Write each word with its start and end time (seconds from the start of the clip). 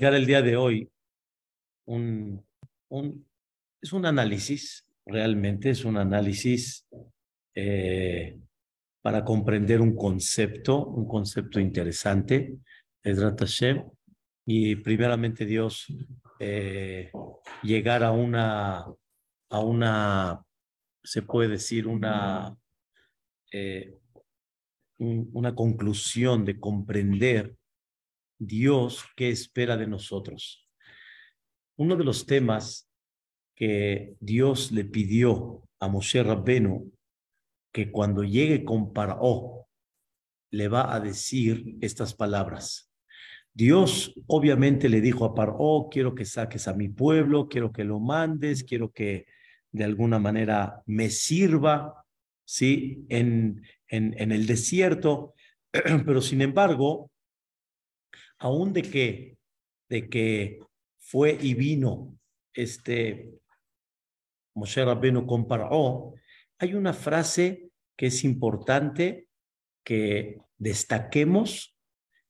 el 0.00 0.26
día 0.26 0.42
de 0.42 0.56
hoy 0.56 0.88
es 3.82 3.92
un 3.92 4.06
análisis, 4.06 4.86
realmente 5.04 5.70
es 5.70 5.84
un 5.84 5.96
análisis 5.96 6.86
eh, 7.54 8.38
para 9.02 9.24
comprender 9.24 9.80
un 9.80 9.96
concepto, 9.96 10.86
un 10.86 11.08
concepto 11.08 11.58
interesante, 11.58 12.58
Ezrat 13.02 13.40
Hashem, 13.40 13.90
y 14.46 14.76
primeramente 14.76 15.44
Dios 15.44 15.86
eh, 16.38 17.10
llegar 17.62 18.04
a 18.04 18.12
una, 18.12 18.86
a 19.50 19.60
una, 19.60 20.44
se 21.02 21.22
puede 21.22 21.48
decir, 21.48 21.88
una, 21.88 22.56
eh, 23.50 23.98
una 24.98 25.54
conclusión 25.56 26.44
de 26.44 26.60
comprender 26.60 27.57
Dios 28.38 29.04
qué 29.16 29.30
espera 29.30 29.76
de 29.76 29.86
nosotros. 29.86 30.68
Uno 31.76 31.96
de 31.96 32.04
los 32.04 32.26
temas 32.26 32.88
que 33.54 34.16
Dios 34.20 34.72
le 34.72 34.84
pidió 34.84 35.62
a 35.80 35.88
Moshe 35.88 36.22
Rabbenu 36.22 36.92
que 37.72 37.90
cuando 37.90 38.22
llegue 38.22 38.64
con 38.64 38.92
Paró 38.92 39.66
le 40.50 40.68
va 40.68 40.94
a 40.94 41.00
decir 41.00 41.76
estas 41.80 42.14
palabras. 42.14 42.90
Dios 43.52 44.14
obviamente 44.26 44.88
le 44.88 45.00
dijo 45.00 45.24
a 45.24 45.34
Paró, 45.34 45.88
quiero 45.90 46.14
que 46.14 46.24
saques 46.24 46.68
a 46.68 46.74
mi 46.74 46.88
pueblo, 46.88 47.48
quiero 47.48 47.72
que 47.72 47.84
lo 47.84 47.98
mandes, 47.98 48.62
quiero 48.62 48.92
que 48.92 49.26
de 49.72 49.84
alguna 49.84 50.18
manera 50.18 50.82
me 50.86 51.10
sirva, 51.10 52.04
¿sí? 52.44 53.04
En, 53.08 53.62
en, 53.88 54.14
en 54.18 54.32
el 54.32 54.46
desierto, 54.46 55.34
pero 55.72 56.22
sin 56.22 56.40
embargo, 56.40 57.10
aún 58.38 58.72
de 58.72 58.82
que, 58.82 59.38
de 59.88 60.08
que 60.08 60.60
fue 60.98 61.36
y 61.40 61.54
vino 61.54 62.18
este 62.52 63.40
Moshe 64.54 64.84
Rabbeinu 64.84 65.26
con 65.26 65.46
Paró, 65.46 66.14
hay 66.58 66.74
una 66.74 66.92
frase 66.92 67.70
que 67.96 68.06
es 68.06 68.24
importante 68.24 69.28
que 69.84 70.38
destaquemos 70.56 71.76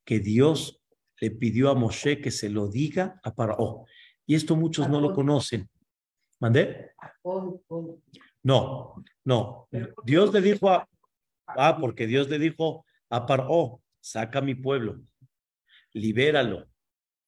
que 0.05 0.19
Dios 0.19 0.81
le 1.19 1.31
pidió 1.31 1.69
a 1.69 1.75
Moshe 1.75 2.21
que 2.21 2.31
se 2.31 2.49
lo 2.49 2.69
diga 2.69 3.19
a 3.23 3.33
Paró. 3.33 3.85
Y 4.25 4.35
esto 4.35 4.55
muchos 4.55 4.89
no 4.89 5.01
lo 5.01 5.13
conocen. 5.13 5.69
¿Mandé? 6.39 6.91
No, 8.43 9.03
no. 9.25 9.67
Dios 10.05 10.33
le 10.33 10.41
dijo 10.41 10.69
a... 10.69 10.87
Ah, 11.47 11.77
porque 11.79 12.05
Dios 12.07 12.29
le 12.29 12.37
dijo 12.37 12.85
a 13.09 13.25
Paró, 13.25 13.81
saca 13.99 14.39
mi 14.39 14.55
pueblo 14.55 15.01
libéralo, 15.93 16.69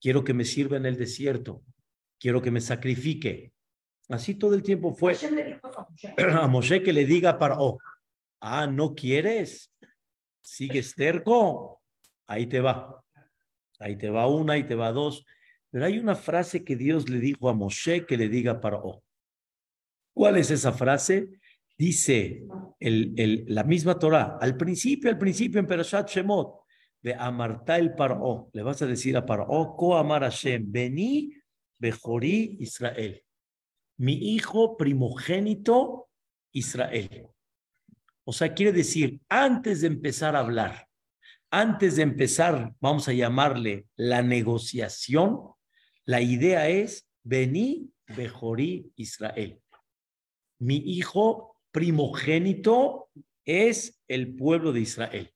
quiero 0.00 0.24
que 0.24 0.34
me 0.34 0.44
sirva 0.44 0.76
en 0.76 0.86
el 0.86 0.96
desierto, 0.96 1.62
quiero 2.18 2.42
que 2.42 2.50
me 2.50 2.60
sacrifique. 2.60 3.52
Así 4.08 4.34
todo 4.34 4.54
el 4.54 4.62
tiempo 4.62 4.92
fue 4.92 5.16
a 6.34 6.46
Moshe 6.48 6.82
que 6.82 6.92
le 6.92 7.04
diga 7.04 7.38
para, 7.38 7.56
oh, 7.58 7.78
ah, 8.40 8.66
¿no 8.66 8.94
quieres? 8.94 9.72
¿Sigues 10.40 10.94
terco? 10.94 11.82
Ahí 12.26 12.46
te 12.46 12.60
va. 12.60 13.02
Ahí 13.78 13.96
te 13.96 14.10
va 14.10 14.26
una, 14.26 14.54
ahí 14.54 14.64
te 14.64 14.74
va 14.74 14.92
dos. 14.92 15.24
Pero 15.70 15.86
hay 15.86 15.98
una 15.98 16.14
frase 16.14 16.64
que 16.64 16.76
Dios 16.76 17.08
le 17.08 17.18
dijo 17.18 17.48
a 17.48 17.54
Moshe 17.54 18.04
que 18.06 18.16
le 18.16 18.28
diga 18.28 18.60
para, 18.60 18.78
oh. 18.78 19.02
¿Cuál 20.14 20.36
es 20.36 20.50
esa 20.50 20.72
frase? 20.72 21.28
Dice 21.78 22.44
el, 22.78 23.14
el, 23.16 23.44
la 23.48 23.64
misma 23.64 23.98
Torah, 23.98 24.36
al 24.40 24.56
principio, 24.56 25.08
al 25.10 25.18
principio 25.18 25.58
en 25.58 25.66
Perashat 25.66 26.10
Shemot, 26.10 26.61
de 27.02 27.14
Amarta 27.14 27.76
el 27.76 27.94
Paró. 27.94 28.48
Le 28.52 28.62
vas 28.62 28.80
a 28.82 28.86
decir 28.86 29.16
a 29.16 29.26
Paró, 29.26 29.74
Ko 29.76 29.96
Amar 29.96 30.22
Hashem, 30.22 30.70
Bení 30.70 31.34
Bejorí 31.78 32.56
Israel. 32.60 33.22
Mi 33.98 34.34
hijo 34.34 34.76
primogénito 34.76 36.08
Israel. 36.52 37.28
O 38.24 38.32
sea, 38.32 38.54
quiere 38.54 38.72
decir, 38.72 39.20
antes 39.28 39.80
de 39.80 39.88
empezar 39.88 40.36
a 40.36 40.40
hablar, 40.40 40.88
antes 41.50 41.96
de 41.96 42.02
empezar, 42.02 42.74
vamos 42.80 43.08
a 43.08 43.12
llamarle 43.12 43.86
la 43.96 44.22
negociación, 44.22 45.40
la 46.04 46.20
idea 46.20 46.68
es, 46.68 47.08
Bení 47.24 47.92
Bejorí 48.16 48.92
Israel. 48.96 49.60
Mi 50.58 50.76
hijo 50.76 51.56
primogénito 51.72 53.10
es 53.44 54.00
el 54.08 54.34
pueblo 54.34 54.72
de 54.72 54.80
Israel. 54.80 55.32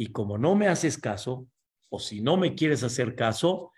Y 0.00 0.12
como 0.12 0.38
no 0.38 0.56
me 0.56 0.66
haces 0.66 0.96
caso, 0.96 1.46
o 1.90 1.98
si 1.98 2.22
no 2.22 2.38
me 2.38 2.54
quieres 2.54 2.82
hacer 2.82 3.14
caso, 3.14 3.70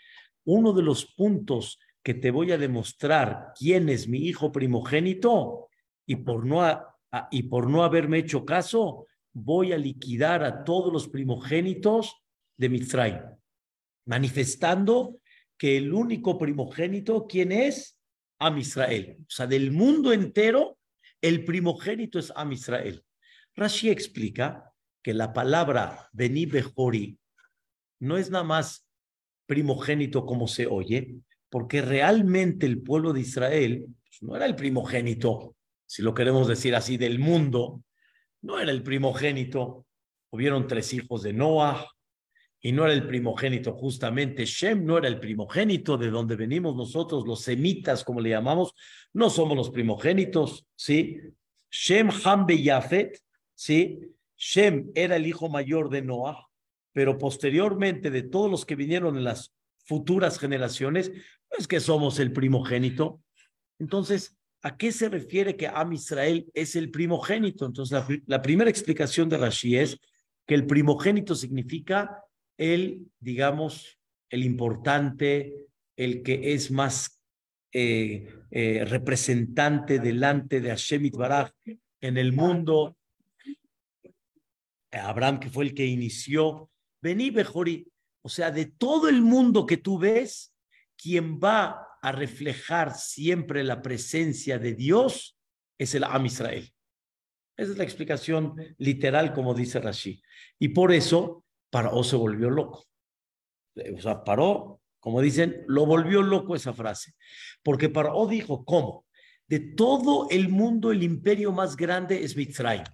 uno 0.45 0.73
de 0.73 0.81
los 0.85 1.05
puntos 1.17 1.81
que 2.01 2.15
te 2.15 2.31
voy 2.31 2.53
a 2.53 2.59
demostrar 2.59 3.49
quién 3.59 3.89
es 3.89 4.07
mi 4.07 4.19
hijo 4.29 4.53
primogénito 4.53 5.69
y 6.07 6.15
por 6.15 6.47
no, 6.47 6.81
y 7.33 7.43
por 7.43 7.69
no 7.69 7.83
haberme 7.83 8.19
hecho 8.19 8.45
caso, 8.45 9.09
voy 9.33 9.73
a 9.73 9.77
liquidar 9.77 10.45
a 10.45 10.63
todos 10.63 10.93
los 10.93 11.09
primogénitos 11.09 12.15
de 12.57 12.69
Mitzrayim, 12.69 13.23
manifestando 14.07 15.19
que 15.59 15.77
el 15.77 15.93
único 15.93 16.39
primogénito, 16.39 17.27
¿quién 17.27 17.51
es? 17.51 17.99
Am 18.39 18.59
Israel. 18.59 19.17
O 19.23 19.25
sea, 19.29 19.49
del 19.49 19.73
mundo 19.73 20.13
entero, 20.13 20.79
el 21.21 21.45
primogénito 21.45 22.21
es 22.21 22.33
Am 22.37 22.53
Israel. 22.53 23.05
Rashi 23.57 23.91
explica 23.91 24.72
que 25.03 25.15
la 25.15 25.33
palabra 25.33 26.09
Beni 26.13 26.47
Bejori 26.47 27.19
no 28.01 28.17
es 28.17 28.31
nada 28.31 28.45
más 28.45 28.87
primogénito 29.47 30.25
como 30.25 30.49
se 30.49 30.67
oye, 30.67 31.17
porque 31.51 31.83
realmente 31.83 32.67
el 32.67 32.81
pueblo 32.81 33.13
de 33.13 33.21
Israel 33.21 33.85
pues, 34.05 34.23
no 34.23 34.37
era 34.37 34.47
el 34.47 34.57
primogénito, 34.57 35.57
si 35.87 36.03
lo 36.03 36.15
queremos 36.15 36.49
decir 36.49 36.75
así, 36.75 36.97
del 36.97 37.19
mundo, 37.19 37.83
no 38.43 38.59
era 38.59 38.71
el 38.71 38.83
primogénito. 38.83 39.87
Hubieron 40.31 40.67
tres 40.67 40.95
hijos 40.95 41.23
de 41.23 41.35
Noah 41.35 41.87
y 42.61 42.73
no 42.73 42.85
era 42.85 42.95
el 42.95 43.07
primogénito, 43.07 43.75
justamente 43.75 44.47
Shem 44.47 44.85
no 44.85 44.97
era 44.97 45.09
el 45.09 45.19
primogénito 45.19 45.99
de 45.99 46.11
donde 46.11 46.37
venimos 46.37 46.77
nosotros, 46.77 47.27
los 47.27 47.43
semitas, 47.43 48.05
como 48.05 48.21
le 48.21 48.31
llamamos, 48.31 48.73
no 49.13 49.29
somos 49.29 49.57
los 49.57 49.71
primogénitos, 49.71 50.67
¿sí? 50.77 51.19
Shem, 51.71 52.09
Ham, 52.25 52.47
Yafet, 52.47 53.19
¿sí? 53.55 54.12
Shem 54.43 54.91
era 54.97 55.15
el 55.15 55.27
hijo 55.29 55.49
mayor 55.49 55.89
de 55.89 56.03
Noah, 56.03 56.49
pero 56.93 57.17
posteriormente 57.17 58.11
de 58.11 58.25
todos 58.25 58.51
los 58.51 58.67
que 58.67 58.75
vinieron 58.75 59.17
en 59.17 59.23
las 59.23 59.55
futuras 59.85 60.41
generaciones, 60.41 61.13
es 61.57 61.69
que 61.69 61.79
somos 61.79 62.19
el 62.19 62.33
primogénito. 62.33 63.23
Entonces, 63.79 64.37
¿a 64.63 64.77
qué 64.77 64.91
se 64.91 65.09
refiere 65.09 65.57
que 65.57 65.69
Am 65.69 65.93
Israel 65.93 66.51
es 66.55 66.75
el 66.75 66.91
primogénito? 66.91 67.67
Entonces, 67.67 68.05
la, 68.27 68.43
primera 68.43 68.69
explicación 68.69 69.29
de 69.29 69.39
Rashi 69.39 69.77
es 69.77 69.97
que 70.45 70.55
el 70.55 70.67
primogénito 70.67 71.37
significa 71.37 72.25
el, 72.59 73.07
digamos, 73.21 73.97
el 74.29 74.43
importante, 74.43 75.69
el 75.97 76.25
que 76.25 76.53
es 76.53 76.73
más 76.73 77.23
eh, 77.73 78.27
eh, 78.51 78.85
representante 78.87 80.01
delante 80.01 80.61
de 80.61 80.71
Hashem 80.71 81.11
Baraj 81.13 81.53
en 82.01 82.19
el 82.19 82.33
mundo, 82.33 82.97
Abraham, 84.93 85.41
que 85.41 85.51
fue 85.51 85.65
el 85.65 85.75
que 85.75 85.87
inició, 85.87 86.71
vení, 87.01 87.31
Bejori, 87.31 87.91
o 88.23 88.29
sea, 88.29 88.51
de 88.51 88.67
todo 88.67 89.09
el 89.09 89.23
mundo 89.23 89.67
que 89.67 89.77
tú 89.77 89.99
ves, 89.99 90.55
quien 90.97 91.41
va 91.41 91.87
a 92.01 92.13
reflejar 92.13 92.95
siempre 92.95 93.65
la 93.65 93.83
presencia 93.83 94.59
de 94.59 94.75
Dios 94.75 95.39
es 95.79 95.95
el 95.95 96.05
Am 96.05 96.27
Israel. 96.27 96.73
Esa 97.57 97.73
es 97.73 97.79
la 97.79 97.85
explicación 97.85 98.55
literal, 98.79 99.33
como 99.33 99.55
dice 99.55 99.81
Rashi. 99.81 100.23
Y 100.59 100.69
por 100.69 100.93
eso 100.93 101.45
Paró 101.71 102.03
se 102.05 102.17
volvió 102.17 102.51
loco. 102.51 102.87
O 103.97 104.01
sea, 104.01 104.23
Paró, 104.25 104.81
como 105.01 105.21
dicen, 105.21 105.65
lo 105.67 105.87
volvió 105.87 106.23
loco 106.23 106.55
esa 106.55 106.73
frase. 106.73 107.15
Porque 107.63 107.89
Paró 107.89 108.27
dijo, 108.27 108.65
¿cómo? 108.65 109.07
De 109.47 109.59
todo 109.59 110.29
el 110.31 110.49
mundo, 110.49 110.93
el 110.93 111.03
imperio 111.03 111.53
más 111.53 111.77
grande 111.77 112.23
es 112.23 112.37
Mitzrayim 112.37 112.85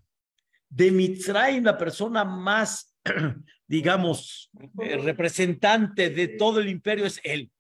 de 0.68 0.90
Mitzrayim, 0.90 1.64
la 1.64 1.78
persona 1.78 2.24
más, 2.24 2.94
digamos, 3.66 4.50
eh, 4.80 4.96
representante 4.98 6.10
de 6.10 6.28
todo 6.28 6.60
el 6.60 6.68
imperio 6.68 7.06
es 7.06 7.20
él. 7.24 7.50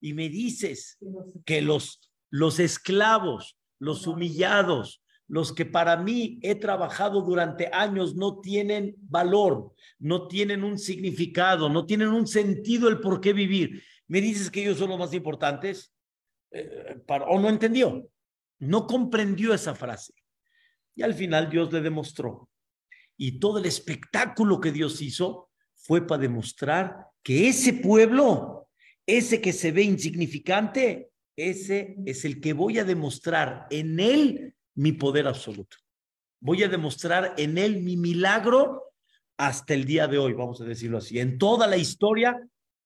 Y 0.00 0.14
me 0.14 0.28
dices 0.28 0.98
que 1.44 1.62
los, 1.62 2.00
los 2.30 2.58
esclavos, 2.58 3.58
los 3.78 4.06
humillados, 4.06 5.02
los 5.28 5.52
que 5.52 5.66
para 5.66 5.96
mí 5.96 6.38
he 6.42 6.54
trabajado 6.54 7.22
durante 7.22 7.68
años 7.72 8.14
no 8.14 8.40
tienen 8.40 8.94
valor, 8.98 9.72
no 9.98 10.28
tienen 10.28 10.62
un 10.62 10.78
significado, 10.78 11.68
no 11.68 11.84
tienen 11.84 12.08
un 12.08 12.26
sentido 12.26 12.88
el 12.88 13.00
por 13.00 13.20
qué 13.20 13.32
vivir. 13.32 13.82
Me 14.06 14.20
dices 14.20 14.50
que 14.50 14.62
ellos 14.62 14.78
son 14.78 14.90
los 14.90 14.98
más 14.98 15.12
importantes. 15.14 15.92
Eh, 16.52 17.02
o 17.08 17.40
no 17.40 17.48
entendió, 17.48 18.08
no 18.60 18.86
comprendió 18.86 19.52
esa 19.52 19.74
frase. 19.74 20.14
Y 20.96 21.02
al 21.02 21.14
final 21.14 21.48
Dios 21.48 21.72
le 21.72 21.80
demostró. 21.80 22.48
Y 23.16 23.38
todo 23.38 23.58
el 23.58 23.66
espectáculo 23.66 24.60
que 24.60 24.72
Dios 24.72 25.00
hizo 25.00 25.50
fue 25.74 26.04
para 26.04 26.22
demostrar 26.22 27.06
que 27.22 27.48
ese 27.48 27.74
pueblo 27.74 28.56
ese 29.06 29.40
que 29.40 29.52
se 29.52 29.70
ve 29.70 29.82
insignificante, 29.82 31.10
ese 31.36 31.96
es 32.04 32.24
el 32.24 32.40
que 32.40 32.52
voy 32.52 32.78
a 32.78 32.84
demostrar 32.84 33.66
en 33.70 34.00
él 34.00 34.54
mi 34.74 34.92
poder 34.92 35.28
absoluto. 35.28 35.76
Voy 36.40 36.64
a 36.64 36.68
demostrar 36.68 37.34
en 37.38 37.56
él 37.56 37.82
mi 37.82 37.96
milagro 37.96 38.82
hasta 39.38 39.74
el 39.74 39.84
día 39.84 40.08
de 40.08 40.18
hoy, 40.18 40.32
vamos 40.32 40.60
a 40.60 40.64
decirlo 40.64 40.98
así, 40.98 41.18
en 41.18 41.38
toda 41.38 41.66
la 41.66 41.76
historia 41.76 42.36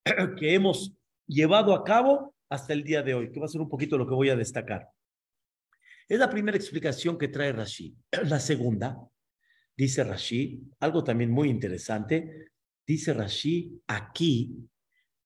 que 0.39 0.55
hemos 0.55 0.93
llevado 1.27 1.75
a 1.75 1.85
cabo 1.85 2.35
hasta 2.49 2.73
el 2.73 2.83
día 2.83 3.03
de 3.03 3.15
hoy, 3.15 3.31
que 3.31 3.41
va 3.41 3.47
a 3.47 3.49
ser 3.49 3.61
un 3.61 3.69
poquito 3.69 3.97
lo 3.97 4.07
que 4.07 4.15
voy 4.15 4.29
a 4.29 4.37
destacar. 4.37 4.89
Es 6.11 6.19
la 6.19 6.29
primera 6.29 6.57
explicación 6.57 7.17
que 7.17 7.29
trae 7.29 7.53
Rashi. 7.53 7.97
La 8.29 8.41
segunda, 8.41 9.01
dice 9.77 10.03
Rashi, 10.03 10.61
algo 10.81 11.05
también 11.05 11.31
muy 11.31 11.49
interesante, 11.49 12.51
dice 12.85 13.15
Rashi, 13.15 13.81
aquí 13.87 14.69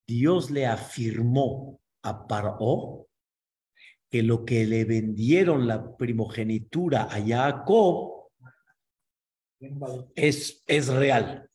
Dios 0.06 0.50
le 0.50 0.66
afirmó 0.66 1.80
a 2.02 2.26
Paró 2.26 3.08
que 4.10 4.22
lo 4.22 4.44
que 4.44 4.66
le 4.66 4.84
vendieron 4.84 5.66
la 5.66 5.96
primogenitura 5.96 7.04
a 7.04 7.18
Jacob 7.26 8.28
es, 10.14 10.62
es 10.66 10.88
real. 10.88 11.48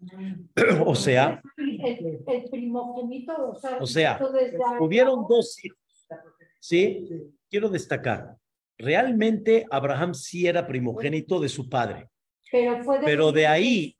O 0.84 0.94
sea, 0.94 1.42
el, 1.56 2.50
primogénito, 2.50 3.52
o 3.80 3.86
sea, 3.86 4.20
hubieron 4.80 5.26
dos 5.26 5.64
hijos. 5.64 5.78
¿Sí? 6.58 7.08
Quiero 7.48 7.70
destacar, 7.70 8.36
realmente 8.80 9.66
Abraham 9.70 10.14
sí 10.14 10.46
era 10.46 10.66
primogénito 10.66 11.40
de 11.40 11.48
su 11.48 11.68
padre. 11.68 12.08
Pero, 12.50 12.82
fue 12.82 12.98
de, 12.98 13.04
pero 13.04 13.30
de 13.30 13.46
ahí, 13.46 13.96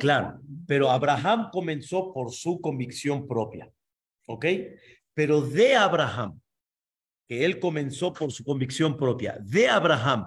claro, 0.00 0.40
pero 0.66 0.90
Abraham 0.90 1.50
comenzó 1.52 2.12
por 2.12 2.32
su 2.32 2.60
convicción 2.60 3.26
propia. 3.26 3.70
¿Ok? 4.26 4.46
Pero 5.14 5.40
de 5.40 5.76
Abraham, 5.76 6.40
que 7.28 7.44
él 7.44 7.60
comenzó 7.60 8.12
por 8.12 8.32
su 8.32 8.44
convicción 8.44 8.96
propia, 8.96 9.38
de 9.40 9.68
Abraham, 9.68 10.26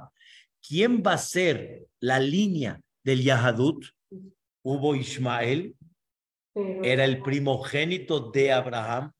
¿quién 0.65 1.03
va 1.05 1.13
a 1.13 1.17
ser 1.17 1.85
la 1.99 2.19
línea 2.19 2.79
del 3.03 3.23
Yahadut? 3.23 3.85
Hubo 4.63 4.95
Ismael, 4.95 5.75
era 6.83 7.05
el 7.05 7.21
primogénito 7.21 8.31
de 8.31 8.51
Abraham, 8.51 9.11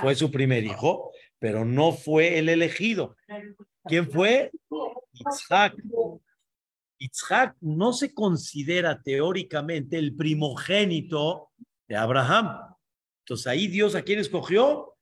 fue 0.00 0.14
su 0.14 0.30
primer 0.30 0.64
hijo, 0.64 1.12
pero 1.44 1.66
no 1.66 1.92
fue 1.92 2.38
el 2.38 2.48
elegido. 2.48 3.18
¿Quién 3.84 4.10
fue? 4.10 4.50
Isaac. 5.12 5.74
Isaac 6.98 7.54
no 7.60 7.92
se 7.92 8.14
considera 8.14 9.02
teóricamente 9.02 9.98
el 9.98 10.16
primogénito 10.16 11.50
de 11.86 11.96
Abraham. 11.96 12.74
Entonces 13.24 13.46
ahí 13.46 13.66
Dios 13.66 13.94
a 13.94 14.00
quién 14.00 14.20
escogió? 14.20 14.96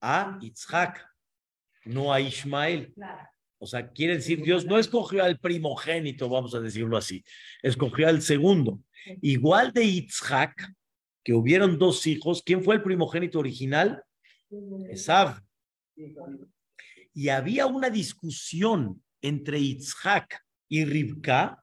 A 0.00 0.38
Isaac, 0.40 1.06
no 1.84 2.10
a 2.10 2.22
Ismael. 2.22 2.94
O 3.58 3.66
sea, 3.66 3.86
quiere 3.90 4.14
decir, 4.14 4.42
Dios 4.42 4.64
no 4.64 4.78
escogió 4.78 5.22
al 5.22 5.38
primogénito, 5.38 6.30
vamos 6.30 6.54
a 6.54 6.60
decirlo 6.60 6.96
así, 6.96 7.22
escogió 7.62 8.08
al 8.08 8.22
segundo. 8.22 8.80
Igual 9.20 9.74
de 9.74 9.84
Isaac, 9.84 10.72
que 11.22 11.34
hubieron 11.34 11.78
dos 11.78 12.06
hijos, 12.06 12.42
¿quién 12.42 12.64
fue 12.64 12.76
el 12.76 12.82
primogénito 12.82 13.38
original? 13.38 14.02
Esav. 14.88 15.45
Y 17.14 17.28
había 17.28 17.66
una 17.66 17.90
discusión 17.90 19.02
entre 19.22 19.58
Isaac 19.58 20.42
y 20.68 20.84
Ribka, 20.84 21.62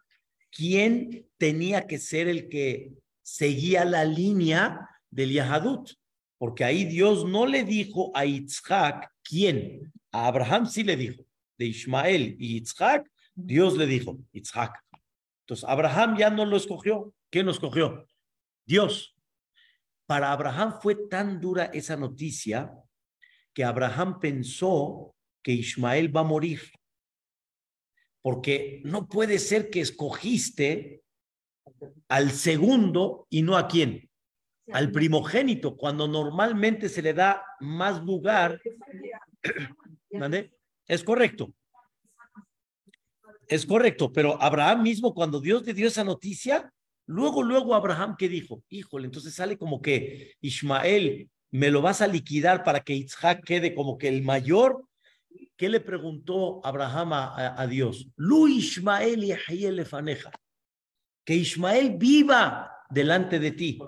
quién 0.51 1.27
tenía 1.37 1.85
que 1.87 1.99
ser 1.99 2.27
el 2.27 2.49
que 2.49 2.93
seguía 3.21 3.85
la 3.85 4.05
línea 4.05 4.89
del 5.09 5.31
Yahadut, 5.31 5.91
porque 6.37 6.63
ahí 6.63 6.85
Dios 6.85 7.25
no 7.25 7.45
le 7.45 7.63
dijo 7.63 8.11
a 8.15 8.25
Isaac 8.25 9.09
quién, 9.23 9.91
a 10.11 10.27
Abraham 10.27 10.65
sí 10.67 10.83
le 10.83 10.97
dijo, 10.97 11.25
de 11.57 11.65
Ismael 11.65 12.35
y 12.39 12.57
Isaac, 12.57 13.09
Dios 13.35 13.77
le 13.77 13.85
dijo, 13.85 14.19
Isaac. 14.31 14.83
Entonces 15.43 15.67
Abraham 15.67 16.17
ya 16.17 16.29
no 16.29 16.45
lo 16.45 16.57
escogió, 16.57 17.13
¿quién 17.29 17.45
lo 17.45 17.51
escogió? 17.51 18.07
Dios. 18.65 19.15
Para 20.05 20.31
Abraham 20.31 20.79
fue 20.81 20.95
tan 20.95 21.39
dura 21.39 21.65
esa 21.65 21.95
noticia 21.95 22.73
que 23.53 23.63
Abraham 23.63 24.19
pensó 24.19 25.15
que 25.43 25.51
Ismael 25.51 26.15
va 26.15 26.21
a 26.21 26.25
morir 26.25 26.61
porque 28.23 28.81
no 28.85 29.07
puede 29.07 29.37
ser 29.37 29.69
que 29.69 29.81
escogiste 29.81 31.03
al 32.07 32.31
segundo 32.31 33.27
y 33.29 33.41
no 33.41 33.57
a 33.57 33.67
quién, 33.67 34.09
al 34.71 34.91
primogénito, 34.91 35.75
cuando 35.75 36.07
normalmente 36.07 36.87
se 36.87 37.01
le 37.01 37.13
da 37.13 37.43
más 37.59 38.01
lugar. 38.01 38.59
Es 40.85 41.01
correcto. 41.03 41.53
Es 43.47 43.65
correcto, 43.65 44.11
pero 44.11 44.41
Abraham 44.41 44.83
mismo, 44.83 45.13
cuando 45.13 45.39
Dios 45.39 45.65
le 45.65 45.73
dio 45.73 45.87
esa 45.87 46.03
noticia, 46.03 46.71
luego, 47.07 47.41
luego 47.41 47.73
Abraham, 47.73 48.15
¿qué 48.17 48.29
dijo? 48.29 48.61
Híjole, 48.69 49.05
entonces 49.05 49.33
sale 49.33 49.57
como 49.57 49.81
que 49.81 50.33
Ismael, 50.41 51.29
me 51.53 51.71
lo 51.71 51.81
vas 51.81 52.01
a 52.01 52.07
liquidar 52.07 52.63
para 52.63 52.81
que 52.81 52.93
Isaac 52.93 53.43
quede 53.45 53.73
como 53.73 53.97
que 53.97 54.09
el 54.09 54.23
mayor 54.23 54.85
¿Qué 55.55 55.69
le 55.69 55.79
preguntó 55.79 56.65
Abraham 56.65 57.13
a, 57.13 57.67
Dios? 57.67 58.09
Lu 58.15 58.47
Ismael 58.47 59.23
y 59.23 59.85
faneja. 59.85 60.31
Que 61.23 61.35
Ismael 61.35 61.95
viva 61.97 62.69
delante 62.89 63.39
de 63.39 63.51
ti. 63.51 63.79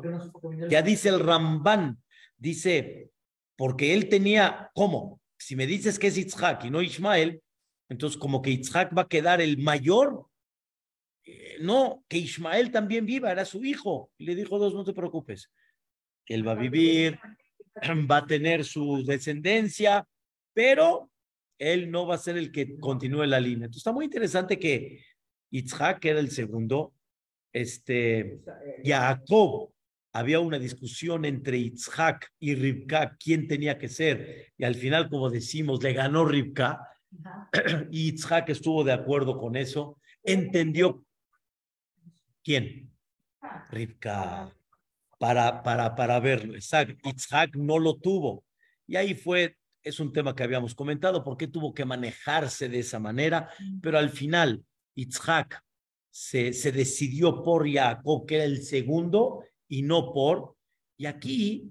Ya 0.69 0.81
dice 0.81 1.09
el 1.09 1.19
Ramban, 1.19 2.01
dice, 2.37 3.11
porque 3.55 3.93
él 3.93 4.09
tenía, 4.09 4.71
¿cómo? 4.73 5.19
Si 5.37 5.55
me 5.55 5.65
dices 5.65 5.99
que 5.99 6.07
es 6.07 6.17
Isaac 6.17 6.65
y 6.65 6.69
no 6.69 6.81
Ismael, 6.81 7.41
entonces 7.89 8.17
como 8.17 8.41
que 8.41 8.51
Isaac 8.51 8.95
va 8.97 9.03
a 9.03 9.09
quedar 9.09 9.41
el 9.41 9.57
mayor. 9.57 10.27
Eh, 11.25 11.57
no, 11.61 12.05
que 12.07 12.17
Ismael 12.17 12.71
también 12.71 13.05
viva, 13.05 13.31
era 13.31 13.43
su 13.43 13.63
hijo. 13.65 14.11
Y 14.17 14.25
le 14.25 14.35
dijo, 14.35 14.59
Dios, 14.59 14.73
no 14.73 14.83
te 14.83 14.93
preocupes. 14.93 15.51
Él 16.27 16.47
va 16.47 16.53
a 16.53 16.55
vivir, 16.55 17.19
va 18.09 18.17
a 18.17 18.25
tener 18.25 18.63
su 18.63 19.03
descendencia, 19.05 20.07
pero 20.53 21.09
él 21.57 21.91
no 21.91 22.05
va 22.05 22.15
a 22.15 22.19
ser 22.19 22.37
el 22.37 22.51
que 22.51 22.77
continúe 22.77 23.25
la 23.25 23.39
línea. 23.39 23.65
Entonces 23.65 23.81
está 23.81 23.91
muy 23.91 24.05
interesante 24.05 24.59
que 24.59 25.03
Yitzhak 25.51 26.03
era 26.05 26.19
el 26.19 26.31
segundo, 26.31 26.93
este, 27.53 28.41
Jacob, 28.83 29.71
había 30.13 30.39
una 30.39 30.59
discusión 30.59 31.25
entre 31.25 31.61
Yitzhak 31.61 32.31
y 32.39 32.55
Ribka, 32.55 33.17
quién 33.17 33.47
tenía 33.47 33.77
que 33.77 33.89
ser, 33.89 34.53
y 34.57 34.63
al 34.63 34.75
final, 34.75 35.09
como 35.09 35.29
decimos, 35.29 35.81
le 35.83 35.93
ganó 35.93 36.25
Ribka, 36.25 36.79
y 37.91 38.11
Yitzhak 38.11 38.49
estuvo 38.49 38.83
de 38.83 38.93
acuerdo 38.93 39.37
con 39.37 39.55
eso, 39.55 39.99
entendió 40.23 41.03
quién, 42.43 42.91
Ribka, 43.71 44.53
para, 45.17 45.63
para, 45.63 45.95
para 45.95 46.19
verlo, 46.19 46.55
Yitzhak 46.55 47.55
no 47.55 47.79
lo 47.79 47.97
tuvo, 47.97 48.43
y 48.87 48.95
ahí 48.95 49.15
fue 49.15 49.55
es 49.83 49.99
un 49.99 50.11
tema 50.11 50.35
que 50.35 50.41
habíamos 50.41 50.73
comentado, 50.73 51.23
por 51.23 51.37
qué 51.37 51.47
tuvo 51.47 51.71
que 51.71 51.85
manejarse 51.85 52.69
de 52.69 52.79
esa 52.79 52.99
manera, 52.99 53.51
pero 53.83 53.99
al 53.99 54.09
final 54.09 54.65
Yitzhak 54.95 55.61
se, 56.09 56.53
se 56.53 56.71
decidió 56.71 57.43
por 57.43 57.71
Jacob, 57.71 58.25
que 58.25 58.35
era 58.35 58.45
el 58.45 58.63
segundo, 58.63 59.43
y 59.67 59.83
no 59.83 60.11
por, 60.11 60.55
y 60.97 61.05
aquí 61.05 61.69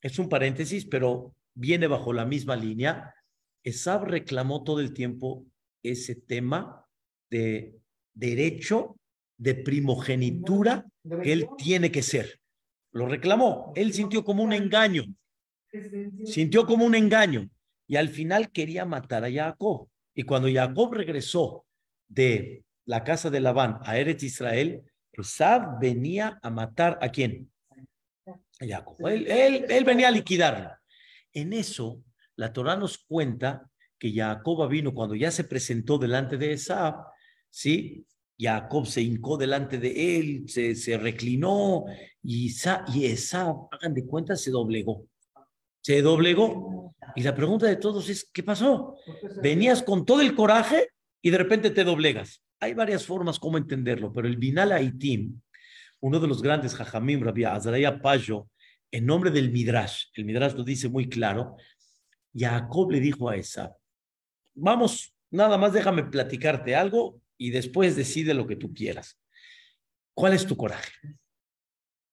es 0.00 0.18
un 0.18 0.28
paréntesis, 0.28 0.86
pero 0.86 1.34
viene 1.54 1.86
bajo 1.86 2.12
la 2.12 2.24
misma 2.24 2.56
línea, 2.56 3.14
Esab 3.62 4.04
reclamó 4.04 4.62
todo 4.62 4.80
el 4.80 4.94
tiempo 4.94 5.44
ese 5.82 6.14
tema 6.14 6.86
de 7.30 7.78
derecho 8.14 8.96
de 9.36 9.54
primogenitura. 9.54 10.86
que 11.22 11.32
él 11.32 11.48
tiene 11.56 11.90
que 11.90 12.02
ser. 12.02 12.39
Lo 12.92 13.06
reclamó, 13.06 13.72
él 13.76 13.92
sintió 13.92 14.24
como 14.24 14.42
un 14.42 14.52
engaño, 14.52 15.04
Sintió 16.24 16.66
como 16.66 16.84
un 16.84 16.94
engaño 16.94 17.48
y 17.86 17.96
al 17.96 18.08
final 18.08 18.50
quería 18.50 18.84
matar 18.84 19.24
a 19.24 19.32
Jacob. 19.32 19.88
Y 20.14 20.24
cuando 20.24 20.48
Jacob 20.52 20.92
regresó 20.94 21.64
de 22.08 22.64
la 22.86 23.04
casa 23.04 23.30
de 23.30 23.40
Labán 23.40 23.78
a 23.84 23.96
Eretz 23.96 24.22
Israel, 24.22 24.82
Esab 25.12 25.78
venía 25.80 26.38
a 26.42 26.50
matar 26.50 26.98
a 27.00 27.08
quién? 27.10 27.50
A 28.26 28.66
Jacob. 28.66 28.96
Él, 29.06 29.26
él, 29.68 29.84
venía 29.84 30.08
a 30.08 30.12
liquidarlo. 30.12 30.70
En 31.32 31.52
eso, 31.52 32.02
la 32.36 32.52
Torah 32.52 32.76
nos 32.76 32.98
cuenta 32.98 33.70
que 33.98 34.12
Jacob 34.12 34.68
vino 34.68 34.92
cuando 34.92 35.14
ya 35.14 35.30
se 35.30 35.44
presentó 35.44 35.98
delante 35.98 36.36
de 36.36 36.52
Esab, 36.52 37.06
¿sí? 37.48 38.04
Jacob 38.40 38.86
se 38.86 39.02
hincó 39.02 39.36
delante 39.36 39.78
de 39.78 40.18
él, 40.18 40.44
se, 40.46 40.74
se 40.74 40.96
reclinó 40.96 41.84
y, 42.22 42.50
y 42.94 43.04
Esab, 43.04 43.68
hagan 43.70 43.92
de 43.92 44.06
cuenta, 44.06 44.34
se 44.34 44.50
doblegó 44.50 45.04
se 45.80 46.02
doblegó. 46.02 46.94
Y 47.16 47.22
la 47.22 47.34
pregunta 47.34 47.66
de 47.66 47.76
todos 47.76 48.08
es, 48.08 48.28
¿qué 48.32 48.42
pasó? 48.42 48.96
Venías 49.42 49.82
con 49.82 50.04
todo 50.04 50.20
el 50.20 50.34
coraje 50.34 50.88
y 51.22 51.30
de 51.30 51.38
repente 51.38 51.70
te 51.70 51.84
doblegas. 51.84 52.42
Hay 52.60 52.74
varias 52.74 53.06
formas 53.06 53.38
como 53.38 53.58
entenderlo, 53.58 54.12
pero 54.12 54.28
el 54.28 54.36
Binal 54.36 54.72
Aitim, 54.72 55.40
uno 56.00 56.20
de 56.20 56.28
los 56.28 56.42
grandes 56.42 56.74
Jajamim, 56.74 57.22
Rabia 57.22 57.54
Azaraya 57.54 58.00
Payo, 58.00 58.48
en 58.90 59.06
nombre 59.06 59.30
del 59.30 59.50
Midrash, 59.50 60.06
el 60.14 60.24
Midrash 60.24 60.54
lo 60.54 60.64
dice 60.64 60.88
muy 60.88 61.08
claro, 61.08 61.56
Jacob 62.34 62.90
le 62.90 63.00
dijo 63.00 63.28
a 63.28 63.36
esa, 63.36 63.74
vamos, 64.54 65.14
nada 65.30 65.56
más 65.56 65.72
déjame 65.72 66.04
platicarte 66.04 66.74
algo 66.74 67.20
y 67.40 67.50
después 67.50 67.96
decide 67.96 68.34
lo 68.34 68.46
que 68.46 68.54
tú 68.54 68.74
quieras. 68.74 69.18
¿Cuál 70.12 70.34
es 70.34 70.46
tu 70.46 70.58
coraje? 70.58 70.92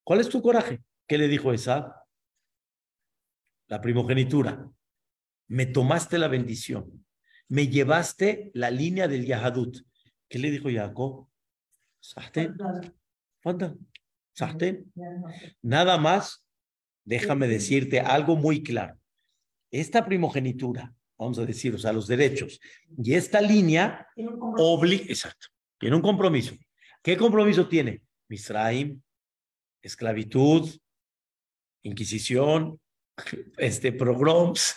¿Cuál 0.06 0.22
es 0.22 0.30
tu 0.30 0.42
coraje? 0.42 0.82
¿Qué 1.06 1.18
le 1.18 1.28
dijo 1.28 1.52
esa? 1.52 2.06
La 3.68 3.82
primogenitura. 3.82 4.72
Me 5.50 5.66
tomaste 5.66 6.18
la 6.18 6.30
bendición. 6.30 7.06
Me 7.50 7.68
llevaste 7.68 8.52
la 8.54 8.72
línea 8.72 9.10
del 9.10 9.26
Yahadut. 9.26 9.80
¿Qué 10.30 10.40
le 10.40 10.50
dijo 10.50 10.70
Jacob? 10.72 11.28
Nada 15.62 15.98
más, 15.98 16.48
déjame 17.04 17.50
decirte 17.50 18.00
algo 18.00 18.38
muy 18.38 18.64
claro. 18.64 18.98
Esta 19.72 20.06
primogenitura, 20.06 20.96
vamos 21.18 21.40
a 21.40 21.46
decir, 21.46 21.74
o 21.74 21.78
sea, 21.78 21.94
los 21.94 22.08
derechos, 22.08 22.60
y 22.98 23.14
esta 23.14 23.42
línea 23.42 24.08
obliga, 24.58 25.06
exacto, 25.08 25.48
tiene 25.80 25.96
un 25.96 26.02
compromiso. 26.02 26.56
¿Qué 27.02 27.18
compromiso 27.18 27.68
tiene? 27.68 28.04
Misraim, 28.28 29.02
esclavitud, 29.82 30.70
inquisición, 31.84 32.80
este, 33.58 33.92
pogroms, 33.94 34.76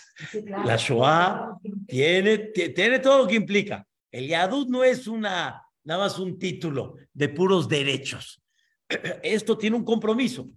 la 0.64 0.76
Shoah, 0.76 1.58
tiene, 1.86 2.38
tiene 2.38 2.98
todo 3.00 3.22
lo 3.22 3.28
que 3.28 3.34
implica. 3.34 3.86
El 4.10 4.28
Yadut 4.28 4.68
no 4.68 4.82
es 4.82 5.06
una, 5.06 5.62
nada 5.84 6.00
más 6.00 6.18
un 6.18 6.38
título 6.38 6.96
de 7.12 7.28
puros 7.28 7.68
derechos. 7.68 8.42
Esto 9.22 9.56
tiene 9.56 9.76
un 9.76 9.84
compromiso. 9.84 10.48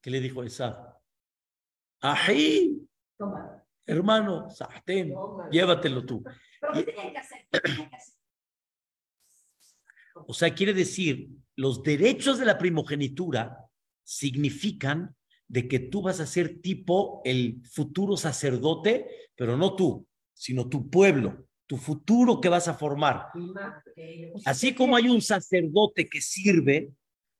¿Qué 0.00 0.10
le 0.10 0.20
dijo 0.20 0.42
esa? 0.42 0.96
Ají, 2.00 2.86
hermano, 3.86 4.48
llévatelo 5.50 6.04
tú. 6.04 6.24
O 10.26 10.34
sea, 10.34 10.54
quiere 10.54 10.74
decir, 10.74 11.28
los 11.54 11.82
derechos 11.82 12.38
de 12.38 12.44
la 12.44 12.58
primogenitura 12.58 13.56
significan 14.02 15.14
de 15.48 15.68
que 15.68 15.78
tú 15.78 16.02
vas 16.02 16.20
a 16.20 16.26
ser 16.26 16.60
tipo 16.60 17.20
el 17.24 17.62
futuro 17.70 18.16
sacerdote, 18.16 19.30
pero 19.36 19.56
no 19.56 19.76
tú, 19.76 20.06
sino 20.34 20.68
tu 20.68 20.90
pueblo, 20.90 21.46
tu 21.66 21.76
futuro 21.76 22.40
que 22.40 22.48
vas 22.48 22.68
a 22.68 22.74
formar. 22.74 23.28
Así 24.44 24.74
como 24.74 24.96
hay 24.96 25.08
un 25.08 25.22
sacerdote 25.22 26.08
que 26.08 26.20
sirve, 26.20 26.90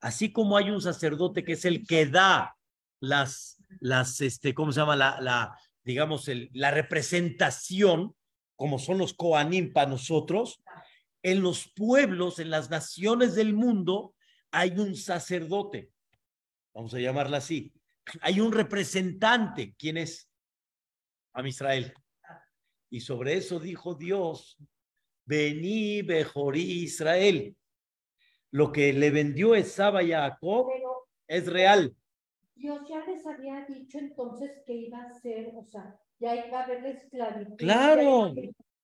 así 0.00 0.33
como 0.33 0.57
hay 0.57 0.71
un 0.71 0.81
sacerdote 0.81 1.45
que 1.45 1.53
es 1.53 1.65
el 1.65 1.87
que 1.87 2.07
da 2.07 2.57
las, 3.00 3.59
las, 3.81 4.21
este, 4.21 4.55
¿cómo 4.55 4.73
se 4.73 4.81
llama? 4.81 4.97
La, 4.97 5.21
la 5.21 5.57
digamos, 5.87 6.26
el, 6.26 6.50
la 6.52 6.73
representación, 6.73 8.14
como 8.57 8.81
son 8.81 8.99
los 8.99 9.14
Koanim 9.14 9.73
para 9.73 9.88
nosotros, 9.88 10.61
en 11.23 11.43
los 11.43 11.73
pueblos, 11.73 12.40
en 12.40 12.50
las 12.50 12.71
naciones 12.71 13.37
del 13.37 13.55
mundo, 13.55 14.14
hay 14.50 14.71
un 14.78 14.97
sacerdote, 14.97 15.90
vamos 16.75 16.93
a 16.93 16.99
llamarla 16.99 17.37
así, 17.38 17.73
hay 18.21 18.40
un 18.40 18.52
representante, 18.52 19.76
¿quién 19.78 19.97
es? 19.97 20.28
A 21.33 21.47
Israel. 21.47 21.95
Y 22.90 23.00
sobre 23.00 23.35
eso 23.35 23.61
dijo 23.61 23.95
Dios, 23.95 24.59
vení, 25.25 26.02
Bejorí 26.02 26.83
Israel. 26.83 27.57
Lo 28.50 28.73
que 28.73 28.93
le 28.93 29.11
vendió 29.11 29.55
Esaba 29.55 30.00
a 30.00 30.07
Jacob 30.07 30.66
es 31.28 31.47
real. 31.47 31.95
Dios 32.57 32.81
ya 32.89 33.05
les 33.07 33.25
había 33.27 33.67
dicho 33.67 33.99
entonces 33.99 34.51
que 34.67 34.75
iba 34.75 34.99
a 34.99 35.13
ser, 35.21 35.53
o 35.55 35.65
sea, 35.65 35.95
ya 36.19 36.35
iba 36.47 36.61
a 36.61 36.65
haber 36.65 36.87
esclavitud. 36.87 37.57
Claro, 37.57 38.35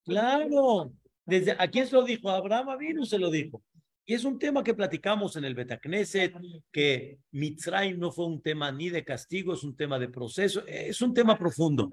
claro. 0.05 0.93
Desde, 1.25 1.52
¿A 1.52 1.69
quién 1.69 1.87
se 1.87 1.97
lo 1.97 2.05
dijo? 2.05 2.29
A 2.29 2.37
Abraham 2.37 2.76
vino, 2.79 3.05
se 3.07 3.19
lo 3.19 3.31
dijo. 3.31 3.62
Y 4.05 4.14
es 4.14 4.25
un 4.25 4.38
tema 4.38 4.62
que 4.62 4.75
platicamos 4.75 5.37
en 5.37 5.45
el 5.45 5.55
Betacneset, 5.55 6.35
que 6.71 7.19
Mitzrayim 7.31 7.99
no 7.99 8.11
fue 8.11 8.26
un 8.26 8.43
tema 8.43 8.71
ni 8.71 8.91
de 8.91 9.05
castigo, 9.05 9.55
es 9.55 9.62
un 9.62 9.76
tema 9.76 9.99
de 9.99 10.09
proceso, 10.09 10.67
es 10.67 11.00
un 11.00 11.14
tema 11.14 11.38
profundo. 11.38 11.91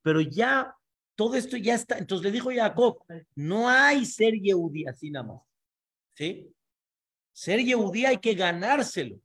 Pero 0.00 0.20
ya, 0.20 0.74
todo 1.14 1.34
esto 1.34 1.56
ya 1.56 1.74
está. 1.74 1.98
Entonces 1.98 2.24
le 2.24 2.30
dijo 2.30 2.50
Jacob, 2.54 3.04
no 3.34 3.68
hay 3.68 4.04
ser 4.06 4.34
Yehudí 4.34 4.86
así 4.86 5.10
nada 5.10 5.26
más. 5.26 5.42
¿Sí? 6.14 6.48
Ser 7.32 7.60
Yehudí 7.60 8.06
hay 8.06 8.18
que 8.18 8.34
ganárselo. 8.34 9.20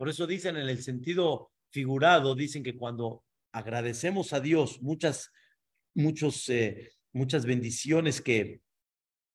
Por 0.00 0.08
eso 0.08 0.26
dicen 0.26 0.56
en 0.56 0.66
el 0.66 0.82
sentido 0.82 1.50
figurado, 1.68 2.34
dicen 2.34 2.62
que 2.62 2.74
cuando 2.74 3.22
agradecemos 3.52 4.32
a 4.32 4.40
Dios 4.40 4.80
muchas, 4.80 5.30
muchos, 5.94 6.48
eh, 6.48 6.92
muchas 7.12 7.44
bendiciones 7.44 8.22
que 8.22 8.62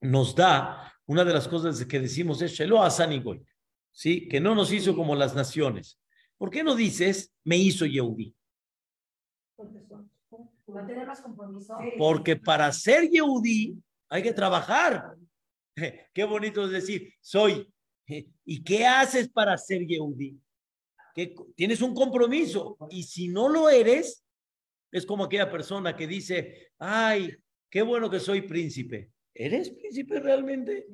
nos 0.02 0.36
da, 0.36 0.92
una 1.06 1.24
de 1.24 1.34
las 1.34 1.48
cosas 1.48 1.86
que 1.86 2.00
decimos 2.00 2.42
es 2.42 2.54
Shelo 2.54 2.82
Asanigoy, 2.82 3.46
¿sí? 3.92 4.28
Que 4.28 4.40
no 4.40 4.56
nos 4.56 4.74
hizo 4.74 4.96
como 4.96 5.14
las 5.14 5.36
naciones. 5.36 6.00
¿Por 6.36 6.50
qué 6.50 6.64
no 6.64 6.74
dices 6.74 7.32
me 7.44 7.58
hizo 7.58 7.86
Yehudi? 7.86 8.36
Porque 11.96 12.38
para 12.38 12.72
ser 12.72 13.08
Yehudi 13.08 13.78
hay 14.10 14.24
que 14.24 14.34
trabajar. 14.34 15.16
Qué 16.12 16.24
bonito 16.24 16.66
es 16.66 16.72
decir, 16.72 17.14
soy. 17.22 17.72
¿Y 18.46 18.64
qué 18.64 18.88
haces 18.88 19.30
para 19.30 19.56
ser 19.60 19.86
Yehudi? 19.86 20.42
Que 21.16 21.34
tienes 21.56 21.82
un 21.82 21.96
compromiso 21.96 22.78
y 22.92 23.04
si 23.04 23.30
no 23.30 23.48
lo 23.48 23.70
eres, 23.70 24.24
es 24.92 25.06
como 25.06 25.24
aquella 25.24 25.50
persona 25.50 25.96
que 25.96 26.08
dice, 26.08 26.72
ay, 26.78 27.34
qué 27.70 27.82
bueno 27.82 28.10
que 28.10 28.20
soy 28.20 28.42
príncipe. 28.42 29.12
¿Eres 29.34 29.70
príncipe 29.70 30.20
realmente? 30.20 30.86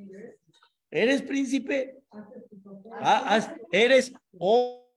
¿Eres 0.89 1.21
príncipe? 1.21 2.03
Ah, 2.93 3.55
¿Eres 3.71 4.13
o 4.37 4.87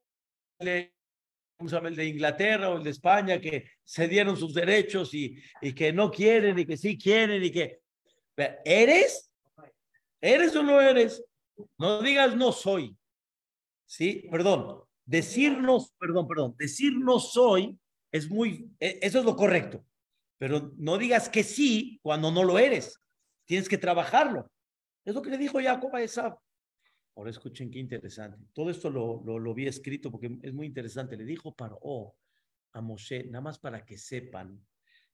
el 0.59 1.97
de 1.97 2.07
Inglaterra 2.07 2.71
o 2.71 2.79
el 2.79 2.85
de 2.85 2.91
España 2.91 3.41
que 3.41 3.69
se 3.85 4.09
dieron 4.09 4.37
sus 4.37 4.55
derechos 4.55 5.15
y, 5.15 5.37
y 5.61 5.75
que 5.75 5.93
no 5.93 6.11
quieren 6.11 6.59
y 6.59 6.67
que 6.67 6.77
sí 6.77 6.99
quieren 6.99 7.43
y 7.43 7.51
que... 7.51 7.81
¿Eres? 8.65 9.31
¿Eres 10.21 10.57
o 10.57 10.63
no 10.63 10.81
eres? 10.81 11.23
No 11.79 12.03
digas 12.03 12.35
no 12.35 12.51
soy. 12.51 12.97
¿Sí? 13.87 14.27
Perdón. 14.31 14.83
Decirnos, 15.07 15.93
perdón, 15.99 16.27
perdón, 16.27 16.55
decir 16.59 16.93
no 16.99 17.19
soy 17.19 17.79
es 18.11 18.31
muy, 18.31 18.71
e, 18.81 18.99
eso 19.03 19.19
es 19.19 19.25
lo 19.25 19.37
correcto. 19.37 19.85
Pero 20.39 20.73
no 20.77 20.99
digas 20.99 21.29
que 21.29 21.43
sí 21.43 21.99
cuando 22.03 22.31
no 22.31 22.45
lo 22.45 22.59
eres. 22.59 23.01
Tienes 23.47 23.69
que 23.69 23.79
trabajarlo. 23.79 24.51
Es 25.05 25.15
lo 25.15 25.23
que 25.23 25.31
le 25.31 25.39
dijo 25.39 25.61
Jacob 25.61 25.95
a 25.95 26.03
Esab. 26.03 26.39
Ahora 27.17 27.31
escuchen 27.31 27.71
qué 27.71 27.79
interesante. 27.79 28.39
Todo 28.53 28.71
esto 28.71 28.91
lo, 28.91 29.23
lo, 29.25 29.39
lo 29.39 29.55
vi 29.55 29.67
escrito 29.67 30.11
porque 30.11 30.39
es 30.43 30.53
muy 30.53 30.67
interesante. 30.67 31.17
Le 31.17 31.25
dijo 31.25 31.55
Paró 31.55 32.15
a 32.73 32.81
Moshe, 32.81 33.25
nada 33.25 33.43
más 33.43 33.59
para 33.59 33.85
que 33.85 33.99
sepan 33.99 34.65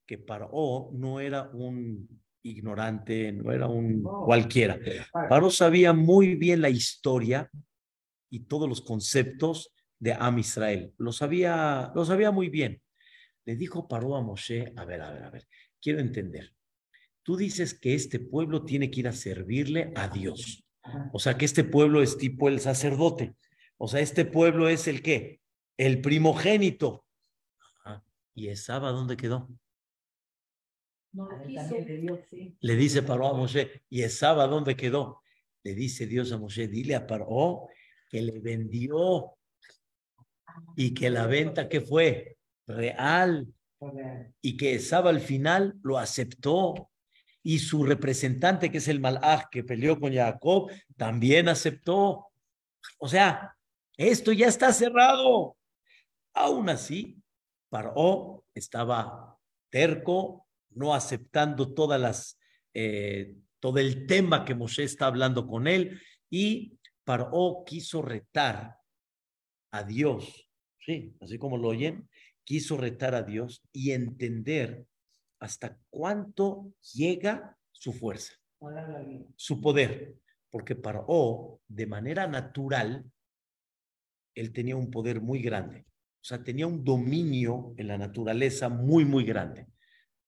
que 0.06 0.18
Paró 0.18 0.90
no 0.92 1.20
era 1.20 1.50
un 1.52 2.08
ignorante, 2.42 3.32
no 3.32 3.52
era 3.52 3.66
un 3.66 4.02
cualquiera. 4.02 4.78
Paró 5.28 5.50
sabía 5.50 5.92
muy 5.92 6.34
bien 6.36 6.60
la 6.60 6.70
historia 6.70 7.50
y 8.30 8.40
todos 8.40 8.68
los 8.68 8.80
conceptos 8.80 9.72
de 10.00 10.14
Am 10.14 10.38
Israel. 10.38 10.92
Lo 10.98 11.12
sabía, 11.12 11.92
lo 11.94 12.04
sabía 12.04 12.32
muy 12.32 12.48
bien. 12.48 12.82
Le 13.44 13.54
dijo 13.54 13.86
Paró 13.86 14.16
a 14.16 14.22
Moshe, 14.22 14.72
a 14.76 14.84
ver, 14.84 15.02
a 15.02 15.12
ver, 15.12 15.22
a 15.22 15.30
ver, 15.30 15.46
quiero 15.80 16.00
entender. 16.00 16.52
Tú 17.22 17.36
dices 17.36 17.78
que 17.78 17.94
este 17.94 18.18
pueblo 18.18 18.64
tiene 18.64 18.90
que 18.90 19.00
ir 19.00 19.08
a 19.08 19.12
servirle 19.12 19.92
a 19.94 20.08
Dios. 20.08 20.64
O 21.12 21.18
sea, 21.18 21.36
que 21.36 21.44
este 21.44 21.62
pueblo 21.62 22.02
es 22.02 22.16
tipo 22.16 22.48
el 22.48 22.60
sacerdote. 22.60 23.36
O 23.76 23.86
sea, 23.86 24.00
este 24.00 24.24
pueblo 24.24 24.68
es 24.68 24.88
el 24.88 25.02
qué? 25.02 25.40
El 25.76 26.00
primogénito. 26.00 27.04
¿Y 28.34 28.48
Esaba 28.48 28.90
dónde 28.90 29.16
quedó? 29.16 29.48
No 31.12 31.28
Le 32.60 32.76
dice 32.76 33.02
Paró 33.02 33.26
a 33.28 33.34
Moshe, 33.34 33.82
¿y 33.90 34.02
Esaba 34.02 34.46
dónde 34.46 34.76
quedó? 34.76 35.22
Le 35.62 35.74
dice 35.74 36.06
Dios 36.06 36.32
a 36.32 36.38
Moshe, 36.38 36.68
dile 36.68 36.94
a 36.94 37.06
Paró 37.06 37.68
que 38.08 38.22
le 38.22 38.40
vendió 38.40 39.36
y 40.76 40.94
que 40.94 41.10
la 41.10 41.26
venta 41.26 41.68
que 41.68 41.80
fue 41.80 42.36
real 42.66 43.46
y 44.42 44.56
que 44.56 44.74
Esaba 44.74 45.10
al 45.10 45.20
final 45.20 45.74
lo 45.82 45.98
aceptó 45.98 46.90
y 47.42 47.58
su 47.58 47.84
representante, 47.84 48.70
que 48.70 48.78
es 48.78 48.88
el 48.88 49.00
Malach 49.00 49.48
que 49.50 49.64
peleó 49.64 49.98
con 49.98 50.12
Jacob, 50.12 50.70
también 50.96 51.48
aceptó. 51.48 52.26
O 52.98 53.08
sea, 53.08 53.56
esto 53.96 54.32
ya 54.32 54.46
está 54.46 54.72
cerrado. 54.72 55.56
Aún 56.34 56.68
así, 56.68 57.16
Paró 57.70 58.44
estaba 58.54 59.38
terco, 59.70 60.46
no 60.70 60.94
aceptando 60.94 61.72
todas 61.72 62.00
las, 62.00 62.38
eh, 62.74 63.36
todo 63.58 63.78
el 63.78 64.06
tema 64.06 64.44
que 64.44 64.54
Moshe 64.54 64.84
está 64.84 65.06
hablando 65.06 65.46
con 65.46 65.66
él, 65.66 66.00
y 66.28 66.78
Paró 67.04 67.62
quiso 67.64 68.02
retar 68.02 68.79
a 69.70 69.84
Dios 69.84 70.50
sí, 70.80 71.14
así 71.20 71.38
como 71.38 71.56
lo 71.56 71.68
oyen, 71.68 72.08
quiso 72.44 72.76
retar 72.76 73.14
a 73.14 73.22
Dios 73.22 73.62
y 73.72 73.92
entender 73.92 74.86
hasta 75.38 75.78
cuánto 75.88 76.72
llega 76.92 77.56
su 77.70 77.92
fuerza, 77.92 78.34
su 79.36 79.60
poder. 79.60 80.16
Porque 80.50 80.74
para 80.74 81.04
O, 81.06 81.60
de 81.68 81.86
manera 81.86 82.26
natural, 82.26 83.04
él 84.34 84.52
tenía 84.52 84.76
un 84.76 84.90
poder 84.90 85.20
muy 85.20 85.40
grande. 85.40 85.86
O 86.22 86.24
sea, 86.24 86.42
tenía 86.42 86.66
un 86.66 86.84
dominio 86.84 87.72
en 87.76 87.86
la 87.86 87.96
naturaleza 87.96 88.68
muy, 88.68 89.04
muy 89.04 89.24
grande. 89.24 89.66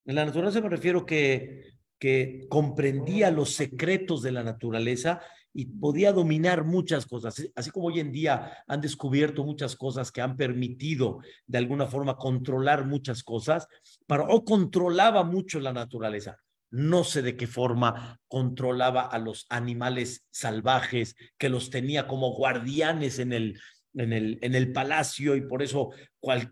En 0.05 0.15
la 0.15 0.25
naturaleza 0.25 0.61
me 0.61 0.69
refiero 0.69 1.05
que, 1.05 1.73
que 1.99 2.47
comprendía 2.49 3.29
los 3.31 3.53
secretos 3.53 4.21
de 4.21 4.31
la 4.31 4.43
naturaleza 4.43 5.21
y 5.53 5.65
podía 5.65 6.11
dominar 6.11 6.63
muchas 6.63 7.05
cosas, 7.05 7.41
así 7.55 7.69
como 7.69 7.87
hoy 7.87 7.99
en 7.99 8.11
día 8.11 8.57
han 8.67 8.81
descubierto 8.81 9.43
muchas 9.43 9.75
cosas 9.75 10.11
que 10.11 10.21
han 10.21 10.35
permitido 10.35 11.19
de 11.45 11.59
alguna 11.59 11.85
forma 11.85 12.17
controlar 12.17 12.85
muchas 12.85 13.23
cosas, 13.23 13.67
pero 14.07 14.25
o 14.27 14.43
controlaba 14.43 15.23
mucho 15.23 15.59
la 15.59 15.71
naturaleza. 15.71 16.37
No 16.71 17.03
sé 17.03 17.21
de 17.21 17.37
qué 17.37 17.45
forma 17.45 18.19
controlaba 18.27 19.03
a 19.03 19.19
los 19.19 19.45
animales 19.49 20.25
salvajes, 20.31 21.15
que 21.37 21.49
los 21.49 21.69
tenía 21.69 22.07
como 22.07 22.33
guardianes 22.33 23.19
en 23.19 23.31
el, 23.31 23.59
en 23.93 24.11
el, 24.11 24.39
en 24.41 24.55
el 24.55 24.71
palacio 24.71 25.35
y 25.35 25.41
por 25.41 25.61
eso 25.61 25.91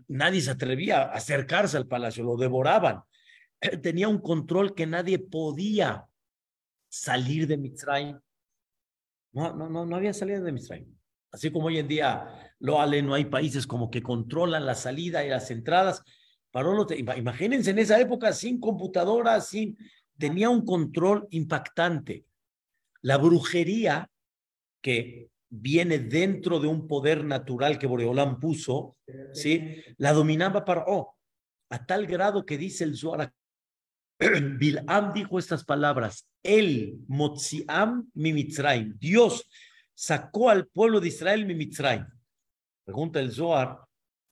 nadie 0.06 0.40
se 0.40 0.52
atrevía 0.52 1.02
a 1.02 1.14
acercarse 1.14 1.76
al 1.76 1.88
palacio, 1.88 2.22
lo 2.22 2.36
devoraban. 2.36 3.00
Tenía 3.82 4.06
un 4.06 4.18
control 4.18 4.76
que 4.76 4.86
nadie 4.86 5.18
podía 5.18 6.06
salir 6.88 7.48
de 7.48 7.56
Mitzrayim 7.56 8.20
no, 9.32 9.54
no, 9.54 9.86
no, 9.86 9.96
había 9.96 10.12
salida 10.12 10.40
de 10.40 10.52
Mitzrayim. 10.52 10.94
Así 11.30 11.50
como 11.50 11.66
hoy 11.66 11.78
en 11.78 11.88
día, 11.88 12.54
lo 12.58 12.80
ale, 12.80 13.02
no 13.02 13.14
hay 13.14 13.24
países 13.24 13.66
como 13.66 13.90
que 13.90 14.02
controlan 14.02 14.66
la 14.66 14.74
salida 14.74 15.24
y 15.24 15.30
las 15.30 15.50
entradas. 15.50 16.02
Paró, 16.50 16.86
imagínense 17.16 17.70
en 17.70 17.78
esa 17.78 17.98
época 17.98 18.32
sin 18.34 18.60
computadoras, 18.60 19.48
sin, 19.48 19.76
tenía 20.18 20.50
un 20.50 20.64
control 20.66 21.26
impactante. 21.30 22.26
La 23.00 23.16
brujería 23.16 24.10
que 24.82 25.30
viene 25.48 25.98
dentro 25.98 26.60
de 26.60 26.68
un 26.68 26.86
poder 26.86 27.24
natural 27.24 27.78
que 27.78 27.86
Boreolán 27.86 28.38
puso, 28.38 28.96
¿sí? 29.32 29.82
la 29.96 30.12
dominaba 30.12 30.64
Paró, 30.64 31.16
a 31.70 31.86
tal 31.86 32.06
grado 32.06 32.44
que 32.44 32.58
dice 32.58 32.84
el 32.84 32.96
Zohar 32.96 33.32
Bilam 34.58 35.12
dijo 35.12 35.38
estas 35.38 35.64
palabras, 35.64 36.28
el 36.42 36.98
Motziam 37.08 38.10
mi 38.14 38.32
Mitzrayim, 38.32 38.96
Dios 38.98 39.48
sacó 39.94 40.50
al 40.50 40.66
pueblo 40.66 41.00
de 41.00 41.08
Israel 41.08 41.46
mi 41.46 41.54
Mitzrayim. 41.54 42.06
Pregunta 42.84 43.20
el 43.20 43.32
Zohar, 43.32 43.78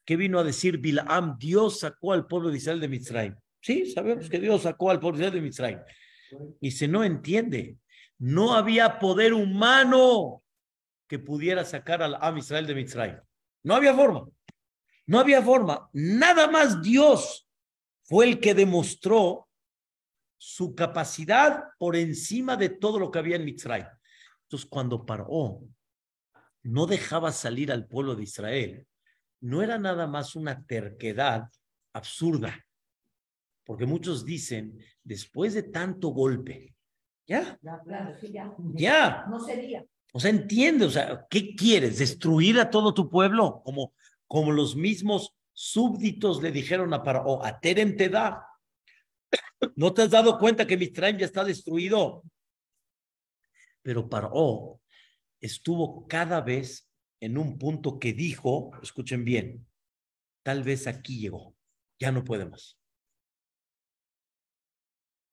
¿qué 0.04 0.16
vino 0.16 0.38
a 0.38 0.44
decir 0.44 0.78
Bilam? 0.78 1.36
Dios 1.38 1.80
sacó 1.80 2.12
al 2.12 2.26
pueblo 2.26 2.50
de 2.50 2.58
Israel 2.58 2.80
de 2.80 2.88
Mitzrayim. 2.88 3.34
Sí, 3.60 3.86
sabemos 3.86 4.28
que 4.28 4.38
Dios 4.38 4.62
sacó 4.62 4.90
al 4.90 5.00
pueblo 5.00 5.18
de 5.18 5.24
Israel 5.24 5.40
de 5.40 5.46
Mitzrayim. 5.46 5.78
Y 6.60 6.70
se 6.70 6.88
no 6.88 7.04
entiende, 7.04 7.76
no 8.18 8.54
había 8.54 8.98
poder 8.98 9.34
humano 9.34 10.42
que 11.08 11.18
pudiera 11.18 11.64
sacar 11.64 12.02
al 12.02 12.16
Am 12.20 12.38
Israel 12.38 12.66
de 12.66 12.74
Mitzrayim. 12.74 13.16
No 13.64 13.74
había 13.74 13.94
forma. 13.94 14.28
No 15.06 15.18
había 15.18 15.42
forma. 15.42 15.90
Nada 15.92 16.48
más 16.48 16.80
Dios 16.82 17.48
fue 18.04 18.26
el 18.26 18.40
que 18.40 18.54
demostró 18.54 19.48
su 20.42 20.74
capacidad 20.74 21.64
por 21.78 21.96
encima 21.96 22.56
de 22.56 22.70
todo 22.70 22.98
lo 22.98 23.10
que 23.10 23.18
había 23.18 23.36
en 23.36 23.44
Mitzray. 23.44 23.84
Entonces, 24.44 24.66
cuando 24.70 25.04
paró, 25.04 25.60
no 26.62 26.86
dejaba 26.86 27.30
salir 27.30 27.70
al 27.70 27.86
pueblo 27.86 28.14
de 28.14 28.22
Israel, 28.22 28.86
no 29.42 29.62
era 29.62 29.76
nada 29.76 30.06
más 30.06 30.34
una 30.36 30.64
terquedad 30.64 31.50
absurda, 31.92 32.66
porque 33.66 33.84
muchos 33.84 34.24
dicen, 34.24 34.78
después 35.04 35.52
de 35.52 35.64
tanto 35.64 36.08
golpe, 36.08 36.74
ya, 37.26 37.58
ya, 38.74 39.26
no 39.28 39.40
sería. 39.40 39.84
O 40.14 40.20
sea, 40.20 40.30
entiende, 40.30 40.86
o 40.86 40.90
sea, 40.90 41.26
¿qué 41.28 41.54
quieres? 41.54 41.98
¿Destruir 41.98 42.58
a 42.60 42.70
todo 42.70 42.94
tu 42.94 43.10
pueblo? 43.10 43.60
Como, 43.62 43.92
como 44.26 44.52
los 44.52 44.74
mismos 44.74 45.34
súbditos 45.52 46.42
le 46.42 46.50
dijeron 46.50 46.94
a 46.94 47.02
Paró, 47.02 47.44
a 47.44 47.60
Terem 47.60 47.94
te 47.94 48.08
da, 48.08 48.49
¿No 49.76 49.92
te 49.92 50.02
has 50.02 50.10
dado 50.10 50.38
cuenta 50.38 50.66
que 50.66 50.76
Mitzrayim 50.76 51.18
ya 51.18 51.26
está 51.26 51.44
destruido? 51.44 52.22
Pero 53.82 54.08
Paró 54.08 54.80
estuvo 55.40 56.06
cada 56.06 56.40
vez 56.40 56.88
en 57.20 57.38
un 57.38 57.58
punto 57.58 57.98
que 57.98 58.12
dijo, 58.12 58.70
escuchen 58.82 59.24
bien, 59.24 59.66
tal 60.42 60.62
vez 60.62 60.86
aquí 60.86 61.18
llegó, 61.18 61.54
ya 61.98 62.12
no 62.12 62.24
puede 62.24 62.46
más. 62.46 62.78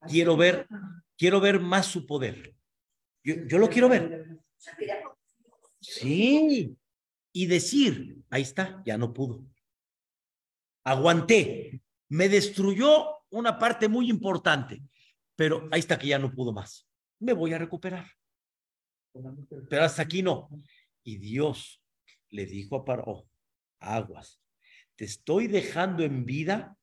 Quiero 0.08 0.38
ver, 0.38 0.68
quiero 1.18 1.40
ver 1.40 1.60
más 1.60 1.88
su 1.88 2.06
poder. 2.06 2.56
Yo, 3.24 3.36
yo 3.48 3.58
lo 3.58 3.70
quiero 3.70 3.90
ver. 3.90 4.38
Sí. 5.80 6.78
Y 7.34 7.46
decir, 7.46 8.18
ahí 8.30 8.42
está, 8.42 8.82
ya 8.86 8.98
no 8.98 9.14
pudo. 9.14 9.44
Aguanté. 10.84 11.82
Me 12.10 12.30
destruyó 12.30 13.17
una 13.30 13.58
parte 13.58 13.88
muy 13.88 14.10
importante, 14.10 14.82
pero 15.36 15.68
ahí 15.72 15.80
está 15.80 15.98
que 15.98 16.08
ya 16.08 16.20
no 16.20 16.32
pudo 16.32 16.54
más. 16.54 16.88
Me 17.20 17.34
voy 17.34 17.54
a 17.54 17.58
recuperar. 17.58 18.08
Pero 19.70 19.84
hasta 19.84 20.02
aquí 20.02 20.22
no. 20.22 20.50
Y 21.04 21.18
Dios 21.18 21.82
le 22.30 22.46
dijo 22.46 22.76
a 22.76 22.86
Paró, 22.86 23.28
aguas, 23.80 24.42
te 24.96 25.06
estoy 25.06 25.48
dejando 25.48 26.04
en 26.04 26.26
vida 26.26 26.78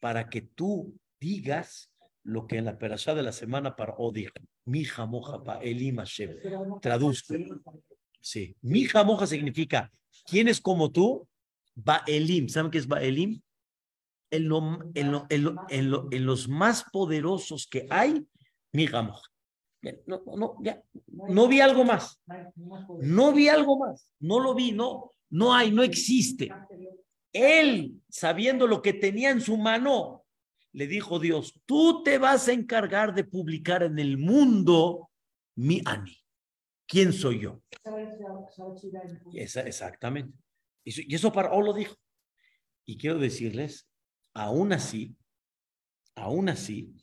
para 0.00 0.28
que 0.28 0.42
tú 0.42 0.98
digas 1.20 1.92
lo 2.24 2.46
que 2.46 2.58
en 2.58 2.64
la 2.64 2.78
perashá 2.78 3.14
de 3.14 3.22
la 3.22 3.32
semana 3.32 3.76
Paró 3.76 4.10
dijo. 4.12 4.32
Mija 4.64 5.06
moja 5.06 5.42
pa 5.42 5.58
elim 5.58 5.96
Hashem. 5.96 6.36
Traduzco. 6.80 7.34
Sí. 8.20 8.56
Mija 8.62 9.02
moja 9.02 9.26
significa, 9.26 9.92
¿quién 10.24 10.48
es 10.48 10.60
como 10.60 10.90
tú? 10.90 11.28
Baelim. 11.74 12.48
¿Saben 12.48 12.70
qué 12.70 12.78
es 12.78 12.86
Baelim? 12.86 13.40
En, 14.32 14.50
en, 15.30 16.24
los 16.26 16.48
más 16.48 16.84
poderosos 16.90 17.66
que 17.66 17.86
hay, 17.90 18.26
mi 18.72 18.86
No, 20.06 20.22
no, 20.36 20.56
ya, 20.62 20.82
no 21.06 21.48
vi 21.48 21.60
algo 21.60 21.84
más. 21.84 22.20
No 23.00 23.32
vi 23.32 23.48
algo 23.48 23.78
más. 23.78 24.10
No 24.20 24.40
lo 24.40 24.54
vi, 24.54 24.72
no, 24.72 25.10
no 25.30 25.54
hay, 25.54 25.70
no 25.70 25.82
existe. 25.82 26.50
Él, 27.32 28.00
sabiendo 28.08 28.66
lo 28.66 28.80
que 28.80 28.94
tenía 28.94 29.30
en 29.30 29.40
su 29.40 29.58
mano, 29.58 30.24
le 30.72 30.86
dijo 30.86 31.18
Dios, 31.18 31.60
tú 31.66 32.02
te 32.02 32.16
vas 32.16 32.48
a 32.48 32.52
encargar 32.52 33.14
de 33.14 33.24
publicar 33.24 33.82
en 33.82 33.98
el 33.98 34.16
mundo 34.16 35.10
mi 35.56 35.82
Ani. 35.84 36.16
¿Quién 36.86 37.12
soy 37.12 37.40
yo? 37.40 37.62
exactamente. 39.34 40.38
Y 40.84 41.14
eso 41.14 41.32
para 41.32 41.54
lo 41.60 41.72
dijo. 41.74 41.94
Y 42.86 42.96
quiero 42.96 43.18
decirles 43.18 43.86
Aún 44.34 44.72
así, 44.72 45.16
aún 46.14 46.48
así, 46.48 46.96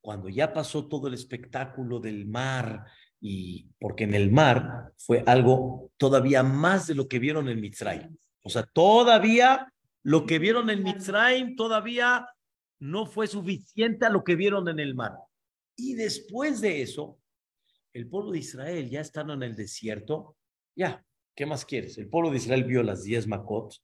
cuando 0.00 0.28
ya 0.28 0.52
pasó 0.52 0.88
todo 0.88 1.08
el 1.08 1.14
espectáculo 1.14 2.00
del 2.00 2.26
mar, 2.26 2.86
y 3.20 3.68
porque 3.78 4.04
en 4.04 4.14
el 4.14 4.30
mar 4.32 4.92
fue 4.96 5.22
algo 5.26 5.92
todavía 5.98 6.42
más 6.42 6.86
de 6.86 6.94
lo 6.94 7.06
que 7.06 7.18
vieron 7.18 7.48
en 7.48 7.60
Mitzrayim. 7.60 8.16
O 8.42 8.48
sea, 8.48 8.62
todavía 8.64 9.72
lo 10.02 10.24
que 10.24 10.38
vieron 10.38 10.70
en 10.70 10.82
Mitzrayim 10.82 11.54
todavía 11.54 12.26
no 12.78 13.04
fue 13.04 13.26
suficiente 13.26 14.06
a 14.06 14.10
lo 14.10 14.24
que 14.24 14.36
vieron 14.36 14.68
en 14.68 14.80
el 14.80 14.94
mar. 14.94 15.12
Y 15.76 15.94
después 15.94 16.62
de 16.62 16.80
eso, 16.80 17.18
el 17.92 18.08
pueblo 18.08 18.30
de 18.32 18.38
Israel 18.38 18.88
ya 18.88 19.00
estando 19.00 19.34
en 19.34 19.42
el 19.42 19.54
desierto, 19.54 20.36
ya, 20.74 21.04
¿qué 21.34 21.44
más 21.44 21.66
quieres? 21.66 21.98
El 21.98 22.08
pueblo 22.08 22.30
de 22.30 22.38
Israel 22.38 22.64
vio 22.64 22.82
las 22.82 23.02
diez 23.02 23.26
Makot, 23.26 23.74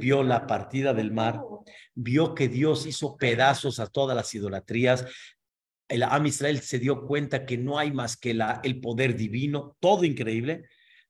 vio 0.00 0.22
la 0.22 0.46
partida 0.46 0.94
del 0.94 1.12
mar, 1.12 1.40
vio 1.94 2.34
que 2.34 2.48
Dios 2.48 2.86
hizo 2.86 3.16
pedazos 3.16 3.80
a 3.80 3.86
todas 3.86 4.16
las 4.16 4.34
idolatrías. 4.34 5.06
El 5.88 6.02
Am 6.02 6.26
Israel 6.26 6.60
se 6.60 6.78
dio 6.78 7.06
cuenta 7.06 7.46
que 7.46 7.58
no 7.58 7.78
hay 7.78 7.92
más 7.92 8.16
que 8.16 8.34
la, 8.34 8.60
el 8.64 8.80
poder 8.80 9.16
divino, 9.16 9.76
todo 9.80 10.04
increíble. 10.04 10.64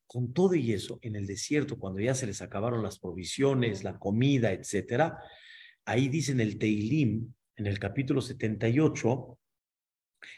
Con 0.07 0.33
todo 0.33 0.55
y 0.55 0.73
eso, 0.73 0.99
en 1.03 1.17
el 1.17 1.27
desierto, 1.27 1.79
cuando 1.79 2.01
ya 2.01 2.15
se 2.15 2.27
les 2.27 2.43
acabaron 2.43 2.83
las 2.83 2.99
provisiones, 2.99 3.83
la 3.83 3.99
comida, 3.99 4.53
etcétera, 4.53 5.19
ahí 5.87 6.09
dice 6.09 6.33
en 6.33 6.41
el 6.41 6.59
Teilim, 6.59 7.33
en 7.57 7.67
el 7.67 7.79
capítulo 7.79 8.21
78, 8.21 9.39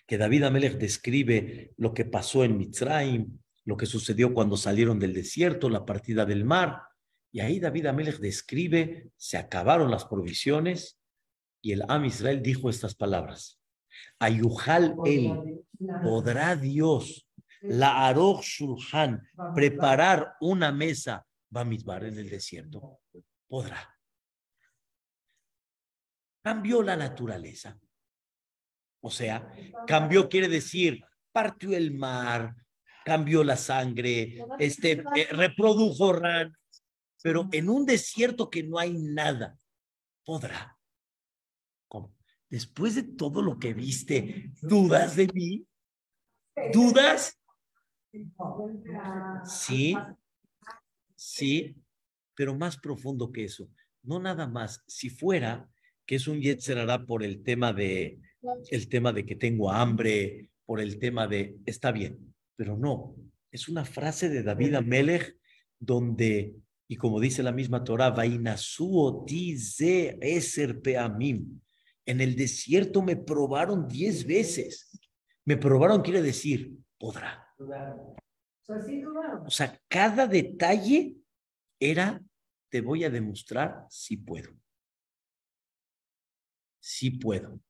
que 0.07 0.19
David 0.19 0.45
Amelech 0.45 0.79
describe 0.79 1.73
lo 1.77 1.93
que 1.93 2.05
pasó 2.05 2.45
en 2.45 2.57
Mitzrayim, 2.57 3.39
lo 3.65 3.77
que 3.77 3.87
sucedió 3.87 4.33
cuando 4.33 4.57
salieron 4.57 4.99
del 4.99 5.13
desierto, 5.13 5.69
la 5.69 5.85
partida 5.85 6.25
del 6.25 6.45
mar. 6.45 6.83
Y 7.37 7.41
ahí 7.41 7.61
David 7.61 7.85
Amelech 7.85 8.17
describe, 8.17 9.11
se 9.19 9.37
acabaron 9.37 9.91
las 9.91 10.07
provisiones 10.07 10.99
y 11.61 11.73
el 11.73 11.85
Am 11.87 12.07
Israel 12.07 12.41
dijo 12.41 12.71
estas 12.71 12.95
palabras. 12.95 13.61
Ayuhal 14.19 14.97
el, 15.05 15.61
podrá 16.03 16.57
Dios, 16.57 17.29
la 17.61 18.07
Aroch 18.07 18.41
Shulhan, 18.41 19.21
preparar 19.55 20.33
una 20.41 20.73
mesa 20.73 21.27
Bamidbar 21.51 22.05
en 22.05 22.19
el 22.19 22.31
desierto, 22.31 23.01
podrá. 23.47 23.87
Cambió 26.43 26.83
la 26.83 26.97
naturaleza. 26.97 27.79
O 29.03 29.11
sea, 29.11 29.53
cambió 29.87 30.31
quiere 30.31 30.49
decir, 30.49 31.05
partió 31.33 31.77
el 31.77 31.93
mar, 31.93 32.57
cambió 33.05 33.45
la 33.45 33.59
sangre, 33.59 34.43
este, 34.59 35.05
eh, 35.15 35.29
reprodujo 35.33 36.15
pero 37.27 37.49
en 37.51 37.69
un 37.69 37.85
desierto 37.85 38.49
que 38.49 38.63
no 38.63 38.79
hay 38.79 38.97
nada, 38.97 39.59
podrá. 40.25 40.79
¿Cómo? 41.89 42.15
Después 42.49 42.95
de 42.95 43.03
todo 43.03 43.43
lo 43.43 43.59
que 43.59 43.75
viste, 43.75 44.53
¿dudas 44.63 45.17
de 45.17 45.27
mí? 45.35 45.67
¿Dudas? 46.73 47.37
Sí, 49.45 49.97
sí, 51.17 51.75
pero 52.37 52.55
más 52.55 52.77
profundo 52.77 53.33
que 53.33 53.43
eso. 53.43 53.69
No 54.05 54.21
nada 54.21 54.47
más, 54.47 54.85
si 54.87 55.11
fuera 55.11 55.69
que 56.07 56.15
es 56.15 56.29
un 56.29 56.41
Yetzerará 56.41 57.07
por 57.07 57.25
el 57.25 57.43
tema 57.43 57.73
de 57.73 58.21
el 58.71 58.89
tema 58.89 59.13
de 59.13 59.27
que 59.27 59.35
tengo 59.35 59.73
hambre, 59.73 60.53
por 60.65 60.81
el 60.81 61.01
tema 61.01 61.27
de 61.27 61.59
está 61.67 61.91
bien, 61.91 62.37
pero 62.55 62.77
no, 62.77 63.17
es 63.51 63.69
una 63.69 63.85
frase 63.85 64.29
de 64.29 64.45
David 64.45 64.77
Amelech 64.77 65.37
donde 65.81 66.55
y 66.89 66.97
como 66.97 67.21
dice 67.21 67.43
la 67.43 67.53
misma 67.53 67.83
Torah. 67.83 68.15
En 72.09 72.21
el 72.21 72.37
desierto 72.37 73.03
me 73.03 73.17
probaron 73.17 73.89
diez 73.89 74.25
veces. 74.27 74.97
Me 75.45 75.57
probaron 75.57 76.03
quiere 76.03 76.23
decir, 76.23 76.73
podrá. 76.99 77.53
O 79.45 79.51
sea, 79.51 79.81
cada 79.89 80.27
detalle 80.27 81.17
era, 81.81 82.23
te 82.69 82.81
voy 82.81 83.05
a 83.05 83.11
demostrar 83.11 83.87
si 83.91 84.17
puedo. 84.17 84.51
Si 86.81 87.11
puedo. 87.11 87.61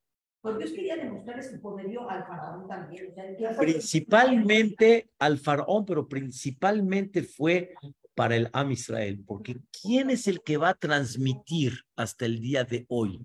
Porque 0.43 0.65
Dios 0.65 0.73
quería 0.77 0.97
demostrar 0.97 1.43
su 1.43 1.61
poderío 1.61 2.09
al 2.09 2.25
faraón 2.25 2.69
también. 2.69 3.15
principalmente 3.59 5.11
al 5.19 5.39
faraón, 5.39 5.85
pero 5.85 6.07
principalmente 6.07 7.23
fue 7.23 7.75
para 8.17 8.35
el 8.35 8.51
Am 8.53 8.73
Israel, 8.73 9.23
porque 9.25 9.59
¿quién 9.81 10.11
es 10.11 10.27
el 10.27 10.43
que 10.43 10.57
va 10.57 10.71
a 10.71 10.75
transmitir 10.75 11.85
hasta 11.95 12.27
el 12.27 12.41
día 12.41 12.65
de 12.65 12.85
hoy 12.89 13.25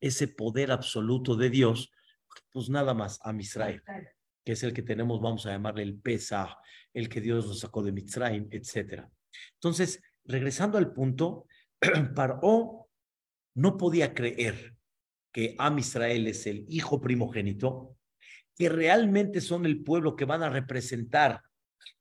ese 0.00 0.28
poder 0.28 0.72
absoluto 0.72 1.36
de 1.36 1.50
Dios? 1.50 1.90
Pues 2.50 2.70
nada 2.70 2.94
más, 2.94 3.20
Am 3.22 3.38
Israel 3.40 3.82
que 4.48 4.52
es 4.52 4.62
el 4.62 4.72
que 4.72 4.80
tenemos, 4.80 5.20
vamos 5.20 5.44
a 5.44 5.50
llamarle 5.50 5.82
el 5.82 6.00
Pesach, 6.00 6.56
el 6.94 7.10
que 7.10 7.20
Dios 7.20 7.46
nos 7.46 7.60
sacó 7.60 7.82
de 7.82 7.92
Mitzrayim, 7.92 8.48
etc. 8.50 9.04
Entonces, 9.52 10.02
regresando 10.24 10.78
al 10.78 10.94
punto, 10.94 11.44
Paró 12.14 12.88
no 13.54 13.76
podía 13.76 14.14
creer 14.14 14.74
que 15.34 15.54
Am 15.58 15.78
Israel 15.78 16.28
es 16.28 16.46
el 16.46 16.64
hijo 16.66 16.98
primogénito, 16.98 17.98
que 18.56 18.70
realmente 18.70 19.42
son 19.42 19.66
el 19.66 19.84
pueblo 19.84 20.16
que 20.16 20.24
van 20.24 20.42
a 20.42 20.48
representar 20.48 21.42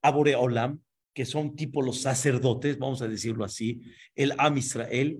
a 0.01 0.11
Boreolam, 0.11 0.81
que 1.17 1.25
son 1.25 1.55
tipo 1.55 1.81
los 1.81 2.01
sacerdotes, 2.01 2.77
vamos 2.77 3.01
a 3.01 3.07
decirlo 3.07 3.43
así, 3.43 3.81
el 4.13 4.33
Am 4.37 4.55
Israel. 4.55 5.17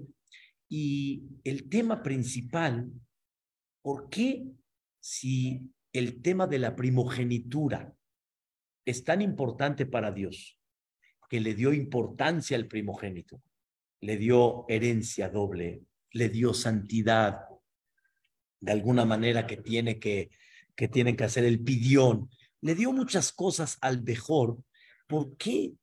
Y 0.70 1.24
el 1.44 1.70
tema 1.70 2.04
principal, 2.04 2.92
¿por 3.82 4.08
qué 4.08 4.46
si 5.00 5.72
el 5.92 6.22
tema 6.22 6.46
de 6.46 6.60
la 6.60 6.76
primogenitura 6.76 7.96
es 8.86 9.04
tan 9.04 9.24
importante 9.24 9.88
para 9.88 10.12
Dios 10.12 10.60
que 11.32 11.40
le 11.40 11.56
dio 11.56 11.74
importancia 11.74 12.56
al 12.56 12.68
primogénito, 12.68 13.42
le 14.02 14.18
dio 14.18 14.66
herencia 14.70 15.30
doble, 15.30 15.82
le 16.12 16.30
dio 16.30 16.54
santidad, 16.54 17.40
de 18.60 18.72
alguna 18.72 19.04
manera 19.04 19.48
que 19.48 19.58
tiene 19.58 19.98
que, 19.98 20.30
que 20.76 20.88
tienen 20.88 21.18
que 21.18 21.24
hacer 21.24 21.44
el 21.44 21.60
pidión, 21.60 22.30
le 22.62 22.76
dio 22.76 22.94
muchas 22.94 23.32
cosas 23.32 23.80
al 23.82 24.04
mejor. 24.04 24.64
¿Por 25.08 25.36
qué 25.38 25.74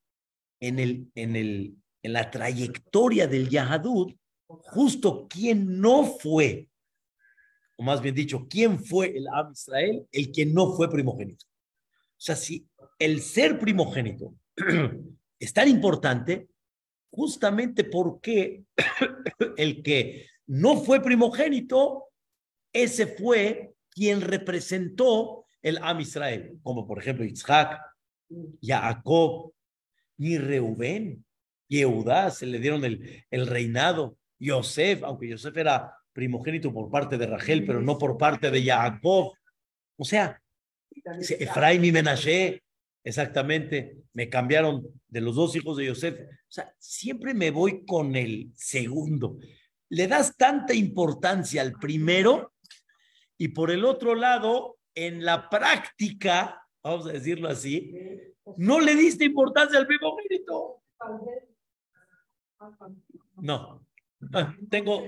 en, 0.69 0.79
el, 0.79 1.11
en, 1.15 1.37
el, 1.37 1.77
en 2.03 2.13
la 2.13 2.31
trayectoria 2.31 3.27
del 3.27 3.49
Yahadud, 3.49 4.15
justo 4.47 5.27
quien 5.29 5.81
no 5.81 6.05
fue 6.05 6.69
o 7.77 7.83
más 7.83 8.01
bien 8.01 8.15
dicho, 8.15 8.47
¿quién 8.49 8.79
fue 8.79 9.17
el 9.17 9.27
Am 9.29 9.53
Israel? 9.53 10.07
El 10.13 10.33
que 10.33 10.47
no 10.47 10.73
fue 10.75 10.91
primogénito. 10.91 11.45
O 11.47 12.21
sea, 12.25 12.37
si 12.37 12.67
el 12.99 13.21
ser 13.21 13.59
primogénito 13.59 14.35
es 15.39 15.53
tan 15.53 15.69
importante, 15.69 16.49
justamente 17.11 17.85
porque 17.85 18.65
el 19.57 19.83
que 19.83 20.27
no 20.47 20.77
fue 20.77 21.01
primogénito, 21.01 22.05
ese 22.73 23.07
fue 23.07 23.75
quien 23.91 24.21
representó 24.21 25.47
el 25.63 25.79
Am 25.83 26.01
Israel, 26.01 26.59
como 26.63 26.87
por 26.87 26.99
ejemplo 26.99 27.25
Isaac, 27.25 27.81
Jacob, 28.61 29.53
ni 30.17 30.39
Reubén, 30.39 31.25
Yehudá, 31.69 32.31
se 32.31 32.47
le 32.47 32.59
dieron 32.59 32.85
el, 32.85 33.25
el 33.31 33.47
reinado, 33.47 34.17
Yosef, 34.39 35.03
aunque 35.03 35.29
Yosef 35.29 35.57
era 35.57 35.95
primogénito 36.13 36.73
por 36.73 36.91
parte 36.91 37.19
de 37.19 37.27
Rachel, 37.27 37.65
pero 37.67 37.81
no 37.81 37.99
por 37.99 38.17
parte 38.17 38.51
de 38.51 38.65
Jacob. 38.65 39.33
O 39.97 40.05
sea, 40.05 40.41
Efraín 41.39 41.85
y 41.85 41.93
Menashe, 41.93 42.63
exactamente, 43.03 43.99
me 44.13 44.29
cambiaron 44.29 44.87
de 45.09 45.21
los 45.21 45.35
dos 45.35 45.57
hijos 45.57 45.77
de 45.77 45.87
Yosef. 45.87 46.21
O 46.21 46.51
sea, 46.53 46.73
siempre 46.79 47.35
me 47.35 47.51
voy 47.51 47.85
con 47.85 48.15
el 48.17 48.51
segundo. 48.55 49.39
Le 49.91 50.07
das 50.07 50.37
tanta 50.37 50.75
importancia 50.75 51.63
al 51.63 51.73
primero 51.73 52.55
y 53.37 53.49
por 53.49 53.71
el 53.71 53.85
otro 53.85 54.15
lado, 54.15 54.79
en 54.95 55.25
la 55.25 55.51
práctica, 55.51 56.63
vamos 56.83 57.07
a 57.07 57.13
decirlo 57.13 57.49
así, 57.49 57.93
no 58.57 58.81
le 58.81 58.95
diste 58.95 59.25
importancia 59.25 59.79
al 59.79 59.87
primogénito. 59.87 60.83
No, 63.37 63.85
Ah, 64.33 64.55
tengo, 64.71 65.05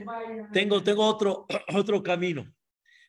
tengo, 0.52 0.82
tengo 0.82 1.04
otro, 1.04 1.46
otro 1.74 2.02
camino. 2.02 2.52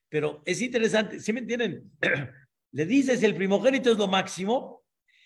Pero 0.10 0.42
es 0.46 0.62
interesante, 0.62 1.20
¿sí 1.20 1.34
me 1.34 1.42
entienden? 1.42 1.92
Le 2.72 2.86
dices 2.86 3.24
el 3.24 3.36
primogénito 3.36 3.92
es 3.92 3.98
lo 3.98 4.08
máximo 4.08 4.84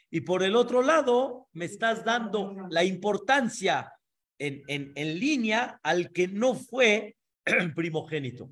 y 0.09 0.21
por 0.21 0.43
el 0.43 0.55
otro 0.55 0.81
lado 0.81 1.49
me 1.53 1.65
estás 1.65 2.03
dando 2.03 2.55
la 2.69 2.83
importancia 2.83 3.91
en, 4.39 4.63
en, 4.67 4.91
en 4.95 5.19
línea 5.19 5.79
al 5.83 6.11
que 6.11 6.27
no 6.27 6.55
fue 6.55 7.17
primogénito. 7.75 8.51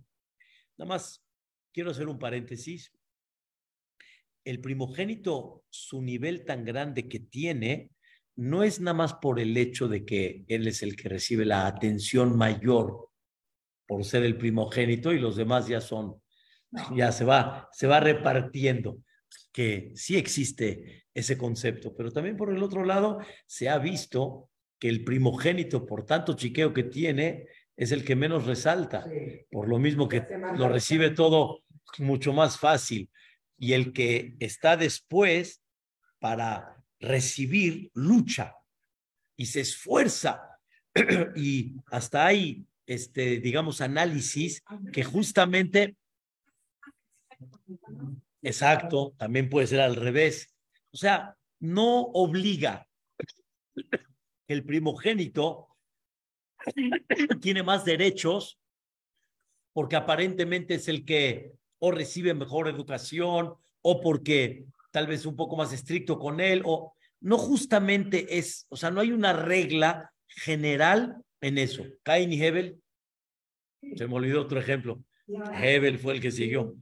Nada 0.78 0.90
más 0.90 1.24
quiero 1.74 1.92
hacer 1.92 2.08
un 2.08 2.20
paréntesis. 2.20 2.92
El 4.50 4.62
primogénito, 4.62 5.64
su 5.70 6.02
nivel 6.02 6.44
tan 6.44 6.66
grande 6.66 7.08
que 7.08 7.20
tiene, 7.20 7.92
no 8.36 8.64
es 8.64 8.80
nada 8.80 8.96
más 8.96 9.14
por 9.14 9.40
el 9.40 9.56
hecho 9.56 9.88
de 9.88 10.06
que 10.06 10.44
él 10.48 10.68
es 10.68 10.82
el 10.82 10.96
que 10.96 11.08
recibe 11.08 11.46
la 11.46 11.68
atención 11.68 12.36
mayor 12.36 13.10
por 13.86 14.04
ser 14.04 14.24
el 14.24 14.38
primogénito 14.38 15.14
y 15.14 15.20
los 15.20 15.36
demás 15.36 15.68
ya 15.68 15.82
son, 15.82 16.20
ya 16.96 17.12
se 17.12 17.26
va, 17.26 17.70
se 17.72 17.86
va 17.86 18.00
repartiendo, 18.00 18.98
que 19.52 19.92
sí 19.94 20.18
existe 20.18 21.06
ese 21.14 21.38
concepto, 21.38 21.94
pero 21.96 22.12
también 22.12 22.36
por 22.36 22.52
el 22.52 22.64
otro 22.64 22.84
lado 22.84 23.20
se 23.46 23.70
ha 23.70 23.78
visto 23.78 24.50
que 24.80 24.90
el 24.90 25.04
primogénito, 25.04 25.86
por 25.86 26.08
tanto 26.08 26.34
chiqueo 26.34 26.74
que 26.74 26.86
tiene, 26.86 27.46
es 27.78 27.92
el 27.92 28.04
que 28.04 28.16
menos 28.16 28.48
resalta, 28.48 29.06
por 29.52 29.70
lo 29.70 29.78
mismo 29.78 30.08
que 30.10 30.26
lo 30.56 30.70
recibe 30.70 31.12
todo 31.12 31.62
mucho 32.00 32.34
más 32.34 32.58
fácil. 32.58 33.12
Y 33.60 33.74
el 33.74 33.94
que 33.94 34.36
está 34.40 34.78
después 34.78 35.62
para 36.20 36.84
recibir 37.00 37.92
lucha 37.94 38.56
y 39.38 39.46
se 39.46 39.62
esfuerza 39.62 40.42
y 41.36 41.76
hasta 41.92 42.26
hay, 42.26 42.66
este, 42.86 43.40
digamos, 43.40 43.82
análisis 43.82 44.64
que 44.92 45.04
justamente, 45.04 45.96
exacto, 48.42 49.14
también 49.18 49.50
puede 49.50 49.68
ser 49.68 49.82
al 49.82 49.96
revés. 49.96 50.54
O 50.92 50.98
sea, 50.98 51.38
no 51.60 52.02
obliga 52.02 52.88
el 54.48 54.66
primogénito 54.66 55.68
tiene 57.42 57.64
más 57.64 57.86
derechos 57.86 58.60
porque 59.74 59.96
aparentemente 59.96 60.76
es 60.76 60.88
el 60.88 61.06
que 61.06 61.54
o 61.80 61.92
recibe 61.92 62.34
mejor 62.34 62.68
educación 62.68 63.54
o 63.82 64.02
porque 64.02 64.66
tal 64.92 65.08
vez 65.08 65.26
un 65.26 65.36
poco 65.36 65.56
más 65.56 65.74
estricto 65.74 66.20
con 66.20 66.40
él, 66.40 66.62
o 66.66 66.94
no 67.22 67.38
justamente 67.38 68.38
es, 68.38 68.66
o 68.70 68.76
sea, 68.76 68.92
no 68.92 69.02
hay 69.02 69.12
una 69.12 69.34
regla 69.34 70.12
general 70.28 71.18
en 71.42 71.58
eso. 71.58 71.86
Cain 72.04 72.32
y 72.32 72.42
Hebel, 72.42 72.80
se 73.96 74.08
me 74.08 74.16
olvidó 74.16 74.42
otro 74.42 74.60
ejemplo. 74.60 75.04
Hebel 75.54 76.00
fue 76.00 76.14
el 76.14 76.22
que 76.22 76.32
siguió. 76.32 76.76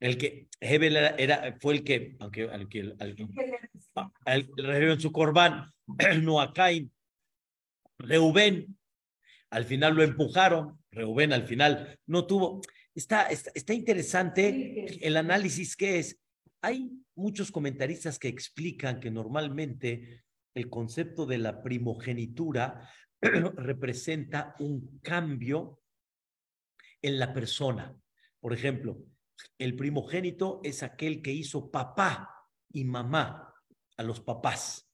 El 0.00 0.18
que, 0.18 0.48
Hebel 0.60 0.96
era, 0.96 1.56
fue 1.60 1.74
el 1.74 1.84
que, 1.84 2.16
aunque 2.18 2.48
al 2.48 2.68
que, 2.68 2.94
en 4.26 5.00
su 5.00 5.12
corbán, 5.12 5.72
no 6.22 6.40
a 6.40 6.52
Cain. 6.52 6.90
Reubén, 7.98 8.76
al 9.50 9.64
final 9.64 9.94
lo 9.94 10.02
empujaron, 10.02 10.78
Reubén 10.90 11.32
al 11.32 11.46
final 11.46 11.96
no 12.06 12.26
tuvo. 12.26 12.60
Está, 12.94 13.26
está, 13.26 13.50
está 13.54 13.74
interesante 13.74 15.06
el 15.06 15.16
análisis 15.16 15.76
que 15.76 15.98
es. 15.98 16.18
Hay 16.60 16.90
muchos 17.14 17.50
comentaristas 17.50 18.18
que 18.18 18.28
explican 18.28 19.00
que 19.00 19.10
normalmente 19.10 20.24
el 20.54 20.68
concepto 20.68 21.26
de 21.26 21.38
la 21.38 21.62
primogenitura 21.62 22.88
representa 23.20 24.54
un 24.58 24.98
cambio 25.00 25.80
en 27.00 27.18
la 27.18 27.32
persona. 27.32 27.96
Por 28.40 28.52
ejemplo, 28.52 29.02
el 29.58 29.76
primogénito 29.76 30.60
es 30.62 30.82
aquel 30.82 31.22
que 31.22 31.32
hizo 31.32 31.70
papá 31.70 32.48
y 32.72 32.84
mamá 32.84 33.54
a 33.96 34.02
los 34.02 34.20
papás. 34.20 34.88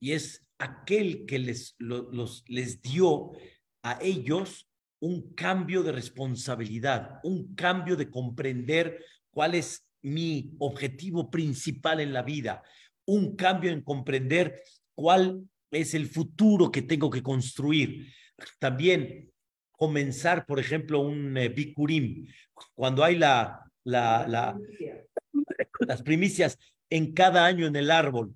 Y 0.00 0.12
es 0.12 0.46
aquel 0.58 1.26
que 1.26 1.38
les, 1.38 1.74
los, 1.78 2.44
les 2.48 2.80
dio 2.82 3.32
a 3.82 3.98
ellos 4.00 4.67
un 5.00 5.34
cambio 5.34 5.82
de 5.82 5.92
responsabilidad, 5.92 7.20
un 7.22 7.54
cambio 7.54 7.96
de 7.96 8.10
comprender 8.10 9.04
cuál 9.30 9.54
es 9.54 9.86
mi 10.02 10.54
objetivo 10.58 11.30
principal 11.30 12.00
en 12.00 12.12
la 12.12 12.22
vida, 12.22 12.62
un 13.06 13.36
cambio 13.36 13.70
en 13.70 13.82
comprender 13.82 14.60
cuál 14.94 15.48
es 15.70 15.94
el 15.94 16.08
futuro 16.08 16.70
que 16.70 16.82
tengo 16.82 17.10
que 17.10 17.22
construir. 17.22 18.12
También 18.58 19.30
comenzar, 19.70 20.46
por 20.46 20.58
ejemplo, 20.58 21.00
un 21.00 21.36
eh, 21.36 21.54
cuando 22.74 23.04
hay 23.04 23.16
la, 23.16 23.64
las 23.84 24.56
primicias 26.04 26.58
en 26.90 27.12
cada 27.12 27.46
año 27.46 27.66
en 27.66 27.76
el 27.76 27.90
árbol. 27.90 28.34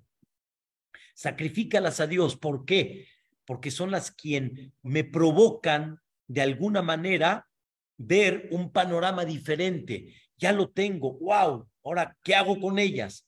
Sacrifícalas 1.13 1.99
a 1.99 2.07
Dios. 2.07 2.37
¿Por 2.37 2.65
qué? 2.65 3.07
Porque 3.45 3.71
son 3.71 3.91
las 3.91 4.11
quien 4.11 4.73
me 4.81 5.03
provocan 5.03 5.99
de 6.33 6.41
alguna 6.41 6.81
manera 6.81 7.47
ver 7.95 8.47
un 8.51 8.71
panorama 8.71 9.23
diferente. 9.23 10.15
Ya 10.35 10.51
lo 10.51 10.69
tengo. 10.69 11.13
¡Wow! 11.19 11.67
Ahora, 11.83 12.17
¿qué 12.23 12.33
hago 12.33 12.59
con 12.59 12.79
ellas? 12.79 13.27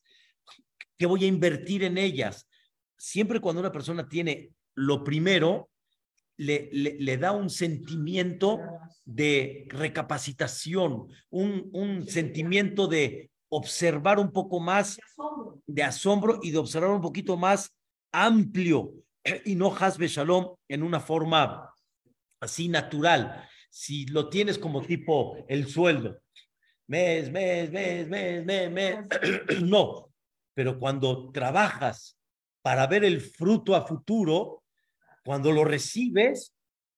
¿Qué 0.98 1.06
voy 1.06 1.24
a 1.24 1.28
invertir 1.28 1.84
en 1.84 1.98
ellas? 1.98 2.48
Siempre 2.96 3.40
cuando 3.40 3.60
una 3.60 3.70
persona 3.70 4.08
tiene 4.08 4.50
lo 4.74 5.04
primero, 5.04 5.70
le, 6.36 6.68
le, 6.72 7.16
da 7.16 7.30
un 7.30 7.48
sentimiento 7.48 8.58
de 9.04 9.66
recapacitación, 9.68 11.06
un, 11.30 11.70
un 11.72 12.06
sentimiento 12.08 12.88
de 12.88 13.30
observar 13.48 14.18
un 14.18 14.32
poco 14.32 14.58
más 14.58 14.98
de 15.66 15.82
asombro 15.84 16.40
y 16.42 16.50
de 16.50 16.58
observar 16.58 16.90
un 16.90 17.00
poquito 17.00 17.36
más 17.36 17.72
amplio 18.12 18.92
y 19.44 19.54
no 19.54 19.74
hasbe 19.74 20.08
shalom 20.08 20.56
en 20.68 20.82
una 20.82 21.00
forma 21.00 21.70
así 22.46 22.68
natural. 22.68 23.46
Si 23.70 24.06
lo 24.06 24.28
tienes 24.28 24.58
como 24.58 24.82
tipo 24.82 25.36
el 25.48 25.66
sueldo, 25.68 26.18
mes, 26.86 27.30
mes, 27.30 27.70
mes, 27.70 28.08
mes, 28.08 28.44
mes, 28.44 28.70
mes, 28.70 29.06
no. 29.62 30.10
Pero 30.54 30.78
cuando 30.78 31.30
trabajas 31.30 32.18
para 32.62 32.86
ver 32.86 33.04
el 33.04 33.20
fruto 33.20 33.76
a 33.76 33.86
futuro, 33.86 34.64
cuando 35.24 35.52
lo 35.52 35.64
recibes, 35.64 36.54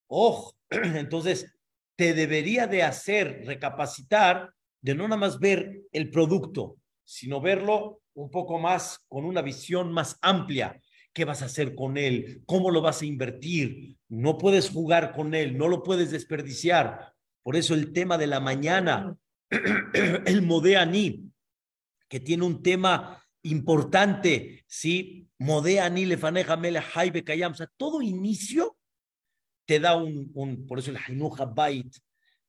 oh, 0.06 0.52
entonces 0.70 1.52
te 1.96 2.14
debería 2.14 2.66
de 2.66 2.84
hacer 2.84 3.42
recapacitar 3.44 4.52
de 4.80 4.94
no 4.94 5.04
nada 5.04 5.16
más 5.16 5.40
ver 5.40 5.82
el 5.92 6.10
producto, 6.10 6.76
sino 7.04 7.40
verlo 7.40 8.02
un 8.14 8.30
poco 8.30 8.58
más 8.58 9.00
con 9.08 9.24
una 9.24 9.42
visión 9.42 9.92
más 9.92 10.18
amplia. 10.22 10.80
¿Qué 11.18 11.24
vas 11.24 11.42
a 11.42 11.46
hacer 11.46 11.74
con 11.74 11.96
él? 11.96 12.44
¿Cómo 12.46 12.70
lo 12.70 12.80
vas 12.80 13.02
a 13.02 13.04
invertir? 13.04 13.96
No 14.08 14.38
puedes 14.38 14.70
jugar 14.70 15.12
con 15.12 15.34
él, 15.34 15.58
no 15.58 15.66
lo 15.66 15.82
puedes 15.82 16.12
desperdiciar. 16.12 17.12
Por 17.42 17.56
eso 17.56 17.74
el 17.74 17.92
tema 17.92 18.16
de 18.16 18.28
la 18.28 18.38
mañana, 18.38 19.16
el 20.26 20.42
Modeani, 20.42 21.28
que 22.08 22.20
tiene 22.20 22.44
un 22.44 22.62
tema 22.62 23.20
importante, 23.42 24.64
¿sí? 24.68 25.28
Modeani, 25.38 26.06
Lefaneja, 26.06 26.56
Mele, 26.56 26.80
Haibe, 26.94 27.24
Kayam, 27.24 27.50
o 27.50 27.56
sea, 27.56 27.68
todo 27.76 28.00
inicio 28.00 28.78
te 29.66 29.80
da 29.80 29.96
un, 29.96 30.30
un 30.34 30.68
por 30.68 30.78
eso 30.78 30.92
el 30.92 30.98
Hainuja 30.98 31.46
Bait 31.46 31.96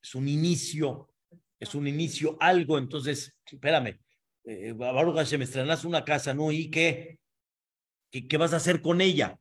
es 0.00 0.14
un 0.14 0.28
inicio, 0.28 1.12
es 1.58 1.74
un 1.74 1.88
inicio, 1.88 2.36
algo, 2.38 2.78
entonces, 2.78 3.36
espérame, 3.44 3.98
eh, 4.44 4.72
Baruch 4.76 5.16
Hashem, 5.16 5.42
estrenas 5.42 5.84
una 5.84 6.04
casa, 6.04 6.32
¿no? 6.32 6.52
¿Y 6.52 6.70
qué? 6.70 7.18
¿Qué, 8.10 8.36
vas 8.36 8.52
a 8.52 8.56
hacer 8.56 8.82
con 8.82 9.00
ella? 9.00 9.38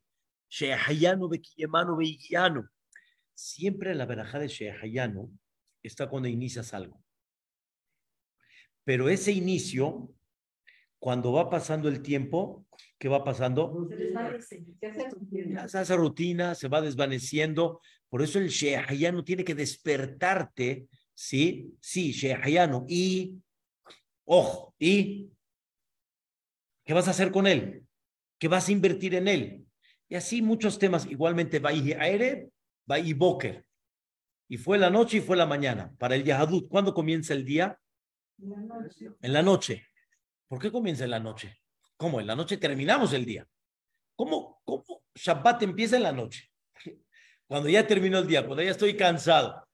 Shehayano, 0.49 1.27
Bekiyemano, 1.27 1.97
Beiguiano. 1.97 2.69
Siempre 3.33 3.95
la 3.95 4.05
verajá 4.05 4.39
de 4.39 4.47
Shehayano 4.47 5.31
está 5.81 6.07
cuando 6.07 6.27
inicias 6.27 6.73
algo. 6.73 7.03
Pero 8.83 9.09
ese 9.09 9.31
inicio 9.31 10.11
cuando 10.99 11.31
va 11.31 11.49
pasando 11.49 11.87
el 11.87 12.01
tiempo, 12.01 12.65
¿qué 12.97 13.07
va 13.07 13.23
pasando? 13.23 13.87
Se 15.67 15.77
hace 15.77 15.95
rutina, 15.95 16.55
se 16.55 16.67
va 16.67 16.81
desvaneciendo. 16.81 17.81
Por 18.09 18.21
eso 18.21 18.39
el 18.39 18.49
Shehayano 18.49 19.23
tiene 19.23 19.45
que 19.45 19.55
despertarte, 19.55 20.87
¿sí? 21.13 21.73
Sí, 21.79 22.11
Shehayano. 22.11 22.85
Y, 22.87 23.35
ojo, 24.25 24.75
¿y 24.77 25.31
qué 26.83 26.93
vas 26.93 27.07
a 27.07 27.11
hacer 27.11 27.31
con 27.31 27.47
él? 27.47 27.85
¿Qué 28.39 28.47
vas 28.47 28.69
a 28.69 28.71
invertir 28.71 29.15
en 29.15 29.27
él? 29.27 29.65
Y 30.07 30.15
así 30.15 30.41
muchos 30.41 30.79
temas. 30.79 31.05
Igualmente, 31.05 31.59
va 31.59 31.69
Aire, 31.69 32.49
va 32.89 32.97
Boker. 33.15 33.65
Y 34.47 34.57
fue 34.57 34.79
la 34.79 34.89
noche 34.89 35.17
y 35.17 35.21
fue 35.21 35.37
la 35.37 35.45
mañana. 35.45 35.93
Para 35.99 36.15
el 36.15 36.23
Yahadut, 36.23 36.67
¿cuándo 36.69 36.93
comienza 36.93 37.33
el 37.33 37.45
día? 37.45 37.79
En 39.21 39.33
la 39.33 39.43
noche. 39.43 39.85
¿Por 40.47 40.59
qué 40.59 40.71
comienza 40.71 41.03
en 41.03 41.11
la 41.11 41.19
noche? 41.19 41.61
¿Cómo? 41.97 42.19
En 42.19 42.25
la 42.25 42.35
noche 42.35 42.57
terminamos 42.57 43.13
el 43.13 43.25
día. 43.25 43.47
¿Cómo, 44.15 44.61
cómo 44.63 45.03
Shabbat 45.13 45.61
empieza 45.63 45.97
en 45.97 46.03
la 46.03 46.11
noche? 46.11 46.49
Cuando 47.47 47.69
ya 47.69 47.85
terminó 47.85 48.19
el 48.19 48.27
día, 48.27 48.45
cuando 48.45 48.63
ya 48.63 48.71
estoy 48.71 48.95
cansado. 48.95 49.67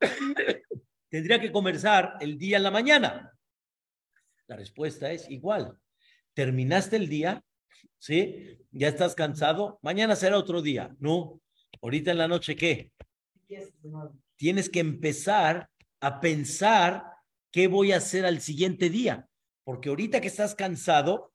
Tendría 1.08 1.40
que 1.40 1.52
comenzar 1.52 2.16
el 2.20 2.38
día 2.38 2.56
en 2.56 2.62
la 2.62 2.70
mañana. 2.70 3.32
La 4.46 4.56
respuesta 4.56 5.10
es 5.12 5.30
igual. 5.30 5.78
Terminaste 6.34 6.96
el 6.96 7.08
día, 7.08 7.44
¿sí? 7.98 8.58
Ya 8.70 8.88
estás 8.88 9.14
cansado, 9.14 9.78
mañana 9.82 10.16
será 10.16 10.38
otro 10.38 10.62
día. 10.62 10.94
No, 10.98 11.40
ahorita 11.80 12.10
en 12.10 12.18
la 12.18 12.28
noche, 12.28 12.56
¿qué? 12.56 12.92
Tienes 14.36 14.68
que 14.68 14.80
empezar 14.80 15.68
a 16.00 16.20
pensar 16.20 17.04
qué 17.50 17.68
voy 17.68 17.92
a 17.92 17.98
hacer 17.98 18.24
al 18.24 18.40
siguiente 18.40 18.90
día. 18.90 19.28
Porque 19.64 19.88
ahorita 19.88 20.20
que 20.20 20.28
estás 20.28 20.54
cansado, 20.54 21.32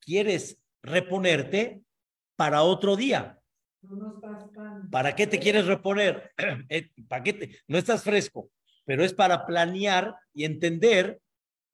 quieres 0.00 0.58
reponerte 0.82 1.82
para 2.36 2.62
otro 2.62 2.96
día. 2.96 3.38
¿Para 4.90 5.14
qué 5.14 5.26
te 5.26 5.38
quieres 5.38 5.66
reponer? 5.66 6.32
Eh, 6.68 6.90
¿Para 7.08 7.22
qué 7.22 7.58
No 7.68 7.78
estás 7.78 8.02
fresco, 8.02 8.50
pero 8.84 9.04
es 9.04 9.12
para 9.12 9.46
planear 9.46 10.16
y 10.32 10.44
entender, 10.44 11.20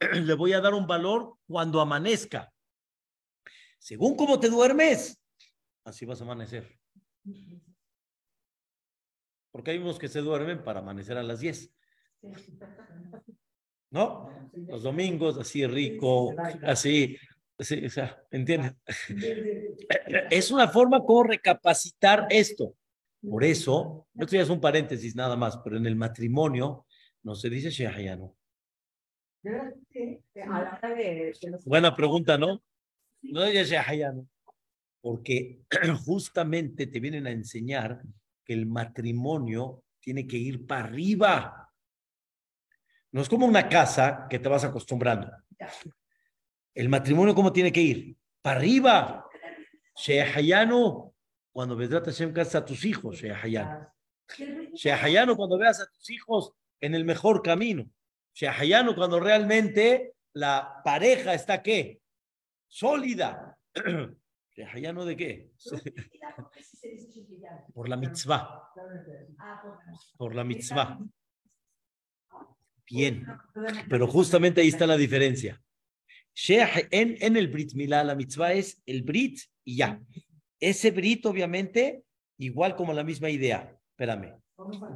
le 0.12 0.35
voy 0.35 0.53
a 0.53 0.61
dar 0.61 0.74
un 0.74 0.87
valor 0.87 1.35
cuando 1.46 1.81
amanezca. 1.81 2.53
Según 3.81 4.14
cómo 4.14 4.38
te 4.38 4.49
duermes, 4.49 5.21
así 5.85 6.05
vas 6.07 6.21
a 6.21 6.25
amanecer. 6.25 6.79
Porque 9.51 9.73
hay 9.73 9.79
unos 9.79 9.99
que 9.99 10.09
se 10.09 10.21
duermen 10.21 10.62
para 10.62 10.81
amanecer 10.81 11.16
a 11.19 11.23
las 11.23 11.40
10. 11.40 11.73
¿no? 13.90 14.31
Los 14.69 14.83
domingos, 14.83 15.38
así 15.38 15.66
rico, 15.66 16.35
así, 16.62 17.16
¿entiendes? 18.31 18.75
Es 20.31 20.51
una 20.51 20.69
forma 20.69 21.01
como 21.01 21.25
recapacitar 21.25 22.27
esto. 22.31 22.75
Por 23.29 23.45
eso, 23.45 24.07
esto 24.14 24.37
ya 24.37 24.43
es 24.43 24.51
un 24.51 24.61
paréntesis 24.61 25.16
nada 25.16 25.37
más, 25.37 25.59
pero 25.64 25.77
en 25.77 25.87
el 25.87 25.97
matrimonio 25.97 26.87
no 27.23 27.35
se 27.35 27.51
dice 27.51 27.71
Shehayano. 27.71 28.37
Buena 31.64 31.97
pregunta, 31.97 32.38
¿no? 32.38 32.62
No 33.22 33.44
dice 33.44 33.64
Shehayano. 33.64 34.28
Porque 35.00 35.61
justamente 36.04 36.87
te 36.87 37.00
vienen 37.00 37.26
a 37.26 37.30
enseñar 37.30 38.02
que 38.44 38.52
el 38.52 38.66
matrimonio 38.66 39.85
tiene 40.00 40.26
que 40.26 40.37
ir 40.37 40.66
para 40.66 40.85
arriba. 40.85 41.72
No 43.12 43.22
es 43.22 43.28
como 43.28 43.46
una 43.46 43.68
casa 43.68 44.26
que 44.28 44.38
te 44.38 44.48
vas 44.48 44.64
acostumbrando. 44.64 45.30
El 46.74 46.88
matrimonio, 46.88 47.35
¿cómo 47.35 47.52
tiene 47.52 47.72
que 47.72 47.80
ir? 47.80 48.16
Para 48.42 48.59
arriba. 48.59 49.26
Shehayano, 49.96 51.14
cuando 51.52 51.76
Vedrat 51.76 52.06
Hashem 52.06 52.33
casa 52.33 52.59
a 52.59 52.64
tus 52.64 52.85
hijos, 52.85 53.16
Shehayano. 53.16 53.92
Shehayano, 54.74 55.37
cuando 55.37 55.59
veas 55.59 55.80
a 55.80 55.90
tus 55.90 56.09
hijos 56.11 56.52
en 56.80 56.94
el 56.94 57.04
mejor 57.04 57.42
camino. 57.42 57.90
Shehayano, 58.35 58.94
cuando 58.94 59.18
realmente 59.18 60.14
la 60.33 60.80
pareja 60.85 61.35
está, 61.35 61.62
¿qué? 61.62 61.99
Sólida. 62.70 63.59
¿Ya 64.56 64.92
no 64.92 65.04
de 65.04 65.16
qué? 65.16 65.50
Por 67.74 67.88
la 67.88 67.96
mitzvah. 67.96 68.62
Por 70.16 70.35
la 70.35 70.44
mitzvah. 70.44 70.98
Bien. 72.87 73.26
Pero 73.88 74.06
justamente 74.06 74.61
ahí 74.61 74.68
está 74.68 74.87
la 74.87 74.96
diferencia. 74.96 75.61
En, 76.48 77.16
en 77.20 77.37
el 77.37 77.48
Brit 77.48 77.74
Milá, 77.74 78.04
la 78.04 78.14
mitzvah 78.14 78.52
es 78.52 78.80
el 78.87 79.02
Brit 79.02 79.40
y 79.64 79.76
ya. 79.76 80.00
Ese 80.59 80.90
Brit, 80.90 81.26
obviamente, 81.26 82.04
igual 82.38 82.76
como 82.76 82.92
la 82.92 83.04
misma 83.04 83.30
idea. 83.30 83.76
Espérame. 83.90 84.40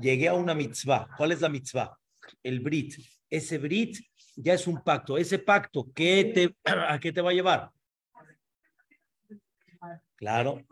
Llegué 0.00 0.28
a 0.28 0.34
una 0.34 0.54
mitzvah. 0.54 1.08
¿Cuál 1.16 1.32
es 1.32 1.40
la 1.40 1.48
mitzvah? 1.48 1.98
El 2.42 2.60
Brit. 2.60 2.94
Ese 3.34 3.58
Brit 3.58 3.98
ya 4.36 4.54
es 4.54 4.66
un 4.68 4.80
pacto. 4.80 5.18
Ese 5.18 5.40
pacto, 5.40 5.90
¿qué 5.92 6.30
te, 6.32 6.56
¿a 6.64 7.00
qué 7.00 7.12
te 7.12 7.20
va 7.20 7.30
a 7.30 7.34
llevar? 7.34 7.70
Claro, 10.14 10.64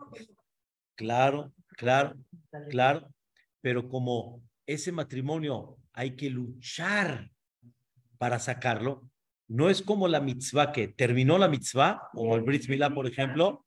claro, 0.95 1.53
claro, 1.75 2.15
claro. 2.69 3.13
Pero 3.59 3.89
como 3.89 4.41
ese 4.65 4.93
matrimonio 4.93 5.77
hay 5.91 6.15
que 6.15 6.29
luchar 6.29 7.29
para 8.17 8.39
sacarlo, 8.39 9.09
no 9.49 9.69
es 9.69 9.81
como 9.81 10.07
la 10.07 10.21
mitzvah 10.21 10.71
que 10.71 10.87
terminó 10.87 11.37
la 11.37 11.49
mitzvah, 11.49 12.09
como 12.13 12.33
el 12.37 12.43
Brit 12.43 12.69
Milá, 12.69 12.89
por 12.89 13.07
ejemplo. 13.07 13.65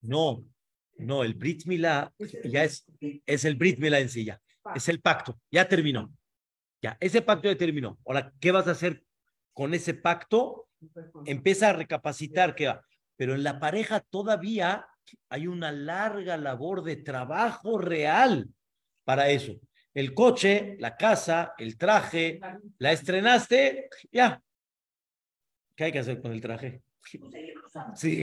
No, 0.00 0.44
no, 0.96 1.24
el 1.24 1.34
Brit 1.34 1.66
Milá 1.66 2.12
ya 2.44 2.62
es, 2.62 2.84
es 3.26 3.44
el 3.44 3.56
Brit 3.56 3.80
Milá 3.80 3.98
en 3.98 4.08
sí, 4.08 4.24
ya. 4.24 4.40
Es 4.76 4.88
el 4.88 5.00
pacto, 5.00 5.40
ya 5.50 5.68
terminó. 5.68 6.08
Ya, 6.82 6.96
ese 7.00 7.22
pacto 7.22 7.50
ya 7.50 7.58
terminó. 7.58 7.98
Ahora, 8.06 8.32
¿qué 8.40 8.52
vas 8.52 8.66
a 8.68 8.72
hacer 8.72 9.04
con 9.52 9.74
ese 9.74 9.94
pacto? 9.94 10.68
Empieza 11.26 11.70
a 11.70 11.72
recapacitar 11.74 12.54
que 12.54 12.68
va. 12.68 12.84
Pero 13.16 13.34
en 13.34 13.42
la 13.42 13.60
pareja 13.60 14.00
todavía 14.00 14.86
hay 15.28 15.46
una 15.46 15.72
larga 15.72 16.36
labor 16.36 16.82
de 16.82 16.96
trabajo 16.96 17.78
real 17.78 18.48
para 19.04 19.28
eso. 19.28 19.60
El 19.92 20.14
coche, 20.14 20.76
la 20.78 20.96
casa, 20.96 21.52
el 21.58 21.76
traje, 21.76 22.40
la 22.78 22.92
estrenaste, 22.92 23.90
ya. 24.10 24.40
¿Qué 25.74 25.84
hay 25.84 25.92
que 25.92 25.98
hacer 25.98 26.22
con 26.22 26.32
el 26.32 26.40
traje? 26.40 26.82
Sí, 27.94 28.22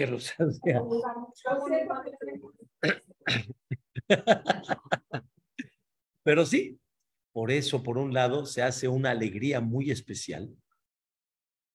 Pero 6.23 6.45
sí, 6.45 6.79
por 7.37 7.51
eso, 7.51 7.83
por 7.83 7.99
un 7.99 8.15
lado, 8.15 8.47
se 8.47 8.63
hace 8.63 8.87
una 8.87 9.11
alegría 9.11 9.61
muy 9.61 9.91
especial 9.91 10.49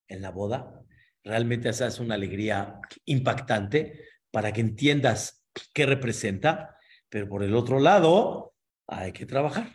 en 0.09 0.21
la 0.21 0.29
boda. 0.29 0.83
Realmente 1.23 1.71
se 1.71 1.85
hace 1.85 2.01
una 2.03 2.15
alegría 2.15 2.81
impactante 3.05 4.03
para 4.29 4.51
que 4.51 4.59
entiendas 4.59 5.45
qué 5.73 5.85
representa, 5.85 6.75
pero 7.07 7.29
por 7.29 7.43
el 7.43 7.55
otro 7.55 7.79
lado, 7.79 8.53
hay 8.87 9.13
que 9.13 9.25
trabajar. 9.25 9.71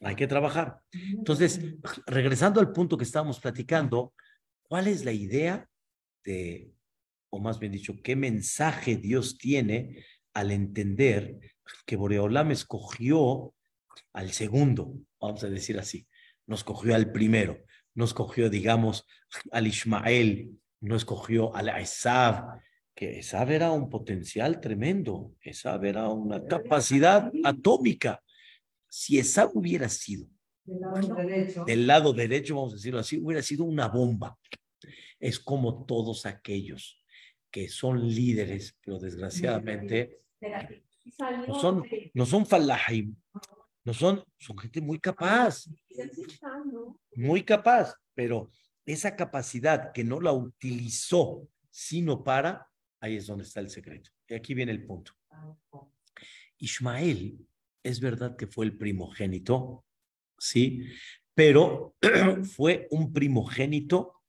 Hay 0.00 0.16
que 0.16 0.26
trabajar. 0.26 0.80
Entonces, 0.90 1.60
regresando 2.08 2.58
al 2.58 2.72
punto 2.72 2.98
que 2.98 3.04
estábamos 3.04 3.38
platicando, 3.38 4.12
¿cuál 4.64 4.88
es 4.88 5.04
la 5.04 5.12
idea 5.12 5.68
de, 6.24 6.72
o 7.30 7.38
más 7.38 7.60
bien 7.60 7.70
dicho, 7.70 7.94
qué 8.02 8.16
mensaje 8.16 8.96
Dios 8.96 9.38
tiene 9.38 10.04
al 10.32 10.50
entender 10.50 11.38
que 11.86 11.94
Boreolam 11.94 12.50
escogió 12.50 13.53
al 14.12 14.32
segundo, 14.32 14.94
vamos 15.20 15.42
a 15.44 15.48
decir 15.48 15.78
así, 15.78 16.06
nos 16.46 16.64
cogió 16.64 16.94
al 16.94 17.12
primero, 17.12 17.58
nos 17.94 18.14
cogió, 18.14 18.50
digamos, 18.50 19.06
al 19.50 19.66
Ismael, 19.66 20.58
nos 20.80 21.02
escogió 21.02 21.54
al 21.54 21.68
Esav, 21.68 22.60
que 22.94 23.18
Esav 23.18 23.50
era 23.50 23.72
un 23.72 23.90
potencial 23.90 24.60
tremendo, 24.60 25.34
Esav 25.40 25.84
era 25.84 26.08
una 26.08 26.44
capacidad 26.44 27.32
atómica. 27.44 28.22
Si 28.88 29.18
Esav 29.18 29.50
hubiera 29.54 29.88
sido 29.88 30.28
del 31.66 31.86
lado 31.86 32.12
derecho, 32.12 32.56
vamos 32.56 32.72
a 32.72 32.76
decirlo 32.76 33.00
así, 33.00 33.18
hubiera 33.18 33.42
sido 33.42 33.64
una 33.64 33.88
bomba. 33.88 34.38
Es 35.18 35.38
como 35.38 35.84
todos 35.84 36.26
aquellos 36.26 37.02
que 37.50 37.68
son 37.68 38.06
líderes, 38.08 38.76
pero 38.84 38.98
desgraciadamente 38.98 40.20
no 41.46 41.60
son, 41.60 41.84
no 42.14 42.26
son 42.26 42.46
falahim, 42.46 43.14
no 43.84 43.92
son, 43.92 44.24
son 44.38 44.58
gente 44.58 44.80
muy 44.80 44.98
capaz, 44.98 45.66
muy 47.14 47.42
capaz, 47.44 47.94
pero 48.14 48.50
esa 48.86 49.14
capacidad 49.14 49.92
que 49.92 50.04
no 50.04 50.20
la 50.20 50.32
utilizó 50.32 51.46
sino 51.70 52.22
para, 52.22 52.70
ahí 53.00 53.16
es 53.16 53.26
donde 53.26 53.44
está 53.44 53.60
el 53.60 53.68
secreto. 53.68 54.10
Y 54.28 54.34
aquí 54.34 54.54
viene 54.54 54.72
el 54.72 54.86
punto. 54.86 55.12
Ismael 56.58 57.46
es 57.82 58.00
verdad 58.00 58.36
que 58.36 58.46
fue 58.46 58.64
el 58.64 58.78
primogénito, 58.78 59.84
sí, 60.38 60.86
pero 61.34 61.96
fue 62.56 62.86
un 62.90 63.12
primogénito 63.12 64.22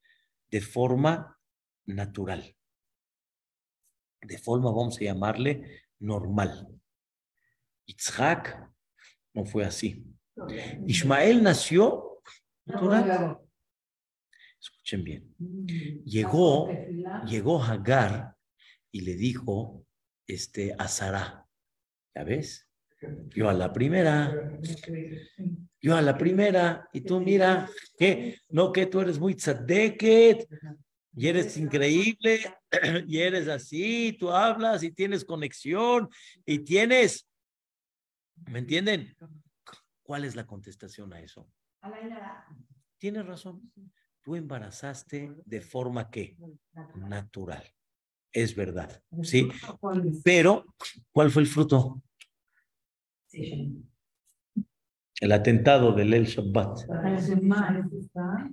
de 0.50 0.60
forma 0.60 1.40
natural, 1.86 2.56
de 4.22 4.38
forma, 4.38 4.72
vamos 4.72 4.98
a 4.98 5.04
llamarle, 5.04 5.84
normal. 6.00 6.68
Itzhak 7.86 8.75
no 9.36 9.46
fue 9.46 9.66
así. 9.66 10.04
Ismael 10.88 11.44
nació 11.44 12.22
natural. 12.66 13.38
Escuchen 14.60 15.04
bien. 15.04 15.36
Llegó, 16.06 16.70
llegó 17.28 17.62
Hagar 17.62 18.36
y 18.92 19.02
le 19.02 19.16
dijo 19.16 19.86
este, 20.26 20.74
a 20.78 20.88
Sara, 20.88 21.46
¿ya 22.16 22.24
ves? 22.24 22.68
Yo 23.36 23.50
a 23.50 23.54
la 23.54 23.72
primera, 23.72 24.58
yo 25.80 25.96
a 25.96 26.02
la 26.02 26.18
primera, 26.18 26.90
y 26.92 27.02
tú 27.02 27.20
mira, 27.20 27.70
que 27.98 28.40
no 28.50 28.72
que 28.72 28.88
tú 28.88 29.02
eres 29.02 29.20
muy 29.20 29.36
tzadeket, 29.36 30.48
y 31.16 31.28
eres 31.28 31.58
increíble, 31.58 32.40
y 33.08 33.20
eres 33.20 33.48
así, 33.48 34.16
tú 34.20 34.32
hablas 34.32 34.82
y 34.82 34.92
tienes 34.92 35.24
conexión, 35.24 36.10
y 36.46 36.60
tienes 36.60 37.28
¿Me 38.50 38.60
entienden? 38.60 39.16
¿Cuál 40.04 40.26
es 40.26 40.36
la 40.36 40.46
contestación 40.46 41.14
a 41.14 41.22
eso? 41.22 41.50
Tienes 42.98 43.26
razón. 43.26 43.72
Tú 44.22 44.36
embarazaste 44.36 45.32
de 45.46 45.62
forma 45.62 46.10
que 46.10 46.38
natural. 46.96 47.64
Es 48.32 48.56
verdad, 48.56 49.02
¿sí? 49.22 49.48
Pero, 50.24 50.66
¿cuál 51.12 51.32
fue 51.32 51.44
el 51.44 51.48
fruto? 51.48 52.02
El 55.22 55.32
atentado 55.32 55.94
del 55.94 56.14
El 56.14 56.26
Shabbat. 56.26 56.80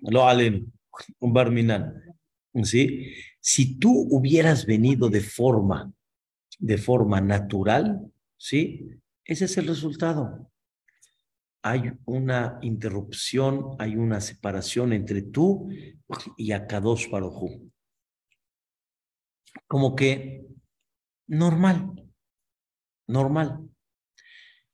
Lo 0.03 0.29
alen, 0.29 0.73
un. 1.19 1.95
¿Sí? 2.63 3.13
Si 3.41 3.79
tú 3.79 4.07
hubieras 4.11 4.67
venido 4.67 5.09
de 5.09 5.21
forma, 5.21 5.93
de 6.59 6.79
forma 6.79 7.21
natural, 7.21 8.13
¿sí? 8.37 9.02
Ese 9.25 9.45
es 9.45 9.57
el 9.57 9.69
resultado. 9.69 10.51
Hay 11.63 11.93
una 12.07 12.59
interrupción, 12.63 13.77
hay 13.79 13.97
una 13.97 14.21
separación 14.21 14.93
entre 14.93 15.23
tú 15.23 15.69
y 16.37 16.51
Akadosh 16.51 17.09
Baruj 17.09 17.71
Como 19.69 19.95
que 19.95 20.45
normal, 21.29 22.11
normal. 23.07 23.69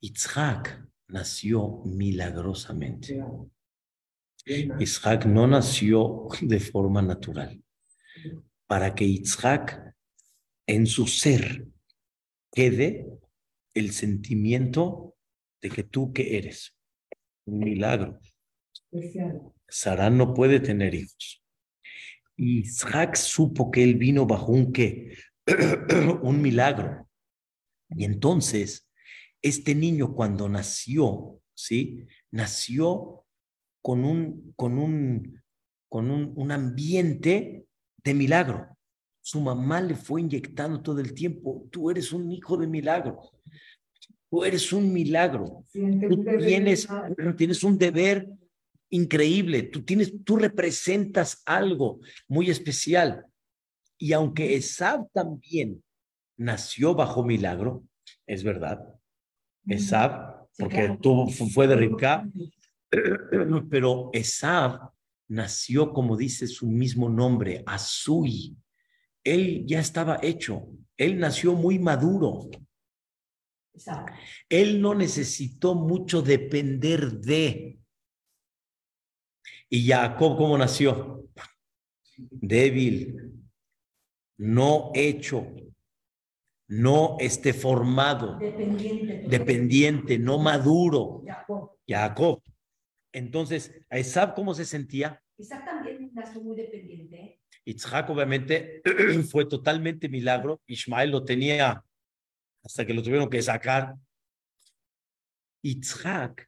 Itzhak 0.00 0.88
nació 1.08 1.82
milagrosamente. 1.84 3.22
Itzhak 4.46 5.26
no 5.26 5.46
nació 5.46 6.28
de 6.40 6.58
forma 6.60 7.02
natural. 7.02 7.62
Para 8.66 8.94
que 8.94 9.04
Itzhak 9.04 9.94
en 10.66 10.86
su 10.86 11.06
ser 11.06 11.66
quede 12.50 13.18
el 13.78 13.92
sentimiento 13.92 15.14
de 15.60 15.70
que 15.70 15.82
tú 15.82 16.12
que 16.12 16.36
eres. 16.36 16.76
Un 17.46 17.60
milagro. 17.60 18.20
Sara 19.68 20.10
no 20.10 20.34
puede 20.34 20.60
tener 20.60 20.94
hijos. 20.94 21.42
Y 22.36 22.60
Isaac 22.60 23.16
supo 23.16 23.70
que 23.70 23.82
él 23.82 23.96
vino 23.96 24.26
bajo 24.26 24.52
un 24.52 24.72
qué? 24.72 25.14
un 26.22 26.40
milagro. 26.40 27.08
Y 27.90 28.04
entonces, 28.04 28.88
este 29.42 29.74
niño 29.74 30.14
cuando 30.14 30.48
nació, 30.48 31.40
¿sí? 31.54 32.06
Nació 32.30 33.24
con 33.82 34.04
un, 34.04 34.52
con 34.56 34.78
un, 34.78 35.42
con 35.88 36.10
un, 36.10 36.32
un 36.36 36.52
ambiente 36.52 37.66
de 38.04 38.14
milagro. 38.14 38.76
Su 39.20 39.40
mamá 39.40 39.80
le 39.80 39.94
fue 39.94 40.20
inyectando 40.20 40.80
todo 40.80 41.00
el 41.00 41.14
tiempo, 41.14 41.66
tú 41.70 41.90
eres 41.90 42.12
un 42.12 42.30
hijo 42.30 42.56
de 42.56 42.66
milagro. 42.66 43.20
Tú 44.30 44.44
eres 44.44 44.72
un 44.72 44.92
milagro. 44.92 45.64
Tú 45.72 46.24
tienes, 46.38 46.88
tienes 47.36 47.64
un 47.64 47.78
deber 47.78 48.28
increíble. 48.90 49.62
Tú, 49.64 49.82
tienes, 49.82 50.12
tú 50.24 50.36
representas 50.36 51.42
algo 51.46 52.00
muy 52.28 52.50
especial. 52.50 53.24
Y 53.98 54.12
aunque 54.12 54.54
Esab 54.54 55.10
también 55.12 55.82
nació 56.36 56.94
bajo 56.94 57.24
milagro, 57.24 57.84
es 58.26 58.44
verdad. 58.44 58.80
Esab, 59.66 60.46
porque 60.56 60.96
tuvo, 61.00 61.28
fue 61.28 61.66
de 61.66 61.76
Ribka, 61.76 62.28
pero 63.70 64.10
Esab 64.12 64.90
nació, 65.28 65.92
como 65.92 66.16
dice 66.16 66.46
su 66.46 66.66
mismo 66.66 67.08
nombre, 67.08 67.62
Azui. 67.66 68.56
Él 69.24 69.64
ya 69.66 69.80
estaba 69.80 70.18
hecho, 70.22 70.68
él 70.96 71.18
nació 71.18 71.54
muy 71.54 71.78
maduro. 71.78 72.48
Él 74.48 74.80
no 74.80 74.94
necesitó 74.94 75.74
mucho 75.74 76.22
depender 76.22 77.12
de. 77.12 77.78
¿Y 79.70 79.86
Jacob 79.88 80.36
cómo 80.36 80.56
nació? 80.56 81.24
Débil, 82.16 83.32
no 84.38 84.90
hecho, 84.94 85.46
no 86.68 87.16
esté 87.20 87.52
formado, 87.52 88.38
dependiente, 88.38 90.18
no 90.18 90.38
maduro. 90.38 91.22
Jacob. 91.86 92.42
Entonces, 93.12 93.74
¿a 93.88 93.98
Isaac 93.98 94.34
cómo 94.34 94.54
se 94.54 94.64
sentía? 94.64 95.22
Isaac 95.38 95.64
también 95.64 96.10
nació 96.12 96.42
muy 96.42 96.56
dependiente. 96.56 97.40
Isaac 97.64 98.10
obviamente 98.10 98.82
fue 99.30 99.46
totalmente 99.46 100.08
milagro. 100.08 100.60
Ismael 100.66 101.10
lo 101.10 101.24
tenía 101.24 101.84
hasta 102.68 102.84
que 102.84 102.92
lo 102.92 103.02
tuvieron 103.02 103.30
que 103.30 103.40
sacar. 103.40 103.94
Isaac, 105.62 106.46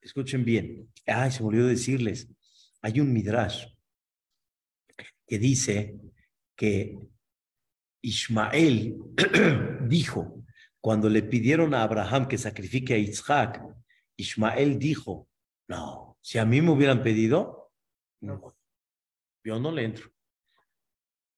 escuchen 0.00 0.44
bien, 0.44 0.92
ay, 1.06 1.30
se 1.30 1.40
me 1.40 1.50
olvidó 1.50 1.68
decirles, 1.68 2.28
hay 2.82 2.98
un 2.98 3.12
midrash 3.12 3.66
que 5.28 5.38
dice 5.38 5.94
que 6.56 6.98
Ismael 8.02 8.96
dijo, 9.88 10.44
cuando 10.80 11.08
le 11.08 11.22
pidieron 11.22 11.74
a 11.74 11.84
Abraham 11.84 12.26
que 12.26 12.36
sacrifique 12.36 12.94
a 12.94 12.98
Isaac, 12.98 13.62
Ismael 14.16 14.80
dijo, 14.80 15.28
no, 15.68 16.18
si 16.20 16.38
a 16.38 16.44
mí 16.44 16.60
me 16.60 16.72
hubieran 16.72 17.04
pedido, 17.04 17.70
yo 18.20 19.60
no 19.60 19.70
le 19.70 19.84
entro. 19.84 20.10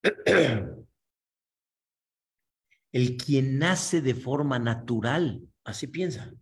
El 2.92 3.16
quien 3.16 3.58
nace 3.58 4.00
de 4.00 4.14
forma 4.14 4.58
natural, 4.58 5.40
así 5.64 5.86
piensa. 5.86 6.32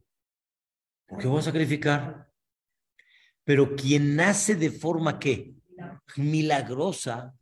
¿Por 1.07 1.19
qué 1.19 1.27
voy 1.27 1.39
a 1.39 1.43
sacrificar? 1.43 2.31
Pero 3.45 3.75
quien 3.75 4.17
nace 4.17 4.57
de 4.57 4.71
forma 4.71 5.19
que 5.19 5.55
milagrosa, 6.17 7.35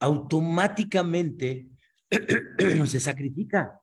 automáticamente 0.00 1.68
se 2.86 3.00
sacrifica. 3.00 3.80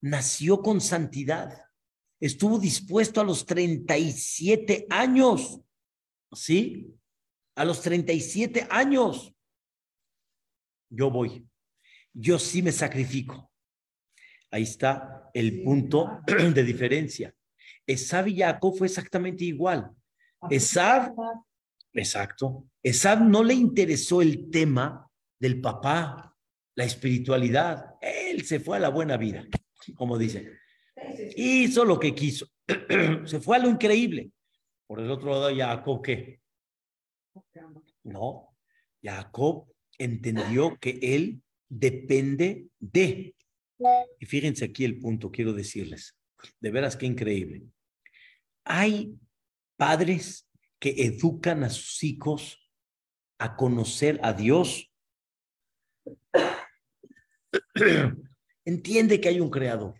Nació 0.00 0.60
con 0.60 0.80
santidad 0.80 1.64
estuvo 2.24 2.58
dispuesto 2.58 3.20
a 3.20 3.24
los 3.24 3.44
37 3.44 4.86
años, 4.88 5.60
¿sí? 6.32 6.90
A 7.54 7.66
los 7.66 7.82
37 7.82 8.66
años. 8.70 9.34
Yo 10.88 11.10
voy, 11.10 11.46
yo 12.14 12.38
sí 12.38 12.62
me 12.62 12.72
sacrifico. 12.72 13.52
Ahí 14.54 14.62
está 14.62 15.28
el 15.34 15.64
punto 15.64 16.20
de 16.54 16.62
diferencia. 16.62 17.34
Esab 17.84 18.28
y 18.28 18.38
Jacob 18.38 18.76
fue 18.78 18.86
exactamente 18.86 19.42
igual. 19.42 19.90
Esab, 20.48 21.12
exacto. 21.92 22.68
Esab 22.80 23.20
no 23.20 23.42
le 23.42 23.54
interesó 23.54 24.22
el 24.22 24.48
tema 24.52 25.10
del 25.40 25.60
papá, 25.60 26.32
la 26.76 26.84
espiritualidad. 26.84 27.96
Él 28.00 28.44
se 28.44 28.60
fue 28.60 28.76
a 28.76 28.80
la 28.80 28.90
buena 28.90 29.16
vida, 29.16 29.44
como 29.96 30.16
dice. 30.16 30.52
Hizo 31.34 31.84
lo 31.84 31.98
que 31.98 32.14
quiso. 32.14 32.46
Se 33.26 33.40
fue 33.40 33.56
a 33.56 33.60
lo 33.60 33.68
increíble. 33.68 34.30
Por 34.86 35.00
el 35.00 35.10
otro 35.10 35.30
lado, 35.30 35.50
Jacob, 35.54 36.00
¿qué? 36.00 36.40
No, 38.04 38.56
Jacob 39.02 39.66
entendió 39.98 40.78
que 40.78 41.00
él 41.02 41.42
depende 41.68 42.68
de. 42.78 43.33
Y 44.18 44.26
fíjense 44.26 44.64
aquí 44.64 44.84
el 44.84 44.98
punto, 44.98 45.30
quiero 45.30 45.52
decirles. 45.52 46.16
De 46.60 46.70
veras 46.70 46.96
que 46.96 47.06
increíble. 47.06 47.62
Hay 48.64 49.18
padres 49.76 50.48
que 50.78 50.90
educan 51.04 51.64
a 51.64 51.70
sus 51.70 52.02
hijos 52.02 52.58
a 53.38 53.56
conocer 53.56 54.20
a 54.22 54.32
Dios. 54.32 54.90
Entiende 58.64 59.20
que 59.20 59.28
hay 59.28 59.40
un 59.40 59.50
creador. 59.50 59.94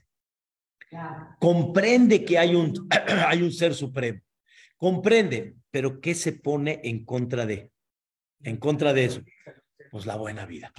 Comprende 1.41 2.25
que 2.25 2.39
hay 2.39 2.55
un, 2.55 2.73
hay 3.27 3.43
un 3.43 3.53
ser 3.53 3.75
supremo. 3.75 4.21
Comprende, 4.77 5.57
pero 5.71 6.01
¿qué 6.01 6.15
se 6.15 6.33
pone 6.33 6.81
en 6.85 7.05
contra 7.05 7.47
de? 7.47 7.73
En 8.43 8.57
contra 8.59 8.93
de 8.93 9.05
eso. 9.05 9.23
Pues 9.91 10.07
la 10.07 10.17
buena 10.17 10.47
vida. 10.47 10.73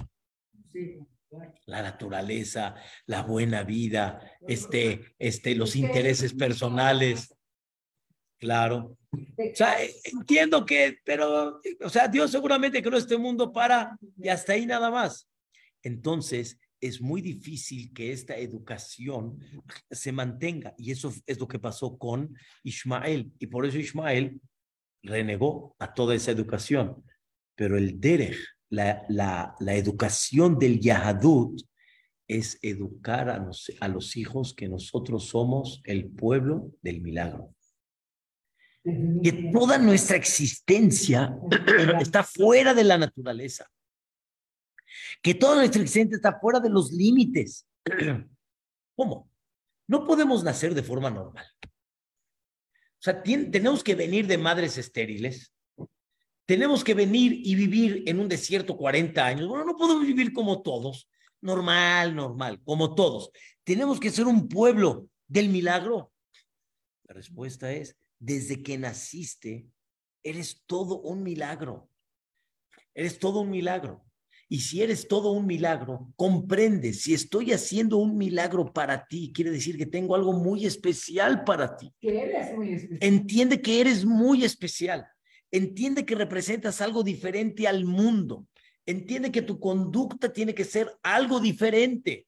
La 1.66 1.82
naturaleza, 1.82 2.74
la 3.06 3.22
buena 3.22 3.62
vida, 3.62 4.20
este, 4.46 5.14
este, 5.18 5.54
los 5.54 5.76
intereses 5.76 6.34
personales. 6.34 7.34
Claro. 8.38 8.96
O 9.12 9.54
sea, 9.54 9.76
entiendo 10.04 10.64
que, 10.64 10.98
pero, 11.04 11.60
o 11.82 11.88
sea, 11.88 12.08
Dios 12.08 12.30
seguramente 12.30 12.82
creó 12.82 12.98
este 12.98 13.16
mundo 13.16 13.52
para, 13.52 13.98
y 14.18 14.28
hasta 14.28 14.52
ahí 14.52 14.66
nada 14.66 14.90
más. 14.90 15.28
Entonces, 15.82 16.58
es 16.80 17.00
muy 17.00 17.20
difícil 17.20 17.92
que 17.92 18.12
esta 18.12 18.36
educación 18.36 19.38
se 19.90 20.12
mantenga. 20.12 20.74
Y 20.76 20.90
eso 20.90 21.12
es 21.26 21.38
lo 21.38 21.48
que 21.48 21.58
pasó 21.58 21.96
con 21.96 22.34
Ismael. 22.62 23.32
Y 23.38 23.46
por 23.46 23.66
eso 23.66 23.78
Ismael 23.78 24.40
renegó 25.02 25.74
a 25.78 25.94
toda 25.94 26.14
esa 26.14 26.30
educación. 26.30 27.04
Pero 27.54 27.78
el 27.78 27.98
Derech, 27.98 28.36
la, 28.70 29.04
la, 29.08 29.54
la 29.60 29.74
educación 29.74 30.58
del 30.58 30.80
Yahadut, 30.80 31.62
es 32.28 32.58
educar 32.62 33.28
a 33.30 33.38
los, 33.38 33.70
a 33.80 33.86
los 33.86 34.16
hijos 34.16 34.52
que 34.52 34.68
nosotros 34.68 35.28
somos 35.28 35.80
el 35.84 36.06
pueblo 36.06 36.72
del 36.82 37.00
milagro. 37.00 37.54
Que 39.22 39.50
toda 39.52 39.78
nuestra 39.78 40.16
existencia 40.16 41.36
está 42.00 42.22
fuera 42.22 42.72
de 42.72 42.84
la 42.84 42.96
naturaleza 42.98 43.68
que 45.22 45.34
todo 45.34 45.56
nuestro 45.56 45.82
existencia 45.82 46.16
está 46.16 46.38
fuera 46.38 46.60
de 46.60 46.70
los 46.70 46.92
límites. 46.92 47.66
¿Cómo? 48.96 49.30
No 49.88 50.06
podemos 50.06 50.42
nacer 50.42 50.74
de 50.74 50.82
forma 50.82 51.10
normal. 51.10 51.46
O 51.62 53.02
sea, 53.06 53.22
tenemos 53.22 53.84
que 53.84 53.94
venir 53.94 54.26
de 54.26 54.38
madres 54.38 54.78
estériles. 54.78 55.52
Tenemos 56.46 56.84
que 56.84 56.94
venir 56.94 57.40
y 57.44 57.56
vivir 57.56 58.04
en 58.06 58.20
un 58.20 58.28
desierto 58.28 58.76
40 58.76 59.26
años. 59.26 59.48
Bueno, 59.48 59.64
no 59.64 59.76
podemos 59.76 60.06
vivir 60.06 60.32
como 60.32 60.62
todos. 60.62 61.10
Normal, 61.40 62.14
normal, 62.14 62.60
como 62.64 62.94
todos. 62.94 63.30
Tenemos 63.64 63.98
que 63.98 64.10
ser 64.10 64.26
un 64.26 64.48
pueblo 64.48 65.08
del 65.26 65.48
milagro. 65.48 66.12
La 67.04 67.14
respuesta 67.14 67.72
es, 67.72 67.96
desde 68.20 68.62
que 68.62 68.78
naciste, 68.78 69.66
eres 70.22 70.62
todo 70.66 71.00
un 71.00 71.24
milagro. 71.24 71.90
Eres 72.94 73.18
todo 73.18 73.40
un 73.40 73.50
milagro. 73.50 74.04
Y 74.48 74.60
si 74.60 74.80
eres 74.80 75.08
todo 75.08 75.32
un 75.32 75.46
milagro, 75.46 76.12
comprende, 76.14 76.92
si 76.92 77.12
estoy 77.12 77.52
haciendo 77.52 77.96
un 77.96 78.16
milagro 78.16 78.72
para 78.72 79.04
ti, 79.06 79.32
quiere 79.34 79.50
decir 79.50 79.76
que 79.76 79.86
tengo 79.86 80.14
algo 80.14 80.32
muy 80.32 80.64
especial 80.64 81.42
para 81.42 81.76
ti. 81.76 81.92
Entiende 83.00 83.60
que 83.60 83.80
eres 83.80 84.04
muy 84.04 84.44
especial. 84.44 85.04
Entiende 85.50 86.04
que 86.04 86.14
representas 86.14 86.80
algo 86.80 87.02
diferente 87.02 87.66
al 87.68 87.84
mundo. 87.84 88.46
Entiende 88.84 89.32
que 89.32 89.42
tu 89.42 89.58
conducta 89.58 90.32
tiene 90.32 90.54
que 90.54 90.64
ser 90.64 90.90
algo 91.02 91.40
diferente. 91.40 92.26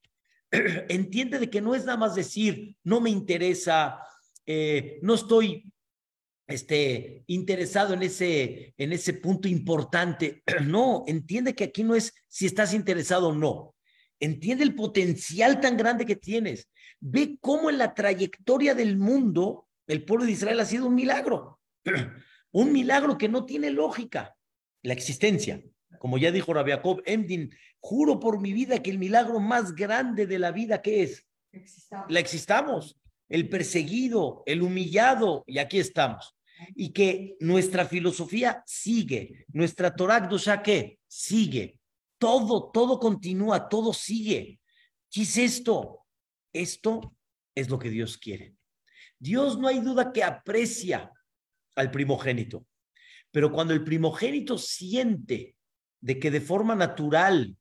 Entiende 0.88 1.38
de 1.38 1.50
que 1.50 1.60
no 1.60 1.74
es 1.74 1.84
nada 1.84 1.98
más 1.98 2.14
decir, 2.14 2.76
no 2.84 3.00
me 3.00 3.10
interesa, 3.10 4.00
eh, 4.46 4.98
no 5.02 5.14
estoy 5.14 5.70
este, 6.46 7.24
interesado 7.26 7.94
en 7.94 8.02
ese, 8.02 8.74
en 8.76 8.92
ese 8.92 9.14
punto 9.14 9.48
importante. 9.48 10.42
No, 10.64 11.04
entiende 11.06 11.54
que 11.54 11.64
aquí 11.64 11.84
no 11.84 11.94
es 11.94 12.12
si 12.26 12.46
estás 12.46 12.74
interesado 12.74 13.28
o 13.28 13.34
no. 13.34 13.74
Entiende 14.20 14.64
el 14.64 14.74
potencial 14.74 15.60
tan 15.60 15.76
grande 15.76 16.04
que 16.04 16.16
tienes. 16.16 16.68
Ve 16.98 17.36
cómo 17.40 17.70
en 17.70 17.78
la 17.78 17.94
trayectoria 17.94 18.74
del 18.74 18.96
mundo 18.96 19.68
el 19.86 20.04
pueblo 20.04 20.26
de 20.26 20.32
Israel 20.32 20.58
ha 20.60 20.64
sido 20.64 20.86
un 20.86 20.94
milagro. 20.94 21.60
Un 22.52 22.72
milagro 22.72 23.18
que 23.18 23.28
no 23.28 23.44
tiene 23.44 23.70
lógica. 23.70 24.36
La 24.82 24.92
existencia. 24.92 25.62
Como 25.98 26.18
ya 26.18 26.30
dijo 26.30 26.54
Rabiakov 26.54 27.02
Emdin, 27.04 27.50
juro 27.80 28.20
por 28.20 28.40
mi 28.40 28.52
vida 28.52 28.82
que 28.82 28.90
el 28.90 28.98
milagro 28.98 29.40
más 29.40 29.74
grande 29.74 30.26
de 30.26 30.38
la 30.38 30.52
vida, 30.52 30.80
¿qué 30.80 31.02
es? 31.02 31.26
La 32.08 32.20
existamos. 32.20 32.98
El 33.28 33.48
perseguido, 33.48 34.42
el 34.46 34.62
humillado, 34.62 35.44
y 35.46 35.58
aquí 35.58 35.78
estamos 35.78 36.38
y 36.74 36.90
que 36.92 37.36
nuestra 37.40 37.86
filosofía 37.86 38.62
sigue, 38.66 39.46
nuestra 39.48 39.94
Torah 39.94 40.28
que 40.62 40.98
sigue. 41.06 41.78
todo, 42.18 42.70
todo 42.72 42.98
continúa, 42.98 43.68
todo 43.68 43.92
sigue. 43.92 44.60
¿Qué 45.10 45.22
es 45.22 45.36
esto? 45.36 46.04
Esto 46.52 47.14
es 47.54 47.70
lo 47.70 47.78
que 47.78 47.90
Dios 47.90 48.18
quiere. 48.18 48.56
Dios 49.18 49.58
no 49.58 49.68
hay 49.68 49.80
duda 49.80 50.12
que 50.12 50.24
aprecia 50.24 51.12
al 51.78 51.90
primogénito, 51.90 52.66
pero 53.30 53.52
cuando 53.52 53.72
el 53.72 53.84
primogénito 53.84 54.58
siente 54.58 55.54
de 56.00 56.18
que 56.18 56.30
de 56.30 56.40
forma 56.40 56.74
natural 56.74 57.56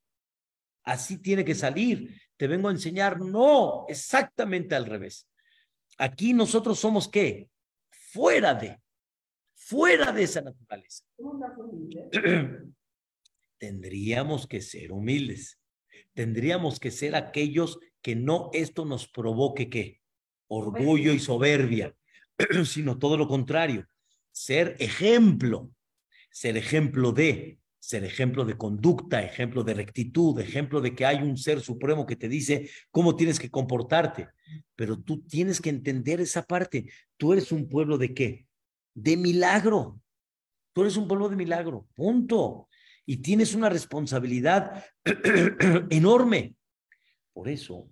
así 0.83 1.17
tiene 1.17 1.43
que 1.43 1.55
salir, 1.55 2.19
te 2.37 2.47
vengo 2.47 2.69
a 2.69 2.71
enseñar, 2.71 3.19
no, 3.19 3.85
exactamente 3.89 4.75
al 4.75 4.85
revés. 4.85 5.27
Aquí 5.97 6.33
nosotros 6.33 6.79
somos 6.79 7.07
qué? 7.07 7.49
Fuera 7.89 8.53
de, 8.53 8.79
fuera 9.53 10.11
de 10.11 10.23
esa 10.23 10.41
naturaleza. 10.41 11.03
Tendríamos 13.57 14.47
que 14.47 14.61
ser 14.61 14.91
humildes. 14.91 15.59
Tendríamos 16.13 16.79
que 16.79 16.91
ser 16.91 17.15
aquellos 17.15 17.79
que 18.01 18.15
no 18.15 18.49
esto 18.53 18.85
nos 18.85 19.07
provoque 19.07 19.69
qué? 19.69 20.01
Orgullo 20.47 21.11
y 21.11 21.19
soberbia, 21.19 21.95
sino 22.65 22.97
todo 22.97 23.17
lo 23.17 23.27
contrario. 23.27 23.87
Ser 24.37 24.75
ejemplo, 24.77 25.71
ser 26.29 26.57
ejemplo 26.57 27.11
de, 27.11 27.59
ser 27.79 28.03
ejemplo 28.03 28.45
de 28.45 28.55
conducta, 28.55 29.23
ejemplo 29.23 29.63
de 29.63 29.73
rectitud, 29.73 30.39
ejemplo 30.39 30.79
de 30.79 30.93
que 30.93 31.07
hay 31.07 31.23
un 31.23 31.37
ser 31.37 31.59
supremo 31.59 32.05
que 32.05 32.15
te 32.15 32.29
dice 32.29 32.69
cómo 32.91 33.15
tienes 33.15 33.39
que 33.39 33.49
comportarte. 33.49 34.29
Pero 34.75 35.01
tú 35.01 35.23
tienes 35.23 35.59
que 35.59 35.71
entender 35.71 36.21
esa 36.21 36.43
parte. 36.43 36.87
Tú 37.17 37.33
eres 37.33 37.51
un 37.51 37.67
pueblo 37.67 37.97
de 37.97 38.13
qué? 38.13 38.45
De 38.93 39.17
milagro. 39.17 39.99
Tú 40.71 40.81
eres 40.81 40.97
un 40.97 41.07
pueblo 41.07 41.29
de 41.29 41.35
milagro. 41.35 41.87
Punto. 41.95 42.69
Y 43.07 43.17
tienes 43.17 43.55
una 43.55 43.69
responsabilidad 43.69 44.85
enorme. 45.89 46.53
Por 47.33 47.49
eso, 47.49 47.89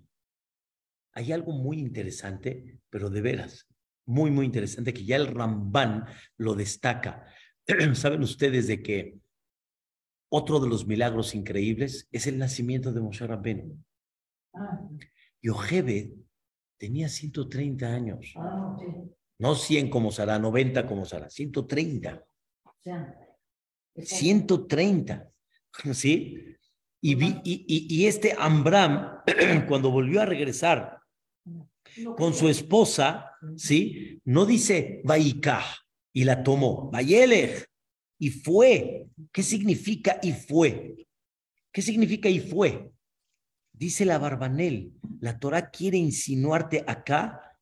hay 1.11 1.31
algo 1.31 1.53
muy 1.53 1.79
interesante, 1.79 2.77
pero 2.91 3.09
de 3.09 3.21
veras, 3.21 3.67
muy, 4.05 4.31
muy 4.31 4.45
interesante, 4.45 4.93
que 4.93 5.05
ya 5.05 5.15
el 5.15 5.27
Ramban 5.27 6.05
lo 6.37 6.53
destaca. 6.53 7.25
Saben 7.93 8.21
ustedes 8.21 8.67
de 8.67 8.81
que 8.81 9.17
otro 10.29 10.59
de 10.59 10.67
los 10.67 10.85
milagros 10.85 11.35
increíbles 11.35 12.07
es 12.11 12.27
el 12.27 12.37
nacimiento 12.37 12.91
de 12.91 13.01
Moshe 13.01 13.25
Rabbeinu. 13.25 13.77
Ah. 14.53 14.81
Yochebed 15.41 16.11
tenía 16.77 17.09
130 17.09 17.87
años. 17.87 18.33
Ah, 18.35 18.77
no 19.37 19.55
100 19.55 19.89
como 19.89 20.11
será, 20.11 20.39
90 20.39 20.85
como 20.87 21.05
será, 21.05 21.29
130. 21.29 22.25
130. 23.97 25.29
¿Sí? 25.93 26.55
Y, 27.01 27.23
y, 27.23 27.65
y, 27.89 28.07
este 28.07 28.35
Ambram, 28.37 29.21
cuando 29.67 29.91
volvió 29.91 30.21
a 30.21 30.25
regresar 30.25 30.99
con 32.17 32.33
su 32.33 32.49
esposa, 32.49 33.31
¿sí? 33.55 34.21
No 34.25 34.45
dice 34.45 35.01
Baikah 35.03 35.63
y 36.13 36.23
la 36.23 36.43
tomó, 36.43 36.89
Bayelech, 36.91 37.69
y 38.19 38.29
fue. 38.29 39.07
¿Qué 39.31 39.43
significa 39.43 40.19
y 40.21 40.31
fue? 40.31 41.07
¿Qué 41.71 41.81
significa 41.81 42.29
y 42.29 42.39
fue? 42.39 42.91
Dice 43.73 44.05
la 44.05 44.17
Barbanel, 44.17 44.93
la 45.19 45.37
Torah 45.37 45.69
quiere 45.69 45.97
insinuarte 45.97 46.83
acá 46.87 47.57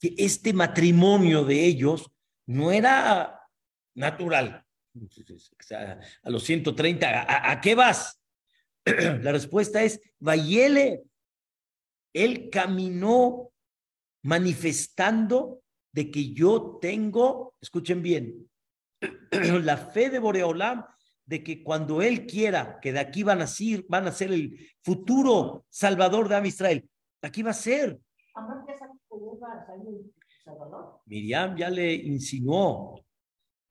que 0.00 0.14
este 0.18 0.52
matrimonio 0.52 1.44
de 1.44 1.64
ellos 1.64 2.10
no 2.46 2.72
era 2.72 3.40
natural. 3.94 4.64
A 6.22 6.30
los 6.30 6.42
130, 6.42 7.50
¿a, 7.50 7.60
qué 7.60 7.74
vas? 7.76 8.20
La 8.84 9.30
respuesta 9.30 9.82
es, 9.82 10.00
Vayele, 10.18 11.04
él 12.12 12.50
caminó 12.50 13.51
manifestando 14.22 15.62
de 15.92 16.10
que 16.10 16.32
yo 16.32 16.78
tengo, 16.80 17.54
escuchen 17.60 18.02
bien, 18.02 18.48
la 19.64 19.76
fe 19.76 20.10
de 20.10 20.18
Boreolam 20.18 20.84
de 21.24 21.42
que 21.42 21.62
cuando 21.62 22.02
él 22.02 22.26
quiera 22.26 22.78
que 22.80 22.92
de 22.92 23.00
aquí 23.00 23.22
van 23.22 23.42
a 23.42 23.46
ser, 23.46 23.84
van 23.88 24.06
a 24.06 24.12
ser 24.12 24.32
el 24.32 24.58
futuro 24.82 25.64
salvador 25.68 26.28
de 26.28 26.36
Am 26.36 26.46
Israel, 26.46 26.88
aquí 27.22 27.42
va 27.42 27.50
a 27.50 27.54
ser. 27.54 28.00
Miriam 31.06 31.56
ya 31.56 31.70
le 31.70 31.94
insinuó. 31.94 33.00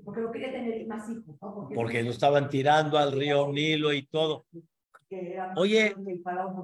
Porque 0.04 0.22
no 0.22 0.32
quería 0.32 0.52
tener 0.52 0.88
más 0.88 1.10
hijos. 1.10 1.36
Porque, 1.76 2.02
lo 2.02 2.12
estaban 2.12 2.50
tirando 2.50 2.98
al 2.98 3.12
río 3.12 3.52
Nilo 3.52 3.94
y 3.94 4.08
todo. 4.08 4.46
Oye, 5.56 5.96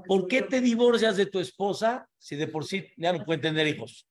¿por 0.07 0.27
qué 0.27 0.41
te 0.41 0.61
divorcias 0.61 1.17
de 1.17 1.25
tu 1.25 1.39
esposa 1.39 2.07
si 2.17 2.35
de 2.35 2.47
por 2.47 2.65
sí 2.65 2.87
ya 2.95 3.11
no 3.13 3.25
pueden 3.25 3.41
tener 3.41 3.67
hijos? 3.67 4.07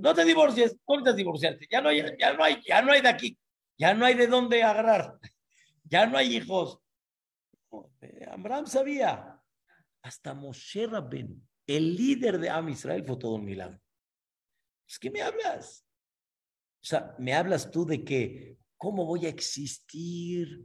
No 0.00 0.14
te 0.14 0.24
divorcies, 0.24 0.76
¿cómo 0.84 1.00
necesitas 1.00 1.16
divorciarte? 1.16 1.66
Ya 1.70 1.80
no 1.80 1.88
hay, 1.88 2.02
ya 2.18 2.32
no 2.32 2.44
hay, 2.44 2.62
ya 2.66 2.82
no 2.82 2.92
hay 2.92 3.00
de 3.00 3.08
aquí. 3.08 3.38
Ya 3.76 3.94
no 3.94 4.04
hay 4.04 4.14
de 4.14 4.26
dónde 4.26 4.62
agarrar. 4.62 5.18
Ya 5.84 6.06
no 6.06 6.18
hay 6.18 6.36
hijos. 6.36 6.78
Abraham 8.30 8.66
sabía. 8.66 9.42
Hasta 10.02 10.34
Moshe 10.34 10.86
Rabben, 10.86 11.46
el 11.66 11.96
líder 11.96 12.38
de 12.38 12.48
Am 12.50 12.68
Israel, 12.68 13.04
fue 13.04 13.16
todo 13.16 13.34
un 13.34 13.44
milagro. 13.44 13.80
Es 14.88 14.98
que 14.98 15.10
me 15.10 15.22
hablas. 15.22 15.86
O 16.82 16.86
sea, 16.86 17.14
me 17.18 17.34
hablas 17.34 17.70
tú 17.70 17.84
de 17.84 18.02
que, 18.02 18.56
¿cómo 18.76 19.04
voy 19.04 19.26
a 19.26 19.28
existir 19.28 20.62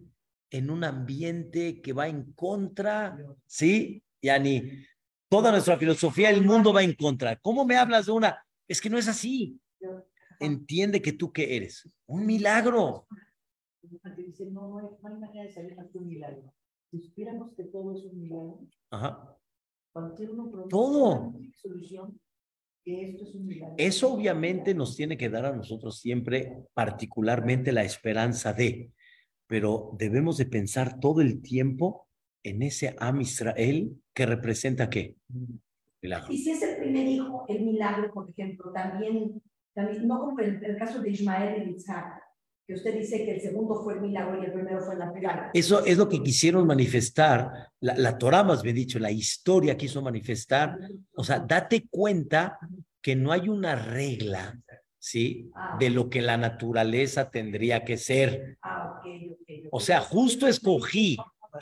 en 0.50 0.70
un 0.70 0.84
ambiente 0.84 1.82
que 1.82 1.94
va 1.94 2.08
en 2.08 2.34
contra? 2.34 3.18
¿Sí? 3.46 4.04
Yani, 4.22 4.86
toda 5.30 5.52
nuestra 5.52 5.78
filosofía, 5.78 6.30
el 6.30 6.44
mundo 6.44 6.74
va 6.74 6.84
en 6.84 6.94
contra. 6.94 7.36
¿Cómo 7.38 7.66
me 7.66 7.78
hablas 7.78 8.08
de 8.08 8.12
una? 8.12 8.46
Es 8.68 8.82
que 8.82 8.90
no 8.90 8.98
es 8.98 9.08
así 9.08 9.60
entiende 10.40 11.02
que 11.02 11.14
tú 11.14 11.32
qué 11.32 11.56
eres. 11.56 11.90
Un 12.08 12.26
milagro. 12.26 13.08
Dice, 14.18 14.46
no, 14.46 14.68
no, 14.68 15.00
hay, 15.04 15.14
manera 15.20 15.44
de 15.44 15.52
salir 15.52 15.80
ante 15.80 15.98
un 15.98 16.08
milagro. 16.08 16.54
Si 16.90 17.00
supiéramos 17.00 17.54
que 17.56 17.66
todo 17.66 17.96
es 17.96 18.04
un 18.04 18.20
milagro, 18.20 18.68
Ajá. 18.90 19.38
todo. 20.70 21.34
Solución, 21.54 22.20
que 22.84 23.10
esto 23.10 23.24
es 23.24 23.36
un 23.36 23.46
milagro. 23.46 23.76
Eso 23.78 24.14
obviamente 24.14 24.74
nos 24.74 24.96
tiene 24.96 25.18
que 25.18 25.30
dar 25.30 25.46
a 25.46 25.56
nosotros 25.56 26.00
siempre 26.00 26.64
particularmente 26.74 27.72
la 27.72 27.84
esperanza 27.84 28.54
de, 28.54 28.92
pero 29.48 29.92
debemos 29.98 30.38
de 30.38 30.46
pensar 30.46 31.00
todo 31.00 31.22
el 31.22 31.42
tiempo 31.42 32.08
en 32.44 32.62
ese 32.62 32.96
Am 33.00 33.22
Israel 33.22 33.96
que 34.14 34.26
representa 34.26 34.90
qué? 34.90 35.16
Milagro. 36.02 36.32
Y 36.32 36.38
si 36.38 36.52
es 36.52 36.62
el 36.62 36.78
primer 36.78 37.08
hijo, 37.08 37.46
el 37.48 37.64
milagro, 37.64 38.12
por 38.14 38.30
ejemplo, 38.30 38.72
también 38.72 39.42
no 39.76 40.20
como 40.20 40.40
en 40.40 40.64
el, 40.64 40.78
caso 40.78 41.02
de 41.02 41.10
Ismael 41.10 41.68
y 41.68 41.76
Isaac, 41.76 42.22
que 42.68 42.74
usted 42.74 42.98
dice 42.98 43.26
que 43.26 43.36
el 43.36 43.42
segundo 43.42 43.84
fue 43.84 43.96
el 43.96 44.02
milagro 44.02 44.42
y 44.42 44.46
el 44.46 44.54
primero 44.54 44.82
fue 44.82 44.96
la 44.96 45.12
milagro. 45.12 45.50
Eso 45.54 45.86
es 45.86 45.98
lo 45.98 46.08
que 46.08 46.24
quisieron 46.24 46.66
manifestar, 46.66 47.70
la, 47.80 47.96
la 47.96 48.18
Torah 48.18 48.44
más 48.44 48.64
bien 48.64 48.76
dicho, 48.76 49.00
la 49.00 49.12
historia 49.12 49.78
quiso 49.78 50.02
manifestar. 50.02 50.78
O 51.16 51.24
sea, 51.24 51.40
date 51.40 51.88
cuenta 51.90 52.58
que 53.02 53.16
no 53.16 53.32
hay 53.32 53.50
una 53.50 53.76
regla, 53.76 54.60
¿sí? 55.06 55.52
Ah, 55.54 55.78
de 55.80 55.92
lo 55.92 56.10
que 56.10 56.20
la 56.20 56.36
naturaleza 56.36 57.30
tendría 57.30 57.86
que 57.86 57.96
ser. 57.96 58.58
Ah, 58.64 59.04
o 59.72 59.80
sea, 59.80 60.02
justo 60.02 60.48
escogí 60.48 61.16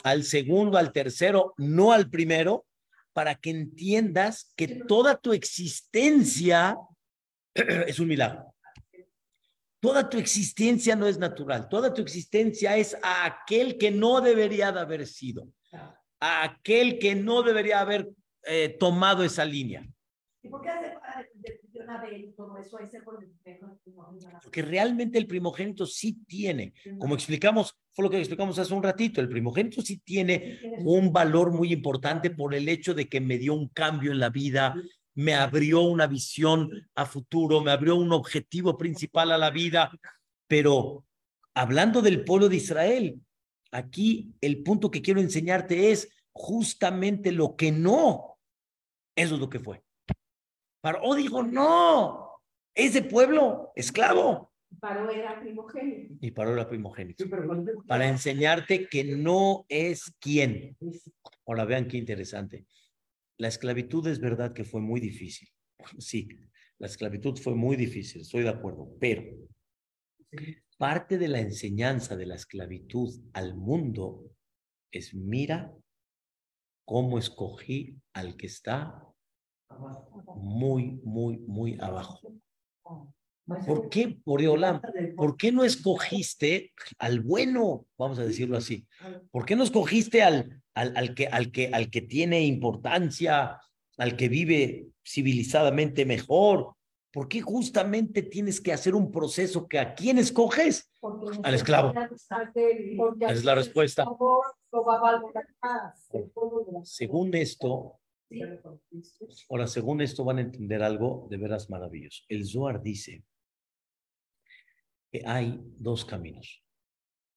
al 0.05 0.23
segundo, 0.23 0.77
al 0.77 0.93
tercero, 0.93 1.53
no 1.57 1.91
al 1.91 2.09
primero, 2.09 2.65
para 3.11 3.35
que 3.35 3.49
entiendas 3.49 4.53
que 4.55 4.83
toda 4.87 5.17
tu 5.17 5.33
existencia 5.33 6.77
es 7.53 7.99
un 7.99 8.07
milagro. 8.07 8.55
Toda 9.81 10.09
tu 10.09 10.17
existencia 10.17 10.95
no 10.95 11.05
es 11.05 11.19
natural, 11.19 11.67
toda 11.67 11.93
tu 11.93 12.01
existencia 12.01 12.77
es 12.77 12.95
a 13.03 13.25
aquel 13.25 13.77
que 13.77 13.91
no 13.91 14.21
debería 14.21 14.71
de 14.71 14.79
haber 14.79 15.05
sido, 15.05 15.49
a 16.21 16.43
aquel 16.45 16.97
que 16.97 17.13
no 17.13 17.43
debería 17.43 17.81
haber 17.81 18.09
eh, 18.43 18.77
tomado 18.79 19.21
esa 19.25 19.43
línea. 19.43 19.85
¿Y 20.41 20.47
por 20.47 20.61
qué 20.61 20.69
todo 22.35 22.57
eso? 22.57 22.77
Porque 24.41 24.61
realmente 24.61 25.17
el 25.17 25.27
primogénito 25.27 25.85
sí 25.85 26.19
tiene, 26.25 26.73
como 26.97 27.15
explicamos, 27.15 27.75
fue 27.93 28.03
lo 28.03 28.09
que 28.09 28.17
explicamos 28.17 28.57
hace 28.59 28.73
un 28.73 28.83
ratito, 28.83 29.21
el 29.21 29.29
primogénito 29.29 29.81
sí 29.81 29.99
tiene 29.99 30.59
un 30.79 31.11
valor 31.11 31.51
muy 31.51 31.71
importante 31.71 32.31
por 32.31 32.53
el 32.53 32.67
hecho 32.69 32.93
de 32.93 33.07
que 33.07 33.21
me 33.21 33.37
dio 33.37 33.53
un 33.53 33.69
cambio 33.69 34.11
en 34.11 34.19
la 34.19 34.29
vida, 34.29 34.75
me 35.15 35.35
abrió 35.35 35.81
una 35.81 36.07
visión 36.07 36.69
a 36.95 37.05
futuro, 37.05 37.61
me 37.61 37.71
abrió 37.71 37.95
un 37.95 38.11
objetivo 38.11 38.77
principal 38.77 39.31
a 39.31 39.37
la 39.37 39.51
vida. 39.51 39.91
Pero 40.47 41.05
hablando 41.53 42.01
del 42.01 42.23
pueblo 42.23 42.49
de 42.49 42.57
Israel, 42.57 43.21
aquí 43.71 44.33
el 44.41 44.63
punto 44.63 44.89
que 44.89 45.01
quiero 45.01 45.21
enseñarte 45.21 45.91
es 45.91 46.09
justamente 46.31 47.31
lo 47.31 47.55
que 47.55 47.71
no. 47.71 48.37
Eso 49.15 49.35
es 49.35 49.39
lo 49.39 49.49
que 49.49 49.59
fue. 49.59 49.83
Paró 50.83 51.15
dijo, 51.15 51.43
no, 51.43 52.41
ese 52.75 53.03
pueblo, 53.03 53.71
esclavo, 53.73 54.51
Paró 54.81 55.09
era 55.09 55.39
primogénito. 55.39 56.15
Y 56.19 56.31
Paró 56.31 56.51
era 56.51 56.67
primogénito. 56.67 57.23
Para 57.87 58.09
enseñarte 58.09 58.89
que 58.89 59.05
no 59.05 59.65
es 59.69 60.13
quién. 60.19 60.75
Ahora 61.45 61.63
vean 61.63 61.87
qué 61.87 61.95
interesante. 61.95 62.65
La 63.37 63.47
esclavitud 63.47 64.05
es 64.07 64.19
verdad 64.19 64.51
que 64.51 64.65
fue 64.65 64.81
muy 64.81 64.99
difícil. 64.99 65.47
Sí, 65.99 66.27
la 66.79 66.87
esclavitud 66.87 67.37
fue 67.37 67.55
muy 67.55 67.77
difícil, 67.77 68.21
estoy 68.21 68.43
de 68.43 68.49
acuerdo, 68.49 68.93
pero 68.99 69.23
parte 70.77 71.17
de 71.17 71.29
la 71.29 71.39
enseñanza 71.39 72.17
de 72.17 72.25
la 72.25 72.35
esclavitud 72.35 73.09
al 73.31 73.55
mundo 73.55 74.35
es 74.91 75.13
mira 75.13 75.73
cómo 76.85 77.19
escogí 77.19 78.01
al 78.11 78.35
que 78.35 78.47
está 78.47 79.12
muy, 80.35 80.99
muy, 81.03 81.37
muy 81.39 81.77
abajo. 81.79 82.19
¿Por 83.65 83.89
qué, 83.89 84.17
Boreolam? 84.25 84.81
¿Por 85.17 85.35
qué 85.35 85.51
no 85.51 85.63
escogiste 85.63 86.71
al 86.97 87.19
bueno? 87.19 87.85
Vamos 87.97 88.19
a 88.19 88.23
decirlo 88.23 88.57
así. 88.57 88.87
¿Por 89.31 89.45
qué 89.45 89.55
no 89.55 89.63
escogiste 89.63 90.23
al, 90.23 90.61
al, 90.73 90.95
al, 90.95 91.13
que, 91.13 91.27
al, 91.27 91.51
que, 91.51 91.67
al 91.73 91.89
que 91.89 92.01
tiene 92.01 92.45
importancia, 92.45 93.59
al 93.97 94.15
que 94.15 94.29
vive 94.29 94.87
civilizadamente 95.03 96.05
mejor? 96.05 96.75
¿Por 97.11 97.27
qué 97.27 97.41
justamente 97.41 98.23
tienes 98.23 98.59
que 98.59 98.73
hacer 98.73 98.95
un 98.95 99.11
proceso 99.11 99.67
que 99.67 99.77
a 99.77 99.93
quién 99.93 100.17
escoges? 100.17 100.89
Al 101.43 101.53
esclavo. 101.53 101.93
Es 103.29 103.43
la 103.43 103.55
respuesta. 103.55 104.05
Según 106.83 107.35
esto, 107.35 107.99
ahora 109.49 109.67
según 109.67 110.01
esto 110.01 110.23
van 110.23 110.37
a 110.37 110.41
entender 110.41 110.81
algo 110.81 111.27
de 111.29 111.37
veras 111.37 111.69
maravilloso. 111.69 112.23
El 112.27 112.45
Zohar 112.45 112.81
dice 112.81 113.23
que 115.11 115.21
hay 115.25 115.59
dos 115.77 116.05
caminos, 116.05 116.63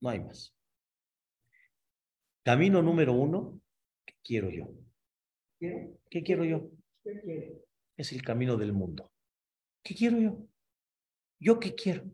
no 0.00 0.08
hay 0.08 0.20
más. 0.20 0.56
Camino 2.42 2.80
número 2.80 3.12
uno, 3.12 3.60
¿qué 4.04 4.14
quiero 4.22 4.50
yo? 4.50 4.68
¿Qué 5.58 6.22
quiero 6.22 6.44
yo? 6.44 6.70
Es 7.96 8.12
el 8.12 8.22
camino 8.22 8.56
del 8.56 8.72
mundo. 8.72 9.10
¿Qué 9.82 9.94
quiero 9.94 10.18
yo? 10.18 10.46
¿Yo 11.38 11.58
qué 11.58 11.74
quiero? 11.74 12.04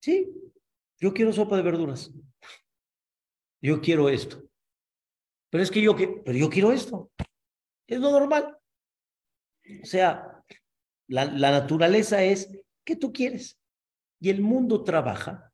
Sí, 0.00 0.32
yo 0.98 1.12
quiero 1.12 1.32
sopa 1.32 1.56
de 1.56 1.62
verduras. 1.62 2.12
Yo 3.60 3.80
quiero 3.80 4.08
esto. 4.08 4.42
Pero 5.56 5.64
es 5.64 5.70
que 5.70 5.80
yo, 5.80 5.96
pero 5.96 6.36
yo 6.36 6.50
quiero 6.50 6.70
esto. 6.70 7.10
Es 7.86 7.98
lo 7.98 8.10
normal. 8.10 8.58
O 9.82 9.86
sea, 9.86 10.44
la, 11.08 11.24
la 11.24 11.50
naturaleza 11.50 12.22
es 12.22 12.62
que 12.84 12.94
tú 12.94 13.10
quieres. 13.10 13.58
Y 14.20 14.28
el 14.28 14.42
mundo 14.42 14.84
trabaja 14.84 15.50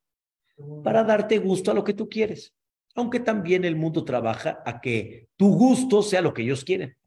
para 0.83 1.05
darte 1.05 1.37
gusto 1.37 1.71
a 1.71 1.73
lo 1.73 1.85
que 1.85 1.93
tú 1.93 2.09
quieres. 2.09 2.53
Aunque 2.95 3.21
también 3.21 3.63
el 3.63 3.77
mundo 3.77 4.03
trabaja 4.03 4.61
a 4.65 4.81
que 4.81 5.29
tu 5.37 5.55
gusto 5.55 6.01
sea 6.01 6.19
lo 6.19 6.33
que 6.33 6.41
ellos 6.41 6.65
quieren. 6.65 6.97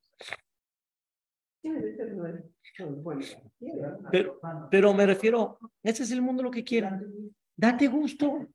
Pero, 4.10 4.40
pero 4.70 4.94
me 4.94 5.04
refiero, 5.04 5.58
ese 5.82 6.04
es 6.04 6.10
el 6.12 6.22
mundo 6.22 6.42
lo 6.42 6.50
que 6.50 6.64
quiere. 6.64 6.88
Date 7.54 7.88
gusto. 7.88 8.48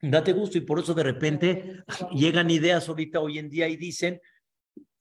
Date 0.00 0.32
gusto 0.32 0.58
y 0.58 0.60
por 0.60 0.78
eso 0.78 0.94
de 0.94 1.02
repente 1.02 1.82
llegan 2.12 2.50
ideas 2.50 2.88
ahorita 2.88 3.20
hoy 3.20 3.38
en 3.38 3.50
día 3.50 3.68
y 3.68 3.76
dicen, 3.76 4.20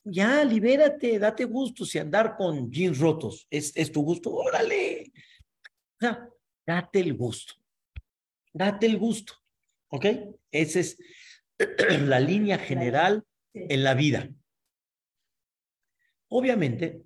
ya, 0.04 0.44
libérate, 0.44 1.20
date 1.20 1.46
gusto 1.46 1.86
si 1.86 2.00
andar 2.00 2.36
con 2.36 2.72
jeans 2.72 2.98
rotos 2.98 3.46
es, 3.50 3.76
es 3.76 3.92
tu 3.92 4.02
gusto, 4.02 4.34
órale, 4.34 5.12
date 6.66 7.00
el 7.00 7.14
gusto. 7.14 7.54
Date 8.54 8.88
el 8.88 8.98
gusto. 8.98 9.34
¿Ok? 9.90 10.06
Esa 10.52 10.80
es 10.80 10.98
la 12.08 12.20
línea 12.20 12.58
general 12.58 13.24
en 13.54 13.84
la 13.84 13.94
vida. 13.94 14.30
Obviamente 16.30 17.04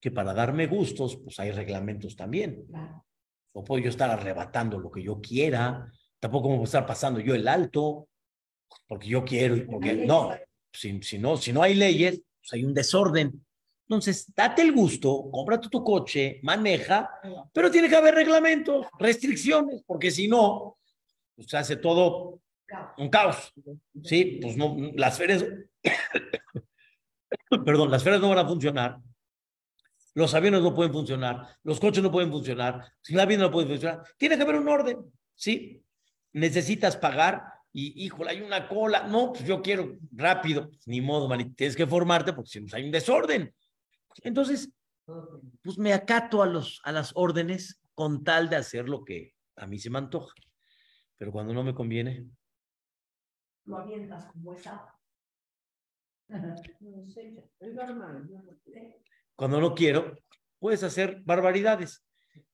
que 0.00 0.10
para 0.10 0.34
darme 0.34 0.66
gustos, 0.66 1.16
pues 1.16 1.38
hay 1.38 1.52
reglamentos 1.52 2.16
también. 2.16 2.66
No 3.54 3.64
puedo 3.64 3.82
yo 3.82 3.88
estar 3.88 4.10
arrebatando 4.10 4.80
lo 4.80 4.90
que 4.90 5.02
yo 5.02 5.20
quiera, 5.20 5.92
tampoco 6.22 6.48
me 6.48 6.54
puedo 6.54 6.66
estar 6.66 6.86
pasando 6.86 7.18
yo 7.18 7.34
el 7.34 7.48
alto, 7.48 8.08
porque 8.86 9.08
yo 9.08 9.24
quiero, 9.24 9.66
porque 9.66 9.92
no, 9.92 10.30
si, 10.72 11.02
si 11.02 11.18
no, 11.18 11.36
si 11.36 11.52
no 11.52 11.64
hay 11.64 11.74
leyes, 11.74 12.22
pues 12.40 12.52
hay 12.52 12.64
un 12.64 12.72
desorden. 12.72 13.44
Entonces, 13.88 14.32
date 14.32 14.62
el 14.62 14.72
gusto, 14.72 15.28
cómprate 15.32 15.68
tu 15.68 15.82
coche, 15.82 16.38
maneja, 16.44 17.10
pero 17.52 17.72
tiene 17.72 17.88
que 17.88 17.96
haber 17.96 18.14
reglamentos, 18.14 18.86
restricciones, 19.00 19.82
porque 19.84 20.12
si 20.12 20.28
no, 20.28 20.78
pues 21.34 21.48
se 21.48 21.56
hace 21.56 21.74
todo 21.74 22.38
un 22.98 23.10
caos. 23.10 23.52
Sí, 24.04 24.38
pues 24.40 24.56
no, 24.56 24.76
las 24.94 25.18
ferias, 25.18 25.44
perdón, 27.64 27.90
las 27.90 28.04
ferias 28.04 28.22
no 28.22 28.28
van 28.28 28.38
a 28.38 28.46
funcionar, 28.46 28.98
los 30.14 30.32
aviones 30.34 30.62
no 30.62 30.72
pueden 30.72 30.92
funcionar, 30.92 31.48
los 31.64 31.80
coches 31.80 32.00
no 32.00 32.12
pueden 32.12 32.30
funcionar, 32.30 32.92
la 33.08 33.26
vida 33.26 33.40
no 33.40 33.50
puede 33.50 33.66
funcionar. 33.66 34.04
Tiene 34.16 34.36
que 34.36 34.42
haber 34.42 34.56
un 34.56 34.68
orden, 34.68 34.98
¿sí? 35.34 35.81
Necesitas 36.32 36.96
pagar 36.96 37.52
y, 37.72 38.04
híjole, 38.04 38.30
hay 38.30 38.42
una 38.42 38.68
cola. 38.68 39.06
No, 39.06 39.32
pues 39.32 39.44
yo 39.44 39.62
quiero 39.62 39.96
rápido. 40.12 40.70
ni 40.86 41.00
modo, 41.00 41.28
man, 41.28 41.54
tienes 41.54 41.76
que 41.76 41.86
formarte 41.86 42.32
porque 42.32 42.50
si 42.50 42.60
no 42.60 42.68
hay 42.72 42.84
un 42.84 42.90
desorden. 42.90 43.54
Entonces, 44.22 44.70
pues 45.62 45.78
me 45.78 45.92
acato 45.92 46.42
a, 46.42 46.46
los, 46.46 46.80
a 46.84 46.92
las 46.92 47.12
órdenes 47.14 47.80
con 47.94 48.24
tal 48.24 48.48
de 48.48 48.56
hacer 48.56 48.88
lo 48.88 49.04
que 49.04 49.34
a 49.56 49.66
mí 49.66 49.78
se 49.78 49.90
me 49.90 49.98
antoja. 49.98 50.34
Pero 51.16 51.32
cuando 51.32 51.54
no 51.54 51.62
me 51.62 51.74
conviene. 51.74 52.26
Lo 53.64 53.78
avientas 53.78 54.26
como 54.26 54.54
esa. 54.54 54.88
Cuando 59.36 59.60
no 59.60 59.74
quiero, 59.74 60.16
puedes 60.58 60.82
hacer 60.82 61.20
barbaridades, 61.24 62.04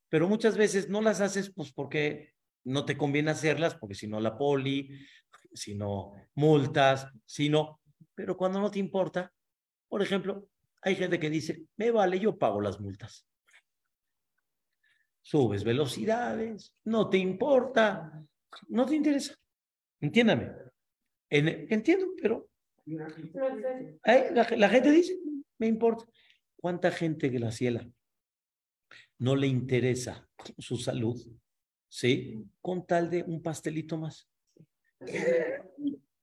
pero 0.09 0.29
muchas 0.29 0.57
veces 0.57 0.89
no 0.89 1.01
las 1.01 1.21
haces 1.21 1.53
pues 1.55 1.73
porque 1.73 2.35
no 2.69 2.85
te 2.85 2.97
conviene 2.97 3.31
hacerlas, 3.31 3.75
porque 3.75 3.95
si 3.95 4.07
no 4.07 4.21
la 4.21 4.37
poli, 4.37 4.91
si 5.53 5.75
no 5.75 6.13
multas, 6.35 7.09
si 7.25 7.49
no, 7.49 7.81
pero 8.15 8.37
cuando 8.37 8.61
no 8.61 8.71
te 8.71 8.79
importa, 8.79 9.33
por 9.89 10.03
ejemplo, 10.03 10.49
hay 10.83 10.97
gente 10.97 11.19
que 11.19 11.31
dice, 11.31 11.65
me 11.77 11.91
vale, 11.91 12.21
yo 12.21 12.37
pago 12.37 12.61
las 12.61 12.81
multas. 12.81 13.27
Subes 15.23 15.65
velocidades, 15.65 16.75
no 16.85 17.09
te 17.09 17.19
importa, 17.19 18.25
no 18.69 18.87
te 18.87 18.95
interesa. 18.95 19.35
Entiéndame. 20.01 20.53
entiendo, 21.31 22.07
pero 22.21 22.49
la, 22.87 24.69
gente 24.69 24.91
dice, 24.91 25.19
me 25.59 25.67
importa. 25.67 26.05
¿Cuánta 26.57 26.91
gente, 26.91 27.29
Graciela, 27.29 27.89
no 29.19 29.37
le 29.37 29.47
interesa 29.47 30.29
su 30.59 30.77
salud? 30.77 31.21
¿Sí? 31.89 32.45
Con 32.61 32.87
tal 32.87 33.11
de 33.11 33.23
un 33.23 33.43
pastelito 33.43 33.99
más. 33.99 34.29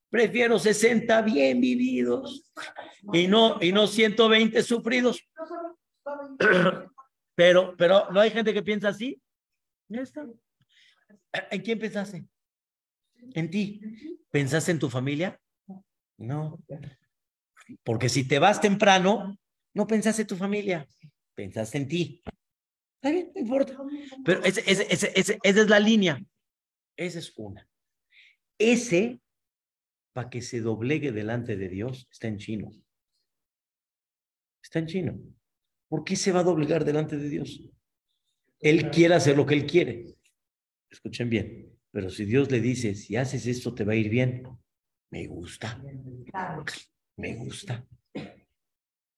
Prefiero 0.09 0.59
60 0.59 1.21
bien 1.23 1.59
vividos 1.59 2.51
y 3.13 3.27
no, 3.27 3.57
y 3.61 3.71
no 3.71 3.87
120 3.87 4.63
sufridos. 4.63 5.21
Pero, 7.37 7.75
pero 7.75 8.09
no 8.11 8.21
hay 8.21 8.31
gente 8.31 8.53
que 8.53 8.63
piensa 8.63 8.87
así. 8.87 9.21
¿En 9.89 11.61
quién 11.61 11.77
pensaste? 11.77 12.25
En 13.33 13.51
ti. 13.51 13.81
¿Pensaste 14.31 14.71
en 14.71 14.79
tu 14.79 14.89
familia? 14.89 15.37
No. 16.17 16.57
Porque 17.83 18.07
si 18.07 18.25
te 18.25 18.39
vas 18.39 18.61
temprano, 18.61 19.37
no 19.73 19.85
pensaste 19.85 20.21
en 20.21 20.27
tu 20.29 20.37
familia, 20.37 20.87
pensaste 21.33 21.77
en 21.77 21.87
ti. 21.87 22.23
Está 23.05 23.13
bien, 23.13 23.31
no 23.35 23.41
importa. 23.41 23.77
Pero 24.25 24.43
ese, 24.43 24.63
ese, 24.65 25.11
esa 25.15 25.37
es 25.43 25.69
la 25.69 25.79
línea. 25.79 26.19
Esa 26.97 27.19
es 27.19 27.37
una. 27.37 27.69
Ese 28.57 29.19
para 30.11 30.31
que 30.31 30.41
se 30.41 30.59
doblegue 30.59 31.11
delante 31.11 31.55
de 31.55 31.69
Dios 31.69 32.07
está 32.09 32.27
en 32.27 32.39
chino. 32.39 32.71
Está 34.63 34.79
en 34.79 34.87
chino. 34.87 35.19
¿Por 35.87 36.03
qué 36.03 36.15
se 36.15 36.31
va 36.31 36.39
a 36.39 36.43
doblegar 36.43 36.83
delante 36.83 37.15
de 37.15 37.29
Dios? 37.29 37.61
Él 38.59 38.89
quiere 38.89 39.13
hacer 39.13 39.37
lo 39.37 39.45
que 39.45 39.53
él 39.53 39.67
quiere. 39.67 40.15
Escuchen 40.89 41.29
bien. 41.29 41.77
Pero 41.91 42.09
si 42.09 42.25
Dios 42.25 42.49
le 42.49 42.59
dice, 42.59 42.95
si 42.95 43.17
haces 43.17 43.45
esto 43.45 43.75
te 43.75 43.83
va 43.83 43.93
a 43.93 43.97
ir 43.97 44.09
bien, 44.09 44.47
me 45.11 45.27
gusta. 45.27 45.79
Me 47.17 47.35
gusta. 47.35 47.85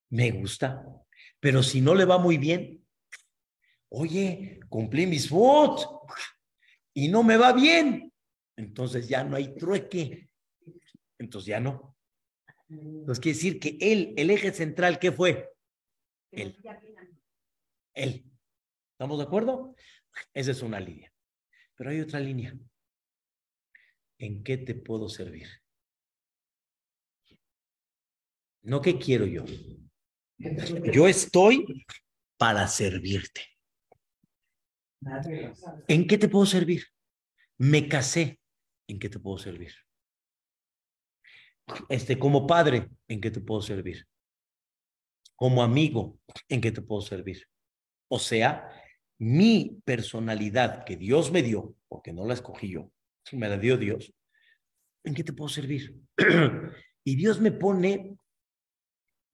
Me 0.09 0.31
gusta. 0.31 0.85
Pero 1.39 1.63
si 1.63 1.79
no 1.79 1.95
le 1.95 2.03
va 2.03 2.17
muy 2.17 2.37
bien, 2.37 2.83
oye, 3.89 4.59
cumplí 4.69 5.07
mis 5.07 5.29
votos 5.29 5.89
y 6.93 7.07
no 7.07 7.23
me 7.23 7.37
va 7.37 7.53
bien. 7.53 8.11
Entonces 8.55 9.07
ya 9.07 9.23
no 9.23 9.35
hay 9.35 9.55
trueque 9.55 10.27
entonces 11.19 11.47
ya 11.47 11.59
no. 11.59 11.95
Entonces 12.69 13.19
quiere 13.19 13.37
decir 13.37 13.59
que 13.59 13.77
él, 13.79 14.13
el 14.17 14.29
eje 14.29 14.51
central, 14.51 14.99
¿qué 14.99 15.11
fue? 15.11 15.49
Él. 16.31 16.57
Él. 17.93 18.25
¿Estamos 18.91 19.17
de 19.17 19.23
acuerdo? 19.23 19.75
Esa 20.33 20.51
es 20.51 20.61
una 20.61 20.79
línea. 20.79 21.11
Pero 21.75 21.89
hay 21.89 22.01
otra 22.01 22.19
línea. 22.19 22.57
¿En 24.19 24.43
qué 24.43 24.57
te 24.57 24.75
puedo 24.75 25.09
servir? 25.09 25.47
No 28.63 28.81
qué 28.81 28.97
quiero 28.97 29.25
yo. 29.25 29.45
Yo 30.91 31.07
estoy 31.07 31.85
para 32.37 32.67
servirte. 32.67 33.41
¿En 35.87 36.07
qué 36.07 36.17
te 36.17 36.27
puedo 36.27 36.45
servir? 36.45 36.83
Me 37.57 37.87
casé. 37.87 38.39
¿En 38.87 38.99
qué 38.99 39.09
te 39.09 39.19
puedo 39.19 39.37
servir? 39.37 39.73
Este, 41.89 42.17
como 42.17 42.47
padre, 42.47 42.89
¿en 43.07 43.19
qué 43.19 43.29
te 43.29 43.41
puedo 43.41 43.61
servir? 43.61 44.07
Como 45.35 45.61
amigo, 45.61 46.19
¿en 46.47 46.61
qué 46.61 46.71
te 46.71 46.81
puedo 46.81 47.01
servir? 47.01 47.45
O 48.09 48.19
sea, 48.19 48.71
mi 49.19 49.81
personalidad 49.83 50.85
que 50.85 50.95
Dios 50.95 51.31
me 51.31 51.43
dio, 51.43 51.75
porque 51.87 52.13
no 52.13 52.25
la 52.25 52.33
escogí 52.33 52.69
yo, 52.69 52.91
me 53.33 53.49
la 53.49 53.57
dio 53.57 53.77
Dios, 53.77 54.13
¿en 55.03 55.13
qué 55.13 55.23
te 55.23 55.33
puedo 55.33 55.49
servir? 55.49 55.95
y 57.03 57.15
Dios 57.15 57.41
me 57.41 57.51
pone, 57.51 58.17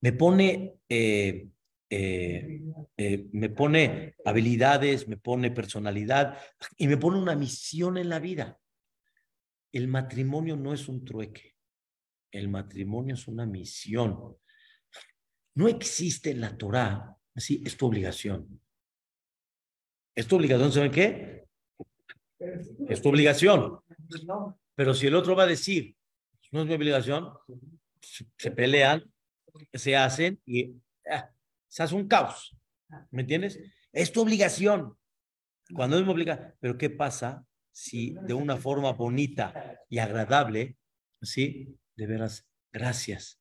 me 0.02 0.12
pone, 0.12 0.74
eh, 0.88 1.48
eh, 1.96 2.60
eh, 2.96 3.28
me 3.30 3.50
pone 3.50 4.16
habilidades, 4.24 5.06
me 5.06 5.16
pone 5.16 5.52
personalidad 5.52 6.36
y 6.76 6.88
me 6.88 6.96
pone 6.96 7.18
una 7.18 7.36
misión 7.36 7.98
en 7.98 8.08
la 8.08 8.18
vida. 8.18 8.58
El 9.70 9.86
matrimonio 9.86 10.56
no 10.56 10.74
es 10.74 10.88
un 10.88 11.04
trueque, 11.04 11.54
el 12.32 12.48
matrimonio 12.48 13.14
es 13.14 13.28
una 13.28 13.46
misión. 13.46 14.36
No 15.54 15.68
existe 15.68 16.32
en 16.32 16.40
la 16.40 16.56
Torah, 16.56 17.16
así 17.32 17.62
es 17.64 17.76
tu 17.76 17.86
obligación. 17.86 18.60
Es 20.16 20.26
tu 20.26 20.34
obligación, 20.34 20.72
¿saben 20.72 20.90
qué? 20.90 21.46
Es 22.88 23.02
tu 23.02 23.08
obligación. 23.08 23.78
Pero 24.74 24.94
si 24.94 25.06
el 25.06 25.14
otro 25.14 25.36
va 25.36 25.44
a 25.44 25.54
decir, 25.54 25.94
no 26.50 26.62
es 26.62 26.66
mi 26.66 26.74
obligación, 26.74 27.32
se 28.00 28.50
pelean, 28.50 29.04
se 29.72 29.94
hacen 29.96 30.40
y 30.44 30.74
se 31.74 31.82
hace 31.82 31.96
un 31.96 32.06
caos. 32.06 32.56
¿Me 33.10 33.22
entiendes? 33.22 33.58
Es 33.92 34.12
tu 34.12 34.20
obligación. 34.20 34.96
Cuando 35.74 35.98
es 35.98 36.04
mi 36.04 36.12
obligación. 36.12 36.54
Pero 36.60 36.78
¿qué 36.78 36.88
pasa 36.88 37.44
si 37.72 38.14
de 38.22 38.32
una 38.32 38.56
forma 38.56 38.92
bonita 38.92 39.80
y 39.90 39.98
agradable, 39.98 40.76
sí, 41.20 41.76
de 41.96 42.06
veras, 42.06 42.46
gracias. 42.72 43.40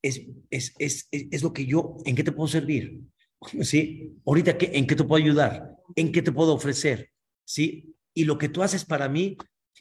Es, 0.00 0.22
es, 0.48 0.74
es, 0.78 1.08
es, 1.10 1.42
lo 1.42 1.52
que 1.52 1.66
yo, 1.66 1.96
¿en 2.04 2.14
qué 2.14 2.22
te 2.22 2.30
puedo 2.30 2.46
servir? 2.46 3.00
¿Sí? 3.62 4.14
Ahorita, 4.24 4.56
¿qué, 4.56 4.70
¿en 4.74 4.86
qué 4.86 4.94
te 4.94 5.02
puedo 5.02 5.20
ayudar? 5.20 5.74
¿En 5.96 6.12
qué 6.12 6.22
te 6.22 6.30
puedo 6.30 6.54
ofrecer? 6.54 7.10
¿Sí? 7.44 7.96
Y 8.14 8.26
lo 8.26 8.38
que 8.38 8.48
tú 8.48 8.62
haces 8.62 8.84
para 8.84 9.08
mí, 9.08 9.36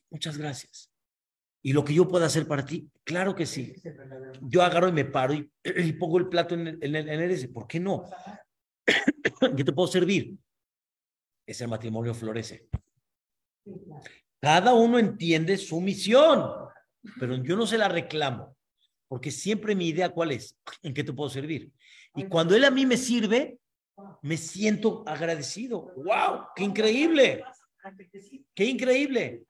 muchas 0.10 0.40
gracias. 0.40 0.92
Y 1.64 1.74
lo 1.74 1.86
que 1.86 1.94
yo 1.94 2.08
puedo 2.08 2.26
hacer 2.26 2.48
para 2.48 2.66
ti, 2.66 2.90
claro 3.04 3.36
que 3.36 3.46
sí. 3.46 3.76
Yo 4.42 4.64
agarro 4.64 4.88
y 4.88 4.92
me 4.92 5.06
paro 5.06 5.34
y, 5.34 5.52
pongo 6.00 6.18
el 6.18 6.28
plato 6.28 6.56
en 6.56 6.68
el, 6.68 6.80
en 6.82 6.96
el, 6.96 7.10
en 7.10 7.32
ese. 7.32 7.50
¿Por 7.50 7.68
qué 7.68 7.80
no? 7.80 8.06
¿En 9.42 9.56
qué 9.56 9.64
te 9.64 9.74
puedo 9.74 9.88
servir? 9.88 10.36
Ese 11.46 11.68
matrimonio 11.68 12.14
florece. 12.14 12.68
Cada 14.40 14.74
uno 14.74 14.98
entiende 14.98 15.56
su 15.58 15.80
misión, 15.80 16.50
pero 17.20 17.36
yo 17.44 17.56
no 17.56 17.68
se 17.68 17.78
la 17.78 17.88
reclamo, 17.88 18.56
porque 19.08 19.30
siempre 19.30 19.76
mi 19.76 19.90
idea 19.90 20.10
cuál 20.10 20.32
es, 20.32 20.58
en 20.82 20.94
qué 20.94 21.04
te 21.04 21.14
puedo 21.14 21.30
servir. 21.30 21.72
Y 22.16 22.26
cuando 22.26 22.56
él 22.56 22.64
a 22.66 22.72
mí 22.72 22.86
me 22.88 22.98
sirve, 22.98 23.60
me 24.24 24.36
siento 24.36 25.04
agradecido. 25.08 25.94
¡Wow! 25.96 26.48
¡Qué 26.56 26.64
increíble! 26.64 27.44
¡Qué 28.56 28.66
increíble! 28.66 29.46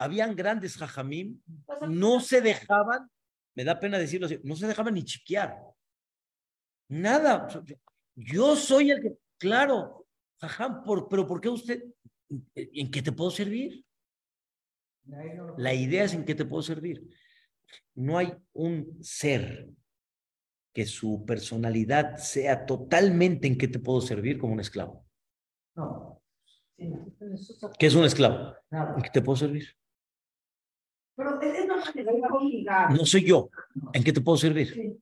Habían 0.00 0.34
grandes 0.34 0.78
jajamim, 0.78 1.38
no 1.86 2.20
se 2.20 2.40
dejaban, 2.40 3.10
me 3.54 3.64
da 3.64 3.78
pena 3.78 3.98
decirlo 3.98 4.26
así, 4.26 4.40
no 4.42 4.56
se 4.56 4.66
dejaban 4.66 4.94
ni 4.94 5.04
chiquear. 5.04 5.54
Nada. 6.88 7.46
Yo 8.16 8.56
soy 8.56 8.92
el 8.92 9.02
que, 9.02 9.18
claro, 9.38 10.06
jajam, 10.40 10.84
por, 10.84 11.06
pero 11.06 11.26
¿por 11.26 11.38
qué 11.38 11.50
usted? 11.50 11.84
¿En 12.54 12.90
qué 12.90 13.02
te 13.02 13.12
puedo 13.12 13.30
servir? 13.30 13.84
La 15.58 15.74
idea 15.74 16.04
es 16.04 16.14
en 16.14 16.24
qué 16.24 16.34
te 16.34 16.46
puedo 16.46 16.62
servir. 16.62 17.06
No 17.94 18.16
hay 18.16 18.32
un 18.54 19.04
ser 19.04 19.68
que 20.72 20.86
su 20.86 21.26
personalidad 21.26 22.16
sea 22.16 22.64
totalmente 22.64 23.48
en 23.48 23.58
qué 23.58 23.68
te 23.68 23.78
puedo 23.78 24.00
servir 24.00 24.38
como 24.38 24.54
un 24.54 24.60
esclavo. 24.60 25.04
No. 25.74 26.22
¿Qué 27.78 27.86
es 27.86 27.94
un 27.94 28.04
esclavo? 28.04 28.54
¿En 28.70 29.02
qué 29.02 29.10
te 29.10 29.20
puedo 29.20 29.36
servir? 29.36 29.76
No 32.90 33.06
soy 33.06 33.24
yo. 33.24 33.50
¿En 33.92 34.04
qué 34.04 34.12
te 34.12 34.20
puedo 34.20 34.38
servir? 34.38 34.98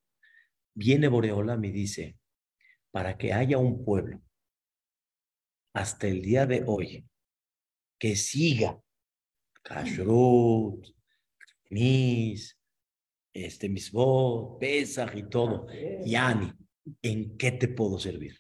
Viene 0.75 1.09
Boreola 1.09 1.57
me 1.57 1.71
dice, 1.71 2.16
para 2.91 3.16
que 3.16 3.33
haya 3.33 3.59
un 3.59 3.85
pueblo 3.85 4.21
hasta 5.75 6.07
el 6.07 6.23
día 6.23 6.47
de 6.47 6.64
hoy 6.66 7.05
que 7.99 8.16
siga 8.16 8.81
Kashrut, 9.62 10.87
Mis, 11.71 12.59
este, 13.33 13.69
Misbot, 13.69 14.59
Pesach 14.59 15.14
y 15.14 15.29
todo. 15.29 15.66
Yani, 16.05 16.53
¿en 17.03 17.37
qué 17.37 17.53
te 17.53 17.69
puedo 17.69 17.99
servir? 17.99 18.39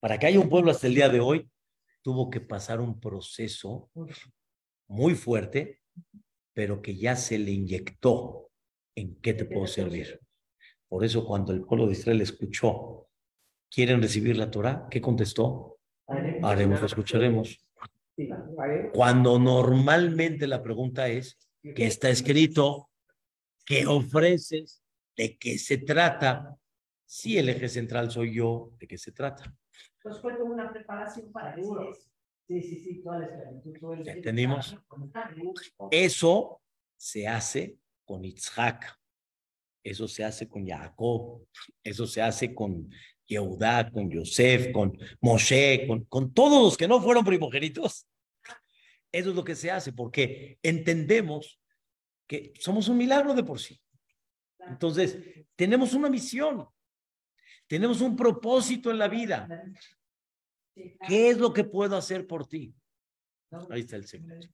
Para 0.00 0.18
que 0.18 0.26
haya 0.26 0.40
un 0.40 0.48
pueblo 0.48 0.70
hasta 0.70 0.86
el 0.86 0.94
día 0.94 1.08
de 1.08 1.20
hoy, 1.20 1.48
tuvo 2.02 2.28
que 2.28 2.40
pasar 2.40 2.80
un 2.80 3.00
proceso 3.00 3.90
muy 4.92 5.14
fuerte, 5.14 5.80
pero 6.52 6.82
que 6.82 6.94
ya 6.94 7.16
se 7.16 7.38
le 7.38 7.50
inyectó 7.50 8.50
en 8.94 9.16
qué 9.22 9.32
te 9.32 9.46
puedo 9.46 9.66
servir. 9.66 10.20
Por 10.86 11.02
eso 11.02 11.26
cuando 11.26 11.52
el 11.52 11.62
pueblo 11.62 11.86
de 11.86 11.92
Israel 11.92 12.20
escuchó, 12.20 13.08
¿quieren 13.70 14.02
recibir 14.02 14.36
la 14.36 14.50
Torah? 14.50 14.86
¿Qué 14.90 15.00
contestó? 15.00 15.78
Haremos, 16.42 16.80
lo 16.80 16.86
escucharemos. 16.86 17.66
Cuando 18.92 19.38
normalmente 19.38 20.46
la 20.46 20.62
pregunta 20.62 21.08
es, 21.08 21.38
¿qué 21.74 21.86
está 21.86 22.10
escrito? 22.10 22.90
¿Qué 23.64 23.86
ofreces? 23.86 24.82
¿De 25.16 25.38
qué 25.38 25.56
se 25.58 25.78
trata? 25.78 26.54
Si 27.06 27.38
el 27.38 27.48
eje 27.48 27.70
central 27.70 28.10
soy 28.10 28.34
yo, 28.34 28.72
¿de 28.78 28.86
qué 28.86 28.98
se 28.98 29.12
trata? 29.12 29.54
Pues 30.02 30.20
fue 30.20 30.36
como 30.36 30.52
una 30.52 30.70
preparación 30.70 31.32
para 31.32 31.54
eso. 31.54 32.11
Sí, 32.46 32.60
sí, 32.60 32.80
sí, 32.80 33.02
toda 33.02 33.20
la 33.20 34.12
¿Entendimos? 34.12 34.76
Eso 35.90 36.60
se 36.96 37.26
hace 37.26 37.78
con 38.04 38.24
Itzhak, 38.24 38.98
eso 39.82 40.06
se 40.06 40.24
hace 40.24 40.48
con 40.48 40.66
Jacob, 40.66 41.46
eso 41.82 42.06
se 42.06 42.20
hace 42.20 42.54
con 42.54 42.90
Yehudá, 43.26 43.90
con 43.90 44.10
Yosef, 44.10 44.72
con 44.72 44.96
Moshe, 45.20 45.86
con, 45.86 46.04
con 46.04 46.32
todos 46.32 46.62
los 46.62 46.76
que 46.76 46.88
no 46.88 47.00
fueron 47.00 47.24
primogénitos. 47.24 48.06
Eso 49.10 49.30
es 49.30 49.36
lo 49.36 49.44
que 49.44 49.54
se 49.54 49.70
hace, 49.70 49.92
porque 49.92 50.58
entendemos 50.62 51.60
que 52.26 52.52
somos 52.58 52.88
un 52.88 52.96
milagro 52.96 53.34
de 53.34 53.44
por 53.44 53.60
sí. 53.60 53.80
Entonces, 54.68 55.18
tenemos 55.56 55.92
una 55.92 56.08
misión, 56.08 56.66
tenemos 57.66 58.00
un 58.00 58.16
propósito 58.16 58.90
en 58.90 58.98
la 58.98 59.08
vida. 59.08 59.48
¿Qué 60.74 61.30
es 61.30 61.38
lo 61.38 61.52
que 61.52 61.64
puedo 61.64 61.96
hacer 61.96 62.26
por 62.26 62.46
ti? 62.46 62.74
Ahí 63.70 63.80
está 63.80 63.96
el 63.96 64.06
secreto. 64.06 64.48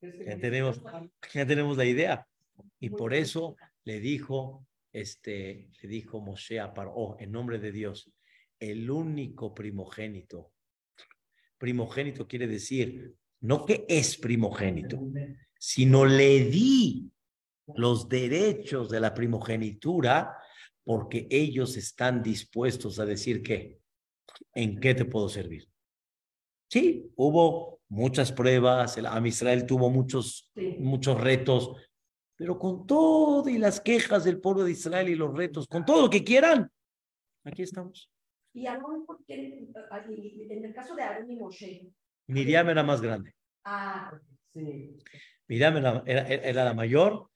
Ya 0.00 0.38
tenemos, 0.38 0.82
ya 1.32 1.46
tenemos 1.46 1.76
la 1.76 1.84
idea. 1.84 2.26
Y 2.80 2.90
por 2.90 3.14
eso 3.14 3.56
le 3.84 4.00
dijo, 4.00 4.66
este, 4.92 5.70
le 5.80 5.88
dijo 5.88 6.20
Moshe 6.20 6.60
a 6.60 6.74
Paró, 6.74 7.16
en 7.18 7.32
nombre 7.32 7.58
de 7.58 7.72
Dios, 7.72 8.10
el 8.58 8.90
único 8.90 9.54
primogénito. 9.54 10.52
Primogénito 11.58 12.26
quiere 12.26 12.46
decir, 12.46 13.14
no 13.40 13.64
que 13.64 13.84
es 13.88 14.16
primogénito, 14.16 15.00
sino 15.58 16.04
le 16.04 16.44
di 16.44 17.10
los 17.76 18.08
derechos 18.08 18.90
de 18.90 19.00
la 19.00 19.14
primogenitura 19.14 20.36
porque 20.84 21.26
ellos 21.30 21.76
están 21.76 22.22
dispuestos 22.22 22.98
a 22.98 23.04
decir 23.06 23.42
que, 23.42 23.81
¿en 24.54 24.80
qué 24.80 24.94
te 24.94 25.04
puedo 25.04 25.28
servir? 25.28 25.68
Sí, 26.68 27.12
hubo 27.16 27.80
muchas 27.88 28.32
pruebas, 28.32 28.96
el 28.96 29.06
Am 29.06 29.26
Israel 29.26 29.66
tuvo 29.66 29.90
muchos, 29.90 30.50
muchos 30.78 31.20
retos, 31.20 31.76
pero 32.36 32.58
con 32.58 32.86
todo 32.86 33.48
y 33.48 33.58
las 33.58 33.80
quejas 33.80 34.24
del 34.24 34.40
pueblo 34.40 34.64
de 34.64 34.72
Israel 34.72 35.08
y 35.08 35.14
los 35.14 35.36
retos, 35.36 35.66
con 35.68 35.84
todo 35.84 36.02
lo 36.02 36.10
que 36.10 36.24
quieran, 36.24 36.70
aquí 37.44 37.62
estamos. 37.62 38.10
Y 38.54 38.66
Aarón, 38.66 39.06
en 39.28 40.64
el 40.64 40.74
caso 40.74 40.94
de 40.94 41.02
Aarón 41.02 41.30
y 41.30 41.36
Moshe. 41.36 41.92
Miriam 42.26 42.68
era 42.68 42.82
más 42.82 43.00
grande. 43.00 43.34
Ah, 43.64 44.18
sí. 44.52 44.96
Miriam 45.48 45.76
era, 45.76 46.02
era, 46.06 46.64
la 46.64 46.74
mayor 46.74 47.28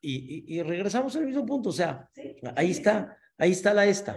y, 0.00 0.56
y, 0.56 0.62
regresamos 0.62 1.14
al 1.14 1.26
mismo 1.26 1.46
punto, 1.46 1.68
o 1.68 1.72
sea, 1.72 2.08
ahí 2.56 2.70
está, 2.70 3.16
ahí 3.38 3.52
está 3.52 3.72
la 3.72 3.86
esta. 3.86 4.16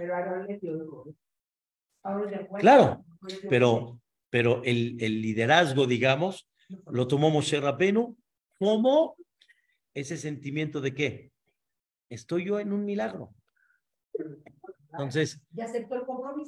Claro, 2.59 3.05
pero, 3.49 3.99
pero 4.29 4.63
el, 4.63 4.97
el 4.99 5.21
liderazgo, 5.21 5.85
digamos, 5.85 6.49
lo 6.87 7.07
tomó 7.07 7.29
Moshe 7.29 7.59
Rabenu 7.59 8.17
como 8.57 9.15
ese 9.93 10.17
sentimiento 10.17 10.81
de 10.81 10.93
que 10.93 11.31
estoy 12.09 12.45
yo 12.45 12.59
en 12.59 12.73
un 12.73 12.85
milagro. 12.85 13.33
Entonces, 14.91 15.41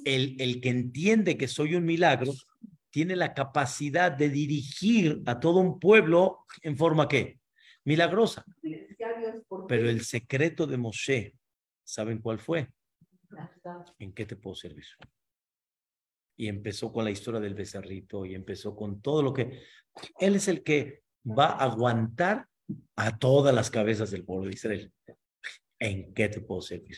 el, 0.06 0.36
el 0.40 0.62
que 0.62 0.70
entiende 0.70 1.38
que 1.38 1.48
soy 1.48 1.76
un 1.76 1.86
milagro 1.86 2.32
tiene 2.92 3.16
la 3.16 3.34
capacidad 3.34 4.12
de 4.12 4.30
dirigir 4.30 5.22
a 5.26 5.40
todo 5.40 5.60
un 5.60 5.80
pueblo 5.80 6.46
en 6.62 6.78
forma 6.78 7.08
que 7.08 7.40
milagrosa. 7.84 8.46
Pero 9.68 9.90
el 9.90 10.02
secreto 10.02 10.68
de 10.68 10.78
Moshe, 10.78 11.36
¿saben 11.84 12.20
cuál 12.20 12.40
fue? 12.40 12.72
¿En 14.00 14.14
qué 14.14 14.26
te 14.26 14.36
puedo 14.36 14.56
servir? 14.56 14.86
Y 16.38 16.48
empezó 16.48 16.92
con 16.92 17.06
la 17.06 17.12
historia 17.12 17.40
del 17.40 17.56
becerrito 17.56 18.26
y 18.26 18.36
empezó 18.36 18.76
con 18.76 19.02
todo 19.02 19.24
lo 19.24 19.34
que... 19.34 19.62
Él 20.20 20.36
es 20.36 20.48
el 20.48 20.64
que 20.64 21.04
va 21.26 21.48
a 21.48 21.64
aguantar 21.64 22.48
a 22.96 23.18
todas 23.18 23.54
las 23.54 23.70
cabezas 23.70 24.12
del 24.12 24.26
pueblo 24.26 24.46
de 24.46 24.54
Israel. 24.54 24.94
¿En 25.80 26.14
qué 26.14 26.30
te 26.30 26.42
puedo 26.42 26.62
servir? 26.62 26.98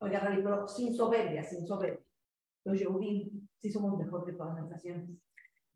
Oiga, 0.00 0.20
Rani, 0.20 0.42
pero 0.42 0.66
sin 0.68 0.94
soberbia, 0.94 1.42
sin 1.42 1.66
soberbia. 1.66 2.04
Los 2.64 2.78
Yehudim 2.78 3.48
sí 3.60 3.70
somos 3.70 3.98
mejor 3.98 4.24
que 4.24 4.32
todas 4.32 4.60
las 4.60 4.68
naciones. 4.68 5.10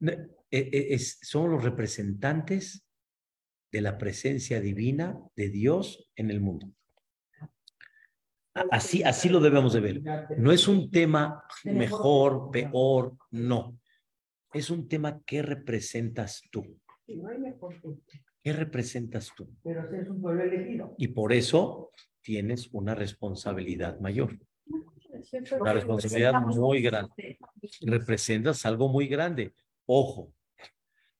E, 0.00 0.28
e, 0.50 0.94
es, 0.94 1.18
somos 1.22 1.50
los 1.50 1.64
representantes 1.64 2.86
de 3.72 3.80
la 3.80 3.98
presencia 3.98 4.60
divina 4.60 5.18
de 5.34 5.48
Dios 5.48 6.10
en 6.16 6.30
el 6.30 6.40
mundo. 6.40 6.72
Así, 8.70 9.02
así 9.02 9.28
lo 9.28 9.40
debemos 9.40 9.72
de 9.72 9.80
ver. 9.80 10.02
No 10.36 10.52
es 10.52 10.68
un 10.68 10.90
tema 10.90 11.42
mejor, 11.64 12.50
peor, 12.50 13.16
no. 13.30 13.78
Es 14.52 14.70
un 14.70 14.88
tema 14.88 15.20
que 15.24 15.42
representas 15.42 16.42
tú. 16.50 16.62
¿Qué 18.42 18.52
representas 18.52 19.32
tú? 19.34 19.48
Pero 19.62 19.90
es 19.94 20.08
un 20.08 20.20
pueblo 20.20 20.42
elegido. 20.42 20.94
Y 20.98 21.08
por 21.08 21.32
eso 21.32 21.90
tienes 22.20 22.68
una 22.72 22.94
responsabilidad 22.94 23.98
mayor. 24.00 24.38
Una 25.58 25.72
responsabilidad 25.72 26.40
muy 26.42 26.82
grande. 26.82 27.38
Representas 27.82 28.66
algo 28.66 28.88
muy 28.88 29.06
grande. 29.06 29.54
Ojo, 29.86 30.32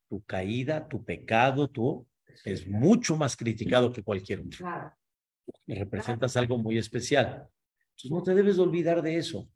tu 0.09 0.23
caída, 0.25 0.87
tu 0.87 1.05
pecado, 1.05 1.69
tú 1.69 2.07
es 2.45 2.67
mucho 2.67 3.17
más 3.17 3.37
criticado 3.37 3.93
que 3.93 4.03
cualquier 4.03 4.41
otro. 4.41 4.67
Representas 5.67 6.37
algo 6.37 6.59
muy 6.59 6.79
especial. 6.79 7.49
Entonces 7.91 8.11
no 8.11 8.23
te 8.23 8.35
debes 8.35 8.59
olvidar 8.59 9.03
de 9.03 9.17
eso. 9.17 9.49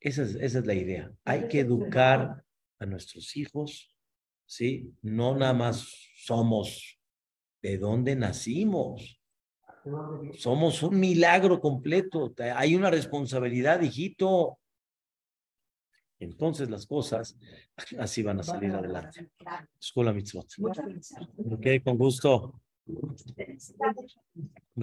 Esa 0.00 0.22
es, 0.22 0.34
esa 0.34 0.58
es 0.58 0.66
la 0.66 0.74
idea. 0.74 1.12
Hay 1.24 1.48
que 1.48 1.60
educar 1.60 2.44
a 2.78 2.86
nuestros 2.86 3.36
hijos, 3.36 3.94
¿sí? 4.46 4.92
No 5.02 5.36
nada 5.36 5.52
más 5.52 5.88
somos 6.16 6.98
de 7.62 7.78
dónde 7.78 8.16
nacimos. 8.16 9.20
Somos 10.34 10.82
un 10.82 10.98
milagro 10.98 11.60
completo. 11.60 12.32
Hay 12.54 12.74
una 12.74 12.90
responsabilidad, 12.90 13.80
hijito. 13.82 14.58
Entonces 16.18 16.70
las 16.70 16.86
cosas 16.86 17.36
así 17.98 18.22
van 18.22 18.38
a 18.40 18.42
salir 18.44 18.72
adelante. 18.72 19.30
Escuela 19.80 20.12
Mitzvot. 20.12 20.46
Ok, 21.50 21.66
con 21.84 21.98
gusto. 21.98 22.60